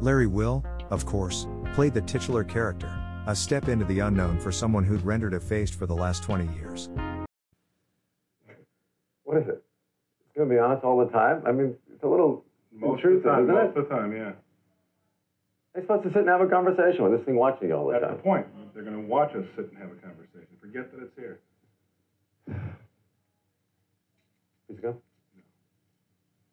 Larry 0.00 0.26
will, 0.26 0.64
of 0.90 1.06
course, 1.06 1.46
play 1.74 1.88
the 1.88 2.02
titular 2.02 2.44
character, 2.44 2.92
a 3.26 3.34
step 3.34 3.68
into 3.68 3.84
the 3.86 4.00
unknown 4.00 4.38
for 4.38 4.52
someone 4.52 4.84
who'd 4.84 5.02
rendered 5.02 5.34
effaced 5.34 5.74
for 5.74 5.86
the 5.86 5.94
last 5.94 6.22
20 6.22 6.52
years. 6.56 6.88
What 9.24 9.38
is 9.38 9.48
it? 9.48 9.62
It's 10.26 10.36
going 10.36 10.48
to 10.48 10.54
be 10.54 10.58
honest 10.58 10.84
all 10.84 10.98
the 10.98 11.10
time? 11.10 11.42
I 11.46 11.52
mean, 11.52 11.74
it's 11.92 12.02
a 12.02 12.08
little 12.08 12.44
Most 12.72 13.04
of 13.04 13.10
intrusive, 13.10 13.22
the 13.24 13.30
time, 13.30 13.42
isn't 13.44 13.54
most 13.54 13.76
it? 13.76 13.78
of 13.78 13.88
the 13.88 13.94
time, 13.94 14.12
yeah. 14.12 14.32
They're 15.78 15.86
supposed 15.86 16.02
to 16.02 16.10
sit 16.10 16.26
and 16.26 16.28
have 16.28 16.40
a 16.40 16.48
conversation 16.48 17.04
with 17.04 17.12
this 17.12 17.24
thing 17.24 17.36
watching 17.36 17.68
you 17.68 17.76
all 17.76 17.86
the 17.86 17.92
That's 17.92 18.02
time. 18.02 18.10
That's 18.10 18.18
the 18.18 18.28
point. 18.28 18.74
They're 18.74 18.82
going 18.82 19.00
to 19.00 19.06
watch 19.06 19.30
us 19.36 19.44
sit 19.54 19.70
and 19.70 19.78
have 19.78 19.92
a 19.92 20.00
conversation. 20.02 20.50
Forget 20.60 20.90
that 20.90 21.04
it's 21.04 21.14
here. 21.14 21.38
Please 24.66 24.80
go. 24.82 24.96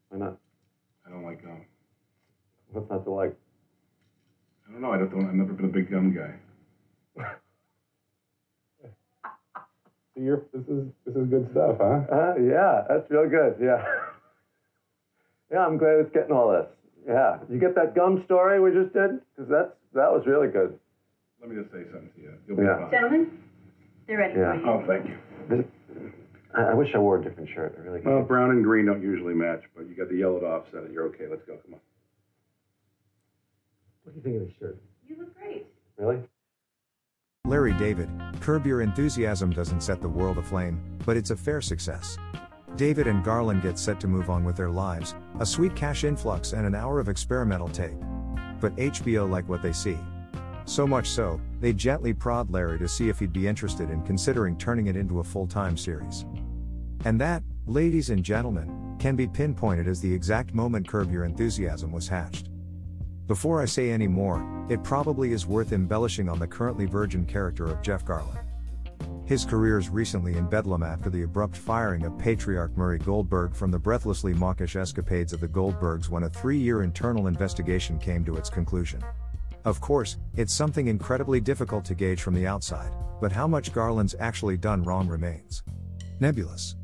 Why 0.09 0.19
not? 0.19 0.37
I 1.07 1.09
don't 1.09 1.23
like 1.23 1.41
gum. 1.41 1.65
What's 2.71 2.87
not 2.87 3.03
to 3.05 3.09
like? 3.09 3.35
I 4.69 4.71
don't 4.71 4.81
know. 4.81 4.91
I 4.91 4.97
don't. 4.97 5.25
I've 5.27 5.33
never 5.33 5.53
been 5.53 5.65
a 5.65 5.73
big 5.73 5.89
gum 5.89 6.13
guy. 6.13 6.35
So 10.13 10.21
you're, 10.21 10.43
this 10.53 10.67
is 10.67 10.85
this 11.07 11.15
is 11.15 11.27
good 11.31 11.49
stuff, 11.49 11.77
huh? 11.79 12.01
Uh, 12.13 12.35
yeah, 12.37 12.83
that's 12.87 13.09
real 13.09 13.27
good. 13.27 13.55
Yeah. 13.59 13.83
yeah, 15.51 15.65
I'm 15.65 15.79
glad 15.79 15.97
it's 16.01 16.13
getting 16.13 16.31
all 16.31 16.51
this. 16.51 16.67
Yeah. 17.07 17.37
You 17.49 17.59
get 17.59 17.75
that 17.75 17.95
gum 17.95 18.23
story 18.25 18.59
we 18.59 18.71
just 18.71 18.93
did? 18.93 19.19
Because 19.35 19.49
that's 19.49 19.71
that 19.93 20.11
was 20.11 20.23
really 20.25 20.47
good. 20.47 20.77
Let 21.41 21.49
me 21.49 21.61
just 21.61 21.71
say 21.71 21.83
something 21.91 22.09
to 22.15 22.21
you. 22.21 22.33
You'll 22.47 22.57
be 22.57 22.63
Yeah. 22.63 22.79
fine. 22.81 22.91
Gentlemen, 22.91 23.37
they're 24.07 24.17
ready 24.17 24.39
Yeah. 24.39 24.53
for 24.53 24.59
you. 24.59 24.69
Oh, 24.69 24.83
thank 24.87 25.07
you. 25.07 25.17
This- 25.49 25.65
I, 26.55 26.71
I 26.71 26.73
wish 26.73 26.89
I 26.95 26.97
wore 26.99 27.17
a 27.19 27.23
different 27.23 27.49
shirt. 27.49 27.75
I 27.77 27.81
really. 27.81 28.01
Well, 28.01 28.23
brown 28.23 28.51
and 28.51 28.63
green 28.63 28.85
don't 28.85 29.01
usually 29.01 29.33
match, 29.33 29.61
but 29.75 29.87
you 29.87 29.95
got 29.95 30.09
the 30.09 30.15
yellow 30.17 30.39
to 30.39 30.45
offset 30.47 30.83
it. 30.85 30.91
You're 30.91 31.05
okay. 31.07 31.27
Let's 31.29 31.43
go. 31.45 31.57
Come 31.57 31.75
on. 31.75 31.79
What 34.03 34.13
do 34.13 34.17
you 34.17 34.23
think 34.23 34.35
of 34.41 34.47
this 34.47 34.57
shirt? 34.59 34.77
You 35.07 35.17
look 35.19 35.37
great. 35.37 35.65
Really? 35.97 36.19
Larry 37.45 37.73
David, 37.73 38.09
Curb 38.41 38.65
Your 38.65 38.81
Enthusiasm 38.81 39.51
doesn't 39.51 39.81
set 39.81 40.01
the 40.01 40.09
world 40.09 40.37
aflame, 40.39 40.79
but 41.05 41.15
it's 41.17 41.29
a 41.29 41.35
fair 41.35 41.61
success. 41.61 42.17
David 42.77 43.07
and 43.07 43.23
Garlin 43.23 43.61
get 43.61 43.79
set 43.79 43.99
to 44.01 44.07
move 44.07 44.29
on 44.29 44.43
with 44.43 44.57
their 44.57 44.69
lives, 44.69 45.15
a 45.39 45.45
sweet 45.45 45.75
cash 45.75 46.03
influx 46.03 46.53
and 46.53 46.65
an 46.65 46.75
hour 46.75 46.99
of 46.99 47.09
experimental 47.09 47.69
tape. 47.69 47.97
But 48.59 48.75
HBO 48.75 49.29
like 49.29 49.47
what 49.47 49.61
they 49.61 49.73
see. 49.73 49.97
So 50.65 50.85
much 50.87 51.09
so, 51.09 51.39
they 51.61 51.73
gently 51.73 52.13
prod 52.13 52.49
Larry 52.49 52.79
to 52.79 52.87
see 52.87 53.07
if 53.07 53.19
he'd 53.19 53.31
be 53.31 53.47
interested 53.47 53.89
in 53.89 54.01
considering 54.03 54.57
turning 54.57 54.87
it 54.87 54.95
into 54.95 55.19
a 55.19 55.23
full 55.23 55.47
time 55.47 55.77
series. 55.77 56.25
And 57.05 57.21
that, 57.21 57.43
ladies 57.67 58.09
and 58.09 58.23
gentlemen, 58.23 58.95
can 58.99 59.15
be 59.15 59.27
pinpointed 59.27 59.87
as 59.87 60.01
the 60.01 60.13
exact 60.13 60.53
moment 60.53 60.87
Curb 60.87 61.11
Your 61.11 61.25
Enthusiasm 61.25 61.91
was 61.91 62.07
hatched. 62.07 62.49
Before 63.27 63.61
I 63.61 63.65
say 63.65 63.91
any 63.91 64.07
more, 64.07 64.65
it 64.69 64.83
probably 64.83 65.31
is 65.31 65.45
worth 65.45 65.71
embellishing 65.71 66.29
on 66.29 66.39
the 66.39 66.47
currently 66.47 66.85
virgin 66.85 67.25
character 67.25 67.65
of 67.65 67.81
Jeff 67.81 68.03
Garlin. 68.05 68.39
His 69.25 69.43
career 69.43 69.79
is 69.79 69.89
recently 69.89 70.37
in 70.37 70.45
bedlam 70.45 70.83
after 70.83 71.09
the 71.09 71.23
abrupt 71.23 71.57
firing 71.57 72.05
of 72.05 72.15
patriarch 72.19 72.77
Murray 72.77 72.99
Goldberg 72.99 73.55
from 73.55 73.71
the 73.71 73.79
breathlessly 73.79 74.35
mawkish 74.35 74.75
escapades 74.75 75.33
of 75.33 75.39
the 75.39 75.47
Goldbergs 75.47 76.09
when 76.09 76.23
a 76.23 76.29
three 76.29 76.59
year 76.59 76.83
internal 76.83 77.25
investigation 77.25 77.97
came 77.97 78.23
to 78.23 78.35
its 78.35 78.51
conclusion. 78.51 79.03
Of 79.65 79.81
course, 79.81 80.17
it's 80.35 80.53
something 80.53 80.87
incredibly 80.87 81.41
difficult 81.41 81.85
to 81.85 81.95
gauge 81.95 82.21
from 82.21 82.35
the 82.35 82.45
outside, 82.45 82.91
but 83.19 83.31
how 83.31 83.47
much 83.47 83.73
Garlin's 83.73 84.13
actually 84.19 84.57
done 84.57 84.83
wrong 84.83 85.07
remains 85.07 85.63
nebulous. 86.19 86.75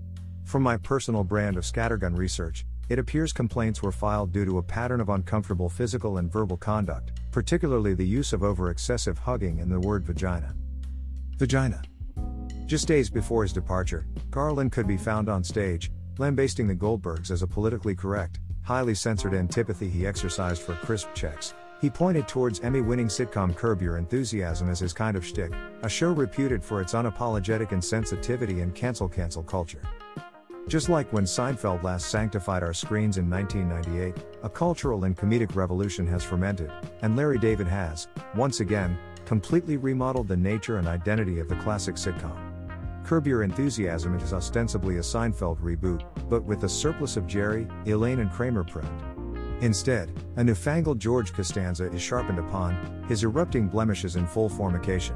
From 0.44 0.64
my 0.64 0.78
personal 0.78 1.24
brand 1.24 1.58
of 1.58 1.64
scattergun 1.64 2.18
research, 2.18 2.66
it 2.90 2.98
appears 2.98 3.32
complaints 3.32 3.84
were 3.84 3.92
filed 3.92 4.32
due 4.32 4.46
to 4.46 4.58
a 4.58 4.64
pattern 4.64 5.00
of 5.00 5.10
uncomfortable 5.10 5.70
physical 5.70 6.18
and 6.18 6.32
verbal 6.32 6.58
conduct, 6.58 7.12
particularly 7.30 7.94
the 7.94 8.04
use 8.04 8.34
of 8.34 8.42
over 8.42 8.72
excessive 8.72 9.20
hugging 9.20 9.60
and 9.60 9.72
the 9.72 9.80
word 9.80 10.04
vagina. 10.04 10.56
Vagina. 11.38 11.84
Just 12.72 12.88
days 12.88 13.10
before 13.10 13.44
his 13.44 13.52
departure, 13.52 14.06
Garlin 14.30 14.72
could 14.72 14.88
be 14.88 14.96
found 14.96 15.28
on 15.28 15.44
stage, 15.44 15.92
lambasting 16.20 16.70
the 16.70 16.74
Goldbergs 16.74 17.30
as 17.30 17.42
a 17.42 17.48
politically 17.48 17.94
correct, 17.94 18.40
highly 18.64 18.96
censored 18.96 19.34
antipathy 19.34 19.90
he 19.90 20.08
exercised 20.08 20.62
for 20.62 20.76
crisp 20.76 21.10
checks. 21.14 21.54
He 21.82 21.90
pointed 21.90 22.30
towards 22.30 22.62
Emmy 22.62 22.80
winning 22.80 23.10
sitcom 23.10 23.54
Curb 23.54 23.82
Your 23.82 23.98
Enthusiasm 23.98 24.70
as 24.70 24.80
his 24.80 24.94
kind 24.94 25.18
of 25.18 25.26
shtick, 25.26 25.52
a 25.84 25.90
show 25.90 26.14
reputed 26.14 26.64
for 26.64 26.80
its 26.80 26.94
unapologetic 26.94 27.72
insensitivity 27.72 28.64
and 28.64 28.74
cancel 28.74 29.10
cancel 29.10 29.44
culture. 29.44 29.82
Just 30.70 30.88
like 30.88 31.12
when 31.12 31.26
Seinfeld 31.26 31.84
last 31.84 32.10
sanctified 32.10 32.64
our 32.64 32.74
screens 32.74 33.18
in 33.18 33.30
1998, 33.30 34.16
a 34.44 34.50
cultural 34.50 35.04
and 35.04 35.18
comedic 35.18 35.58
revolution 35.58 36.08
has 36.08 36.24
fermented, 36.24 36.72
and 37.02 37.18
Larry 37.18 37.38
David 37.38 37.68
has, 37.68 38.08
once 38.34 38.62
again, 38.62 38.98
completely 39.26 39.76
remodeled 39.76 40.30
the 40.30 40.38
nature 40.38 40.78
and 40.78 40.88
identity 40.88 41.40
of 41.40 41.50
the 41.50 41.56
classic 41.58 41.96
sitcom. 41.96 42.51
Curb 43.04 43.28
Your 43.28 43.44
Enthusiasm 43.44 44.16
is 44.16 44.34
ostensibly 44.34 44.98
a 44.98 45.02
Seinfeld 45.02 45.60
reboot, 45.60 46.04
but 46.30 46.44
with 46.44 46.64
a 46.64 46.70
surplus 46.70 47.18
of 47.18 47.28
Jerry, 47.28 47.68
Elaine, 47.86 48.20
and 48.20 48.32
Kramer 48.32 48.64
present. 48.64 49.02
Instead, 49.62 50.12
a 50.38 50.44
newfangled 50.44 51.00
George 51.00 51.34
Costanza 51.34 51.92
is 51.92 52.02
sharpened 52.02 52.40
upon, 52.40 53.04
his 53.08 53.24
erupting 53.24 53.68
blemishes 53.68 54.16
in 54.16 54.26
full 54.26 54.50
formication. 54.50 55.16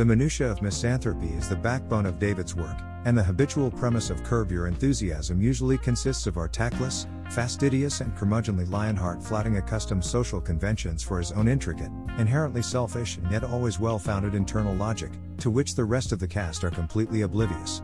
The 0.00 0.06
minutiae 0.06 0.50
of 0.50 0.62
misanthropy 0.62 1.28
is 1.34 1.46
the 1.46 1.56
backbone 1.56 2.06
of 2.06 2.18
David's 2.18 2.56
work, 2.56 2.78
And 3.04 3.18
the 3.18 3.22
habitual 3.22 3.70
premise 3.70 4.08
of 4.08 4.24
Curb 4.24 4.50
Your 4.50 4.66
Enthusiasm 4.66 5.42
usually 5.42 5.76
consists 5.76 6.26
of 6.26 6.38
our 6.38 6.48
tactless, 6.48 7.06
fastidious, 7.28 8.00
and 8.00 8.16
curmudgeonly 8.16 8.70
Lionheart 8.70 9.22
flouting 9.22 9.58
accustomed 9.58 10.02
social 10.02 10.40
conventions 10.40 11.02
for 11.02 11.18
his 11.18 11.32
own 11.32 11.48
intricate, 11.48 11.90
inherently 12.16 12.62
selfish, 12.62 13.18
and 13.18 13.30
yet 13.30 13.44
always 13.44 13.78
well 13.78 13.98
founded 13.98 14.34
internal 14.34 14.74
logic, 14.74 15.10
to 15.36 15.50
which 15.50 15.74
the 15.74 15.84
rest 15.84 16.12
of 16.12 16.18
the 16.18 16.26
cast 16.26 16.64
are 16.64 16.70
completely 16.70 17.20
oblivious. 17.20 17.82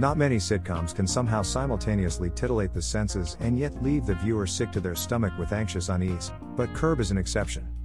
Not 0.00 0.16
many 0.16 0.38
sitcoms 0.38 0.94
can 0.94 1.06
somehow 1.06 1.42
simultaneously 1.42 2.30
titillate 2.30 2.72
the 2.72 2.80
senses 2.80 3.36
and 3.40 3.58
yet 3.58 3.82
leave 3.82 4.06
the 4.06 4.14
viewer 4.14 4.46
sick 4.46 4.72
to 4.72 4.80
their 4.80 4.94
stomach 4.94 5.34
with 5.38 5.52
anxious 5.52 5.90
unease, 5.90 6.32
but 6.56 6.72
Curb 6.72 6.98
is 6.98 7.10
an 7.10 7.18
exception. 7.18 7.75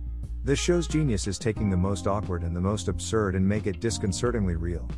This 0.44 0.58
show's 0.58 0.88
genius 0.88 1.28
is 1.28 1.38
taking 1.38 1.70
the 1.70 1.78
most 1.78 2.08
awkward 2.08 2.42
and 2.42 2.56
the 2.56 2.62
most 2.62 2.88
absurd 2.88 3.36
and 3.36 3.48
make 3.48 3.68
it 3.68 3.80
disconcertingly 3.80 4.56
real. 4.56 4.90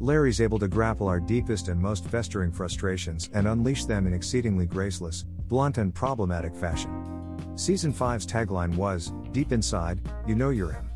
Larry's 0.00 0.40
able 0.40 0.58
to 0.58 0.66
grapple 0.66 1.06
our 1.06 1.20
deepest 1.20 1.68
and 1.68 1.80
most 1.80 2.08
festering 2.08 2.50
frustrations 2.50 3.30
and 3.32 3.46
unleash 3.46 3.84
them 3.84 4.08
in 4.08 4.12
exceedingly 4.12 4.66
graceless, 4.66 5.22
blunt, 5.46 5.78
and 5.78 5.94
problematic 5.94 6.56
fashion. 6.56 7.36
Season 7.54 7.92
5's 7.92 8.26
tagline 8.26 8.74
was 8.74 9.12
Deep 9.30 9.52
inside, 9.52 10.00
you 10.26 10.34
know 10.34 10.50
you're 10.50 10.72
him. 10.72 10.90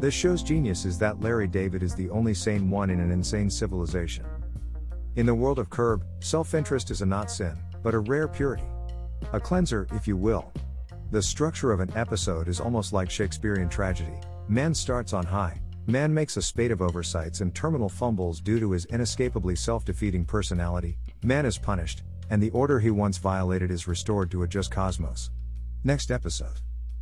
This 0.00 0.12
show's 0.12 0.42
genius 0.42 0.84
is 0.84 0.98
that 0.98 1.20
Larry 1.20 1.48
David 1.48 1.82
is 1.82 1.94
the 1.94 2.10
only 2.10 2.34
sane 2.34 2.68
one 2.68 2.90
in 2.90 3.00
an 3.00 3.10
insane 3.10 3.48
civilization. 3.48 4.26
In 5.16 5.24
the 5.24 5.34
world 5.34 5.58
of 5.58 5.70
Curb, 5.70 6.04
self 6.18 6.52
interest 6.52 6.90
is 6.90 7.00
a 7.00 7.06
not 7.06 7.30
sin, 7.30 7.56
but 7.82 7.94
a 7.94 8.00
rare 8.00 8.28
purity. 8.28 8.68
A 9.32 9.40
cleanser, 9.40 9.86
if 9.92 10.06
you 10.06 10.18
will. 10.18 10.52
The 11.10 11.22
structure 11.22 11.72
of 11.72 11.80
an 11.80 11.92
episode 11.96 12.48
is 12.48 12.60
almost 12.60 12.92
like 12.92 13.10
Shakespearean 13.10 13.68
tragedy. 13.68 14.14
Man 14.48 14.74
starts 14.74 15.12
on 15.12 15.26
high, 15.26 15.60
Man 15.90 16.14
makes 16.14 16.36
a 16.36 16.42
spate 16.42 16.70
of 16.70 16.82
oversights 16.82 17.40
and 17.40 17.52
terminal 17.52 17.88
fumbles 17.88 18.40
due 18.40 18.60
to 18.60 18.70
his 18.70 18.84
inescapably 18.86 19.56
self 19.56 19.84
defeating 19.84 20.24
personality. 20.24 20.98
Man 21.24 21.46
is 21.46 21.58
punished, 21.58 22.02
and 22.30 22.40
the 22.40 22.50
order 22.50 22.78
he 22.78 22.92
once 22.92 23.18
violated 23.18 23.72
is 23.72 23.88
restored 23.88 24.30
to 24.30 24.44
a 24.44 24.46
just 24.46 24.70
cosmos. 24.70 25.30
Next 25.82 26.12
episode. 26.12 26.60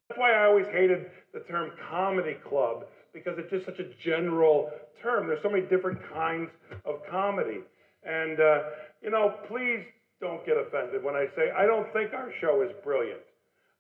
That's 0.09 0.19
why 0.19 0.33
I 0.33 0.47
always 0.47 0.67
hated 0.73 1.11
the 1.35 1.41
term 1.41 1.73
comedy 1.91 2.37
club, 2.49 2.87
because 3.13 3.35
it's 3.37 3.51
just 3.51 3.67
such 3.67 3.79
a 3.79 3.91
general 4.03 4.71
term. 5.03 5.27
There's 5.27 5.43
so 5.43 5.51
many 5.51 5.67
different 5.67 5.99
kinds 6.15 6.49
of 6.87 7.01
comedy. 7.11 7.61
And, 8.05 8.41
uh, 8.41 8.59
you 9.03 9.11
know, 9.11 9.35
please 9.49 9.85
don't 10.21 10.47
get 10.47 10.57
offended 10.57 11.05
when 11.05 11.15
I 11.15 11.27
say 11.37 11.51
I 11.51 11.67
don't 11.67 11.93
think 11.93 12.15
our 12.15 12.33
show 12.41 12.63
is 12.63 12.71
brilliant. 12.83 13.21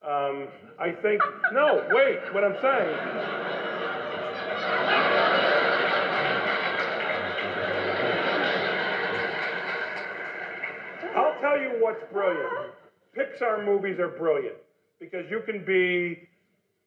Um, 0.03 0.47
I 0.79 0.93
think, 0.93 1.21
no, 1.53 1.85
wait, 1.91 2.21
what 2.33 2.45
I'm 2.45 2.57
saying. 2.63 2.99
I'll 11.17 11.41
tell 11.41 11.61
you 11.61 11.77
what's 11.81 12.05
brilliant. 12.13 12.73
Pixar 13.17 13.65
movies 13.65 13.99
are 13.99 14.09
brilliant 14.09 14.57
because 15.01 15.29
you 15.29 15.41
can 15.41 15.65
be 15.65 16.29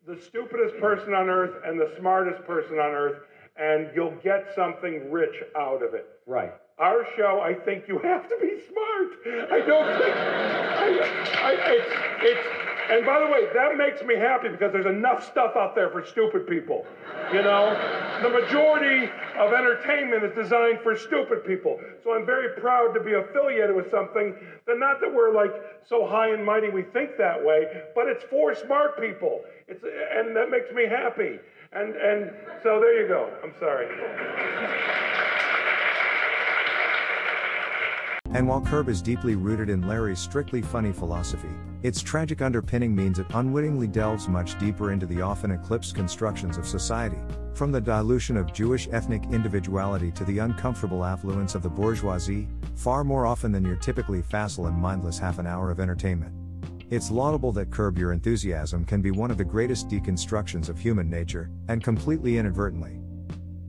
the 0.08 0.18
stupidest 0.22 0.78
person 0.80 1.14
on 1.14 1.30
earth 1.30 1.62
and 1.66 1.80
the 1.80 1.94
smartest 2.00 2.46
person 2.46 2.80
on 2.80 2.92
earth, 2.92 3.22
and 3.58 3.90
you'll 3.94 4.16
get 4.24 4.48
something 4.56 5.12
rich 5.12 5.44
out 5.58 5.84
of 5.84 5.94
it. 5.94 6.08
Right. 6.26 6.54
Our 6.80 7.06
show, 7.16 7.42
I 7.42 7.54
think 7.54 7.88
you 7.88 8.00
have 8.00 8.28
to 8.30 8.38
be 8.42 8.58
smart. 8.72 9.52
I 9.52 9.60
don't 9.68 10.02
think. 10.02 10.16
I, 10.16 10.88
I, 11.44 11.52
it's, 11.68 11.92
it's, 12.24 12.61
and 12.92 13.06
by 13.06 13.20
the 13.22 13.28
way, 13.28 13.48
that 13.54 13.78
makes 13.78 14.04
me 14.04 14.16
happy 14.16 14.50
because 14.50 14.74
there's 14.74 14.86
enough 14.86 15.26
stuff 15.26 15.56
out 15.56 15.76
there 15.76 15.90
for 15.90 16.06
stupid 16.06 16.46
people. 16.46 16.86
You 17.32 17.42
know, 17.42 17.72
the 18.22 18.30
majority 18.30 19.10
of 19.40 19.54
entertainment 19.54 20.26
is 20.26 20.36
designed 20.36 20.82
for 20.82 20.98
stupid 20.98 21.46
people. 21.46 21.80
So 22.04 22.14
I'm 22.14 22.26
very 22.26 22.60
proud 22.60 22.94
to 22.94 23.00
be 23.00 23.14
affiliated 23.14 23.74
with 23.74 23.90
something 23.90 24.36
that 24.68 24.78
not 24.78 25.00
that 25.00 25.14
we're 25.14 25.34
like 25.34 25.54
so 25.88 26.06
high 26.06 26.34
and 26.34 26.46
mighty 26.46 26.70
we 26.70 26.84
think 26.84 27.18
that 27.18 27.42
way, 27.42 27.84
but 27.96 28.08
it's 28.08 28.26
for 28.26 28.54
smart 28.54 29.00
people. 29.00 29.42
It's 29.70 29.84
and 29.84 30.36
that 30.36 30.50
makes 30.50 30.72
me 30.74 30.86
happy. 30.86 31.40
And 31.72 31.96
and 31.96 32.32
so 32.62 32.82
there 32.82 33.02
you 33.02 33.08
go. 33.08 33.32
I'm 33.42 33.54
sorry. 33.58 33.88
And 38.34 38.48
while 38.48 38.62
Curb 38.62 38.88
is 38.88 39.02
deeply 39.02 39.36
rooted 39.36 39.70
in 39.70 39.86
Larry's 39.86 40.20
strictly 40.20 40.62
funny 40.62 40.94
philosophy, 40.94 41.50
its 41.84 42.02
tragic 42.02 42.42
underpinning 42.42 42.96
means 42.96 43.20
it 43.20 43.26
unwittingly 43.34 43.88
delves 43.88 44.30
much 44.30 44.58
deeper 44.58 44.94
into 44.94 45.06
the 45.06 45.22
often 45.22 45.52
eclipsed 45.52 45.96
constructions 45.96 46.58
of 46.58 46.66
society, 46.66 47.18
from 47.54 47.74
the 47.74 47.82
dilution 47.82 48.38
of 48.38 48.54
Jewish 48.54 48.88
ethnic 48.92 49.24
individuality 49.32 50.12
to 50.12 50.24
the 50.24 50.38
uncomfortable 50.38 51.04
affluence 51.04 51.56
of 51.56 51.64
the 51.64 51.70
bourgeoisie, 51.70 52.48
far 52.76 53.04
more 53.04 53.26
often 53.26 53.52
than 53.52 53.66
your 53.66 53.76
typically 53.76 54.22
facile 54.22 54.68
and 54.68 54.78
mindless 54.78 55.20
half 55.20 55.38
an 55.38 55.46
hour 55.46 55.70
of 55.70 55.82
entertainment. 55.82 56.34
It's 56.90 57.12
laudable 57.12 57.52
that 57.54 57.72
Curb 57.72 57.98
Your 57.98 58.14
Enthusiasm 58.14 58.86
can 58.86 59.02
be 59.02 59.12
one 59.12 59.32
of 59.32 59.38
the 59.38 59.44
greatest 59.44 59.90
deconstructions 59.90 60.70
of 60.70 60.80
human 60.80 61.10
nature, 61.10 61.50
and 61.68 61.84
completely 61.84 62.38
inadvertently. 62.38 63.02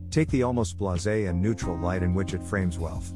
Take 0.09 0.29
the 0.29 0.43
almost 0.43 0.77
blase 0.77 1.05
and 1.07 1.41
neutral 1.41 1.77
light 1.77 2.03
in 2.03 2.13
which 2.13 2.33
it 2.33 2.43
frames 2.43 2.77
wealth. 2.77 3.13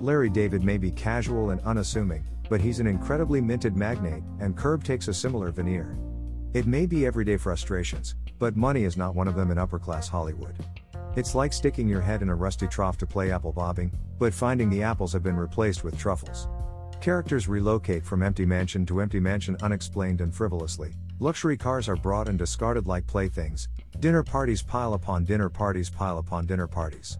Larry 0.00 0.30
David 0.30 0.64
may 0.64 0.78
be 0.78 0.90
casual 0.90 1.50
and 1.50 1.60
unassuming, 1.62 2.24
but 2.48 2.60
he's 2.60 2.80
an 2.80 2.86
incredibly 2.86 3.40
minted 3.40 3.76
magnate, 3.76 4.22
and 4.40 4.56
Curb 4.56 4.84
takes 4.84 5.08
a 5.08 5.14
similar 5.14 5.50
veneer. 5.50 5.96
It 6.52 6.66
may 6.66 6.86
be 6.86 7.06
everyday 7.06 7.36
frustrations, 7.36 8.14
but 8.38 8.56
money 8.56 8.84
is 8.84 8.96
not 8.96 9.14
one 9.14 9.28
of 9.28 9.34
them 9.34 9.50
in 9.50 9.58
upper 9.58 9.78
class 9.78 10.08
Hollywood. 10.08 10.54
It's 11.16 11.34
like 11.34 11.52
sticking 11.52 11.88
your 11.88 12.00
head 12.00 12.22
in 12.22 12.28
a 12.28 12.34
rusty 12.34 12.66
trough 12.66 12.98
to 12.98 13.06
play 13.06 13.30
apple 13.30 13.52
bobbing, 13.52 13.92
but 14.18 14.34
finding 14.34 14.70
the 14.70 14.82
apples 14.82 15.12
have 15.12 15.22
been 15.22 15.36
replaced 15.36 15.84
with 15.84 15.98
truffles. 15.98 16.48
Characters 17.00 17.48
relocate 17.48 18.04
from 18.04 18.22
empty 18.22 18.46
mansion 18.46 18.86
to 18.86 19.00
empty 19.00 19.20
mansion 19.20 19.56
unexplained 19.62 20.20
and 20.20 20.34
frivolously. 20.34 20.92
Luxury 21.20 21.56
cars 21.56 21.88
are 21.88 21.96
brought 21.96 22.28
and 22.28 22.38
discarded 22.38 22.86
like 22.86 23.06
playthings. 23.06 23.68
Dinner 24.00 24.22
parties 24.22 24.62
pile 24.62 24.94
upon 24.94 25.24
dinner 25.24 25.48
parties 25.48 25.88
pile 25.88 26.18
upon 26.18 26.46
dinner 26.46 26.66
parties. 26.66 27.18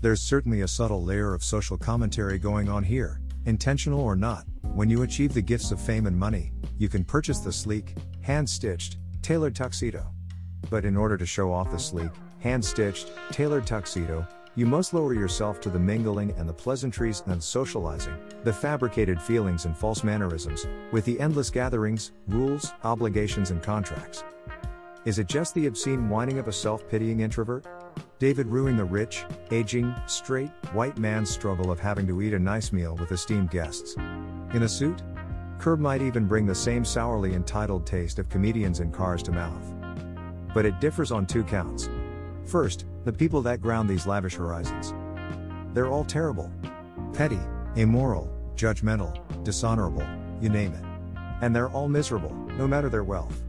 There's 0.00 0.20
certainly 0.20 0.60
a 0.60 0.68
subtle 0.68 1.02
layer 1.02 1.34
of 1.34 1.42
social 1.42 1.76
commentary 1.76 2.38
going 2.38 2.68
on 2.68 2.84
here, 2.84 3.20
intentional 3.46 4.00
or 4.00 4.14
not. 4.14 4.44
When 4.62 4.88
you 4.88 5.02
achieve 5.02 5.34
the 5.34 5.42
gifts 5.42 5.72
of 5.72 5.80
fame 5.80 6.06
and 6.06 6.16
money, 6.16 6.52
you 6.78 6.88
can 6.88 7.02
purchase 7.02 7.40
the 7.40 7.52
sleek, 7.52 7.96
hand 8.20 8.48
stitched, 8.48 8.98
tailored 9.22 9.56
tuxedo. 9.56 10.06
But 10.70 10.84
in 10.84 10.96
order 10.96 11.16
to 11.16 11.26
show 11.26 11.52
off 11.52 11.72
the 11.72 11.80
sleek, 11.80 12.12
hand 12.38 12.64
stitched, 12.64 13.10
tailored 13.32 13.66
tuxedo, 13.66 14.24
you 14.54 14.66
must 14.66 14.94
lower 14.94 15.14
yourself 15.14 15.60
to 15.62 15.70
the 15.70 15.80
mingling 15.80 16.32
and 16.38 16.48
the 16.48 16.52
pleasantries 16.52 17.24
and 17.26 17.42
socializing, 17.42 18.14
the 18.44 18.52
fabricated 18.52 19.20
feelings 19.20 19.64
and 19.64 19.76
false 19.76 20.04
mannerisms, 20.04 20.64
with 20.92 21.04
the 21.06 21.18
endless 21.18 21.50
gatherings, 21.50 22.12
rules, 22.28 22.72
obligations, 22.84 23.50
and 23.50 23.64
contracts. 23.64 24.22
Is 25.04 25.18
it 25.18 25.26
just 25.26 25.54
the 25.54 25.66
obscene 25.66 26.08
whining 26.08 26.38
of 26.38 26.46
a 26.46 26.52
self 26.52 26.88
pitying 26.88 27.20
introvert? 27.20 27.66
David 28.18 28.46
ruining 28.46 28.76
the 28.76 28.84
rich, 28.84 29.24
aging, 29.50 29.94
straight, 30.06 30.50
white 30.72 30.98
man's 30.98 31.30
struggle 31.30 31.70
of 31.70 31.78
having 31.78 32.06
to 32.06 32.20
eat 32.22 32.32
a 32.32 32.38
nice 32.38 32.72
meal 32.72 32.96
with 32.96 33.12
esteemed 33.12 33.50
guests. 33.50 33.94
In 33.96 34.62
a 34.62 34.68
suit? 34.68 35.02
Curb 35.58 35.80
might 35.80 36.02
even 36.02 36.26
bring 36.26 36.46
the 36.46 36.54
same 36.54 36.84
sourly 36.84 37.34
entitled 37.34 37.86
taste 37.86 38.18
of 38.18 38.28
comedians 38.28 38.80
in 38.80 38.92
cars 38.92 39.22
to 39.24 39.32
mouth. 39.32 39.74
But 40.54 40.66
it 40.66 40.80
differs 40.80 41.12
on 41.12 41.26
two 41.26 41.44
counts. 41.44 41.88
First, 42.44 42.86
the 43.04 43.12
people 43.12 43.42
that 43.42 43.60
ground 43.60 43.88
these 43.88 44.06
lavish 44.06 44.34
horizons. 44.34 44.94
They're 45.74 45.88
all 45.88 46.04
terrible. 46.04 46.50
Petty, 47.12 47.40
immoral, 47.76 48.32
judgmental, 48.54 49.14
dishonorable, 49.44 50.06
you 50.40 50.48
name 50.48 50.72
it. 50.72 50.84
And 51.42 51.54
they're 51.54 51.70
all 51.70 51.88
miserable, 51.88 52.34
no 52.56 52.66
matter 52.66 52.88
their 52.88 53.04
wealth. 53.04 53.42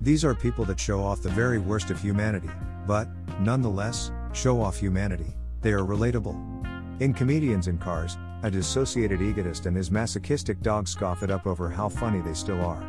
These 0.00 0.24
are 0.24 0.34
people 0.34 0.64
that 0.66 0.78
show 0.78 1.02
off 1.02 1.22
the 1.22 1.30
very 1.30 1.58
worst 1.58 1.90
of 1.90 2.00
humanity, 2.00 2.50
but, 2.86 3.08
nonetheless, 3.40 4.10
show 4.32 4.60
off 4.60 4.78
humanity. 4.78 5.34
They 5.62 5.72
are 5.72 5.84
relatable. 5.84 7.00
In 7.00 7.12
Comedians 7.12 7.68
in 7.68 7.78
Cars, 7.78 8.16
a 8.42 8.50
dissociated 8.50 9.20
egotist 9.20 9.66
and 9.66 9.76
his 9.76 9.90
masochistic 9.90 10.60
dog 10.62 10.86
scoff 10.86 11.22
it 11.22 11.30
up 11.30 11.46
over 11.46 11.68
how 11.68 11.88
funny 11.88 12.20
they 12.20 12.34
still 12.34 12.64
are. 12.64 12.82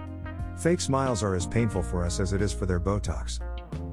Fake 0.58 0.82
smiles 0.82 1.24
are 1.24 1.36
as 1.36 1.46
painful 1.46 1.84
for 1.84 2.04
us 2.04 2.20
as 2.20 2.34
it 2.34 2.42
is 2.42 2.54
for 2.54 2.66
their 2.66 2.80
Botox. 2.80 3.40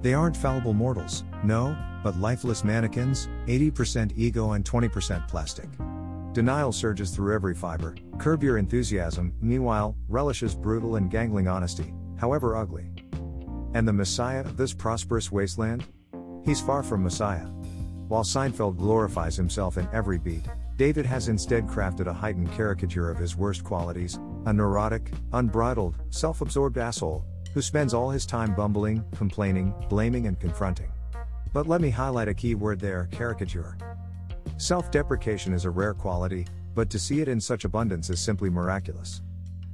They 0.02 0.14
aren't 0.14 0.36
fallible 0.36 0.72
mortals, 0.72 1.24
no, 1.42 1.76
but 2.02 2.18
lifeless 2.18 2.64
mannequins, 2.64 3.28
80% 3.46 4.12
ego 4.16 4.52
and 4.52 4.64
20% 4.64 5.28
plastic. 5.28 5.68
Denial 6.32 6.72
surges 6.72 7.10
through 7.10 7.34
every 7.34 7.54
fiber, 7.54 7.94
curb 8.18 8.42
your 8.42 8.58
enthusiasm, 8.58 9.32
meanwhile, 9.40 9.96
relishes 10.08 10.54
brutal 10.54 10.96
and 10.96 11.10
gangling 11.10 11.48
honesty, 11.48 11.94
however 12.18 12.56
ugly. 12.56 12.90
And 13.74 13.86
the 13.86 13.92
Messiah 13.92 14.40
of 14.40 14.56
this 14.56 14.74
prosperous 14.74 15.30
wasteland? 15.30 15.84
He's 16.44 16.60
far 16.60 16.82
from 16.82 17.02
Messiah. 17.02 17.46
While 18.08 18.22
Seinfeld 18.22 18.76
glorifies 18.76 19.34
himself 19.34 19.78
in 19.78 19.88
every 19.92 20.18
beat, 20.18 20.46
David 20.76 21.06
has 21.06 21.28
instead 21.28 21.66
crafted 21.66 22.06
a 22.06 22.12
heightened 22.12 22.52
caricature 22.52 23.10
of 23.10 23.16
his 23.16 23.36
worst 23.36 23.64
qualities 23.64 24.18
a 24.46 24.52
neurotic, 24.52 25.10
unbridled, 25.32 25.96
self 26.10 26.42
absorbed 26.42 26.76
asshole, 26.76 27.24
who 27.54 27.62
spends 27.62 27.94
all 27.94 28.10
his 28.10 28.26
time 28.26 28.54
bumbling, 28.54 29.02
complaining, 29.16 29.72
blaming, 29.88 30.26
and 30.26 30.38
confronting. 30.38 30.92
But 31.54 31.66
let 31.66 31.80
me 31.80 31.88
highlight 31.88 32.28
a 32.28 32.34
key 32.34 32.54
word 32.54 32.78
there 32.78 33.08
caricature. 33.10 33.78
Self 34.58 34.90
deprecation 34.90 35.54
is 35.54 35.64
a 35.64 35.70
rare 35.70 35.94
quality, 35.94 36.46
but 36.74 36.90
to 36.90 36.98
see 36.98 37.20
it 37.20 37.28
in 37.28 37.40
such 37.40 37.64
abundance 37.64 38.10
is 38.10 38.20
simply 38.20 38.50
miraculous. 38.50 39.22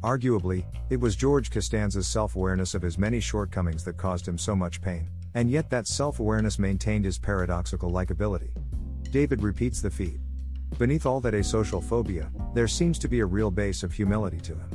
Arguably, 0.03 0.65
it 0.89 1.01
was 1.01 1.17
George 1.17 1.51
Costanza's 1.51 2.07
self 2.07 2.37
awareness 2.37 2.75
of 2.75 2.83
his 2.83 2.97
many 2.97 3.19
shortcomings 3.19 3.83
that 3.85 3.97
caused 3.97 4.29
him 4.29 4.39
so 4.39 4.55
much 4.55 4.81
pain, 4.81 5.09
and 5.35 5.51
yet 5.51 5.71
that 5.71 5.87
self 5.87 6.21
awareness 6.21 6.59
maintained 6.59 7.05
his 7.05 7.19
paradoxical 7.19 7.91
likability. 7.91 8.51
David 9.11 9.43
repeats 9.43 9.81
the 9.81 9.91
feat. 9.91 10.21
Beneath 10.79 11.07
all 11.07 11.21
that 11.21 11.35
asocial 11.35 11.83
phobia, 11.83 12.31
there 12.55 12.69
seems 12.69 12.99
to 13.01 13.09
be 13.09 13.21
a 13.21 13.27
real 13.27 13.51
base 13.51 13.83
of 13.83 13.93
humility 13.93 14.41
to 14.41 14.55
him. 14.55 14.71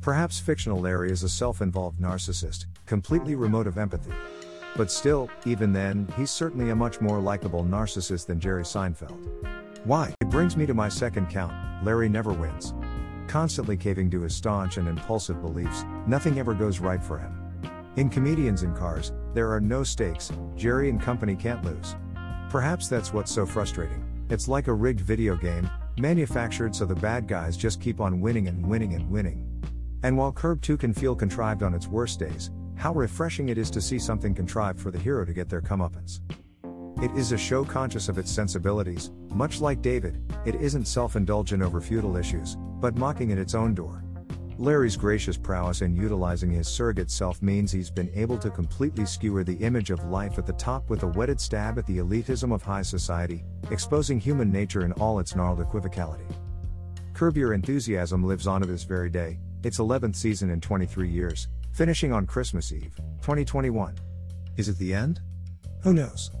Perhaps 0.00 0.40
fictional 0.40 0.80
Larry 0.80 1.10
is 1.10 1.22
a 1.22 1.28
self 1.28 1.60
involved 1.60 2.00
narcissist, 2.00 2.66
completely 2.86 3.34
remote 3.34 3.66
of 3.66 3.78
empathy. 3.78 4.12
But 4.76 4.90
still, 4.90 5.28
even 5.44 5.72
then, 5.72 6.12
he's 6.16 6.30
certainly 6.30 6.70
a 6.70 6.76
much 6.76 7.00
more 7.00 7.20
likable 7.20 7.64
narcissist 7.64 8.26
than 8.26 8.40
Jerry 8.40 8.62
Seinfeld. 8.62 9.18
Why? 9.84 10.14
It 10.20 10.30
brings 10.30 10.56
me 10.56 10.66
to 10.66 10.74
my 10.74 10.88
second 10.88 11.28
count 11.28 11.52
Larry 11.84 12.08
never 12.08 12.32
wins. 12.32 12.74
Constantly 13.26 13.76
caving 13.76 14.10
to 14.10 14.22
his 14.22 14.34
staunch 14.34 14.76
and 14.76 14.88
impulsive 14.88 15.40
beliefs, 15.40 15.84
nothing 16.06 16.38
ever 16.38 16.54
goes 16.54 16.80
right 16.80 17.02
for 17.02 17.18
him. 17.18 17.39
In 17.96 18.08
Comedians 18.08 18.62
in 18.62 18.72
Cars, 18.72 19.12
there 19.34 19.50
are 19.50 19.60
no 19.60 19.82
stakes, 19.82 20.30
Jerry 20.54 20.88
and 20.90 21.02
company 21.02 21.34
can't 21.34 21.64
lose. 21.64 21.96
Perhaps 22.48 22.86
that's 22.86 23.12
what's 23.12 23.32
so 23.32 23.44
frustrating. 23.44 24.04
It's 24.30 24.46
like 24.46 24.68
a 24.68 24.72
rigged 24.72 25.00
video 25.00 25.34
game, 25.34 25.68
manufactured 25.98 26.76
so 26.76 26.84
the 26.84 26.94
bad 26.94 27.26
guys 27.26 27.56
just 27.56 27.80
keep 27.80 28.00
on 28.00 28.20
winning 28.20 28.46
and 28.46 28.64
winning 28.64 28.94
and 28.94 29.10
winning. 29.10 29.44
And 30.04 30.16
while 30.16 30.30
Curb 30.30 30.62
2 30.62 30.76
can 30.76 30.94
feel 30.94 31.16
contrived 31.16 31.64
on 31.64 31.74
its 31.74 31.88
worst 31.88 32.20
days, 32.20 32.52
how 32.76 32.94
refreshing 32.94 33.48
it 33.48 33.58
is 33.58 33.70
to 33.72 33.80
see 33.80 33.98
something 33.98 34.36
contrived 34.36 34.80
for 34.80 34.92
the 34.92 34.98
hero 34.98 35.24
to 35.24 35.32
get 35.32 35.48
their 35.48 35.60
comeuppance. 35.60 36.20
It 37.02 37.10
is 37.16 37.32
a 37.32 37.38
show 37.38 37.64
conscious 37.64 38.08
of 38.08 38.18
its 38.18 38.30
sensibilities, 38.30 39.10
much 39.30 39.60
like 39.60 39.82
David, 39.82 40.22
it 40.46 40.54
isn't 40.54 40.86
self 40.86 41.16
indulgent 41.16 41.60
over 41.60 41.80
feudal 41.80 42.16
issues, 42.16 42.56
but 42.80 42.96
mocking 42.96 43.32
at 43.32 43.38
its 43.38 43.56
own 43.56 43.74
door. 43.74 44.04
Larry's 44.60 44.94
gracious 44.94 45.38
prowess 45.38 45.80
in 45.80 45.96
utilizing 45.96 46.50
his 46.50 46.68
surrogate 46.68 47.10
self 47.10 47.40
means 47.40 47.72
he's 47.72 47.90
been 47.90 48.10
able 48.14 48.36
to 48.36 48.50
completely 48.50 49.06
skewer 49.06 49.42
the 49.42 49.56
image 49.56 49.88
of 49.90 50.04
life 50.04 50.36
at 50.36 50.44
the 50.44 50.52
top 50.52 50.90
with 50.90 51.02
a 51.02 51.06
whetted 51.06 51.40
stab 51.40 51.78
at 51.78 51.86
the 51.86 51.96
elitism 51.96 52.52
of 52.52 52.62
high 52.62 52.82
society, 52.82 53.42
exposing 53.70 54.20
human 54.20 54.52
nature 54.52 54.84
in 54.84 54.92
all 54.92 55.18
its 55.18 55.34
gnarled 55.34 55.60
equivocality. 55.60 56.30
Curb 57.14 57.38
Your 57.38 57.54
Enthusiasm 57.54 58.22
lives 58.22 58.46
on 58.46 58.60
to 58.60 58.66
this 58.66 58.84
very 58.84 59.08
day, 59.08 59.38
its 59.64 59.78
11th 59.78 60.14
season 60.14 60.50
in 60.50 60.60
23 60.60 61.08
years, 61.08 61.48
finishing 61.72 62.12
on 62.12 62.26
Christmas 62.26 62.70
Eve, 62.70 62.94
2021. 63.22 63.94
Is 64.58 64.68
it 64.68 64.76
the 64.76 64.92
end? 64.92 65.20
Who 65.84 65.94
knows? 65.94 66.32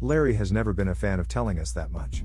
Larry 0.00 0.32
has 0.32 0.50
never 0.50 0.72
been 0.72 0.88
a 0.88 0.94
fan 0.94 1.20
of 1.20 1.28
telling 1.28 1.58
us 1.58 1.72
that 1.72 1.90
much. 1.90 2.24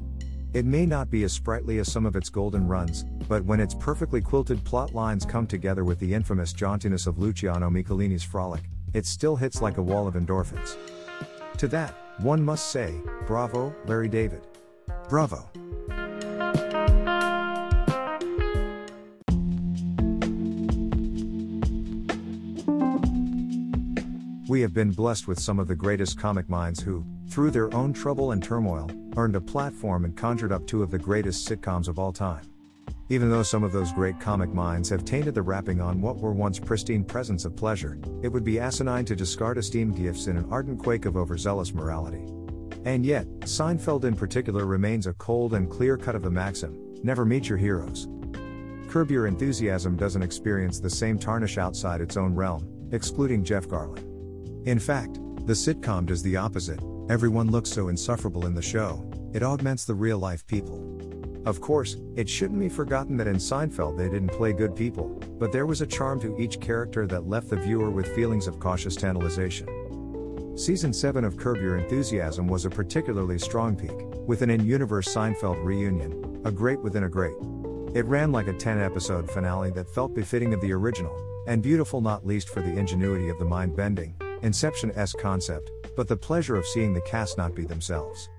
It 0.53 0.65
may 0.65 0.85
not 0.85 1.09
be 1.09 1.23
as 1.23 1.31
sprightly 1.31 1.79
as 1.79 1.89
some 1.89 2.05
of 2.05 2.17
its 2.17 2.29
golden 2.29 2.67
runs, 2.67 3.05
but 3.29 3.45
when 3.45 3.61
its 3.61 3.73
perfectly 3.73 4.19
quilted 4.19 4.61
plot 4.65 4.93
lines 4.93 5.25
come 5.25 5.47
together 5.47 5.85
with 5.85 5.97
the 5.99 6.13
infamous 6.13 6.51
jauntiness 6.51 7.07
of 7.07 7.17
Luciano 7.17 7.69
Michelini's 7.69 8.23
frolic, 8.23 8.63
it 8.93 9.05
still 9.05 9.37
hits 9.37 9.61
like 9.61 9.77
a 9.77 9.81
wall 9.81 10.07
of 10.07 10.15
endorphins. 10.15 10.75
To 11.57 11.69
that, 11.69 11.95
one 12.19 12.43
must 12.43 12.69
say, 12.69 12.93
bravo, 13.25 13.73
Larry 13.85 14.09
David. 14.09 14.45
Bravo. 15.07 15.49
We 24.51 24.59
have 24.59 24.73
been 24.73 24.91
blessed 24.91 25.29
with 25.29 25.39
some 25.39 25.59
of 25.59 25.69
the 25.69 25.77
greatest 25.77 26.19
comic 26.19 26.49
minds 26.49 26.81
who, 26.81 27.05
through 27.29 27.51
their 27.51 27.73
own 27.73 27.93
trouble 27.93 28.33
and 28.33 28.43
turmoil, 28.43 28.91
earned 29.15 29.37
a 29.37 29.39
platform 29.39 30.03
and 30.03 30.13
conjured 30.13 30.51
up 30.51 30.67
two 30.67 30.83
of 30.83 30.91
the 30.91 30.99
greatest 30.99 31.47
sitcoms 31.47 31.87
of 31.87 31.97
all 31.97 32.11
time. 32.11 32.43
Even 33.07 33.29
though 33.29 33.43
some 33.43 33.63
of 33.63 33.71
those 33.71 33.93
great 33.93 34.19
comic 34.19 34.49
minds 34.49 34.89
have 34.89 35.05
tainted 35.05 35.35
the 35.35 35.41
wrapping 35.41 35.79
on 35.79 36.01
what 36.01 36.17
were 36.17 36.33
once 36.33 36.59
pristine 36.59 37.05
presents 37.05 37.45
of 37.45 37.55
pleasure, 37.55 37.97
it 38.23 38.27
would 38.27 38.43
be 38.43 38.59
asinine 38.59 39.05
to 39.05 39.15
discard 39.15 39.57
esteemed 39.57 39.95
gifts 39.95 40.27
in 40.27 40.35
an 40.35 40.51
ardent 40.51 40.83
quake 40.83 41.05
of 41.05 41.15
overzealous 41.15 41.73
morality. 41.73 42.25
And 42.83 43.05
yet, 43.05 43.27
Seinfeld 43.45 44.03
in 44.03 44.17
particular 44.17 44.65
remains 44.65 45.07
a 45.07 45.13
cold 45.13 45.53
and 45.53 45.71
clear 45.71 45.95
cut 45.95 46.15
of 46.15 46.23
the 46.23 46.29
maxim 46.29 46.77
never 47.05 47.23
meet 47.23 47.47
your 47.47 47.57
heroes. 47.57 48.09
Curb 48.89 49.11
Your 49.11 49.27
Enthusiasm 49.27 49.95
doesn't 49.95 50.23
experience 50.23 50.81
the 50.81 50.89
same 50.89 51.17
tarnish 51.17 51.57
outside 51.57 52.01
its 52.01 52.17
own 52.17 52.35
realm, 52.35 52.67
excluding 52.91 53.45
Jeff 53.45 53.65
Garlin. 53.69 54.10
In 54.65 54.77
fact, 54.77 55.15
the 55.47 55.53
sitcom 55.53 56.05
does 56.05 56.21
the 56.21 56.37
opposite. 56.37 56.79
Everyone 57.09 57.49
looks 57.49 57.71
so 57.71 57.87
insufferable 57.87 58.45
in 58.45 58.53
the 58.53 58.61
show, 58.61 59.03
it 59.33 59.41
augments 59.41 59.85
the 59.85 59.95
real 59.95 60.19
life 60.19 60.45
people. 60.45 60.87
Of 61.47 61.59
course, 61.59 61.97
it 62.15 62.29
shouldn't 62.29 62.59
be 62.59 62.69
forgotten 62.69 63.17
that 63.17 63.25
in 63.25 63.37
Seinfeld 63.37 63.97
they 63.97 64.07
didn't 64.07 64.29
play 64.29 64.53
good 64.53 64.75
people, 64.75 65.07
but 65.39 65.51
there 65.51 65.65
was 65.65 65.81
a 65.81 65.87
charm 65.87 66.19
to 66.21 66.37
each 66.37 66.59
character 66.59 67.07
that 67.07 67.27
left 67.27 67.49
the 67.49 67.55
viewer 67.55 67.89
with 67.89 68.13
feelings 68.13 68.45
of 68.45 68.59
cautious 68.59 68.95
tantalization. 68.95 69.67
Season 70.55 70.93
7 70.93 71.23
of 71.23 71.37
Curb 71.37 71.57
Your 71.57 71.77
Enthusiasm 71.77 72.47
was 72.47 72.65
a 72.65 72.69
particularly 72.69 73.39
strong 73.39 73.75
peak, 73.75 73.97
with 74.27 74.43
an 74.43 74.51
in 74.51 74.63
universe 74.63 75.11
Seinfeld 75.11 75.63
reunion, 75.65 76.39
a 76.45 76.51
great 76.51 76.79
within 76.81 77.05
a 77.05 77.09
great. 77.09 77.35
It 77.95 78.05
ran 78.05 78.31
like 78.31 78.47
a 78.47 78.53
10 78.53 78.79
episode 78.79 79.31
finale 79.31 79.71
that 79.71 79.89
felt 79.89 80.13
befitting 80.13 80.53
of 80.53 80.61
the 80.61 80.71
original, 80.71 81.43
and 81.47 81.63
beautiful 81.63 81.99
not 81.99 82.27
least 82.27 82.49
for 82.49 82.61
the 82.61 82.77
ingenuity 82.77 83.29
of 83.29 83.39
the 83.39 83.45
mind 83.45 83.75
bending, 83.75 84.15
Inception 84.43 84.91
esque 84.95 85.19
concept, 85.19 85.71
but 85.95 86.07
the 86.07 86.17
pleasure 86.17 86.55
of 86.55 86.65
seeing 86.65 86.93
the 86.93 87.01
cast 87.01 87.37
not 87.37 87.53
be 87.53 87.63
themselves. 87.63 88.29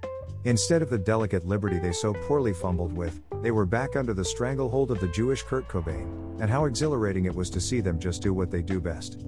Instead 0.44 0.82
of 0.82 0.90
the 0.90 0.98
delicate 0.98 1.46
liberty 1.46 1.78
they 1.78 1.92
so 1.92 2.12
poorly 2.12 2.52
fumbled 2.52 2.92
with, 2.92 3.20
they 3.42 3.52
were 3.52 3.66
back 3.66 3.94
under 3.94 4.12
the 4.12 4.24
stranglehold 4.24 4.90
of 4.90 4.98
the 4.98 5.08
Jewish 5.08 5.44
Kurt 5.44 5.68
Cobain, 5.68 6.40
and 6.40 6.50
how 6.50 6.64
exhilarating 6.64 7.26
it 7.26 7.34
was 7.34 7.50
to 7.50 7.60
see 7.60 7.80
them 7.80 8.00
just 8.00 8.22
do 8.22 8.34
what 8.34 8.50
they 8.50 8.62
do 8.62 8.80
best. 8.80 9.20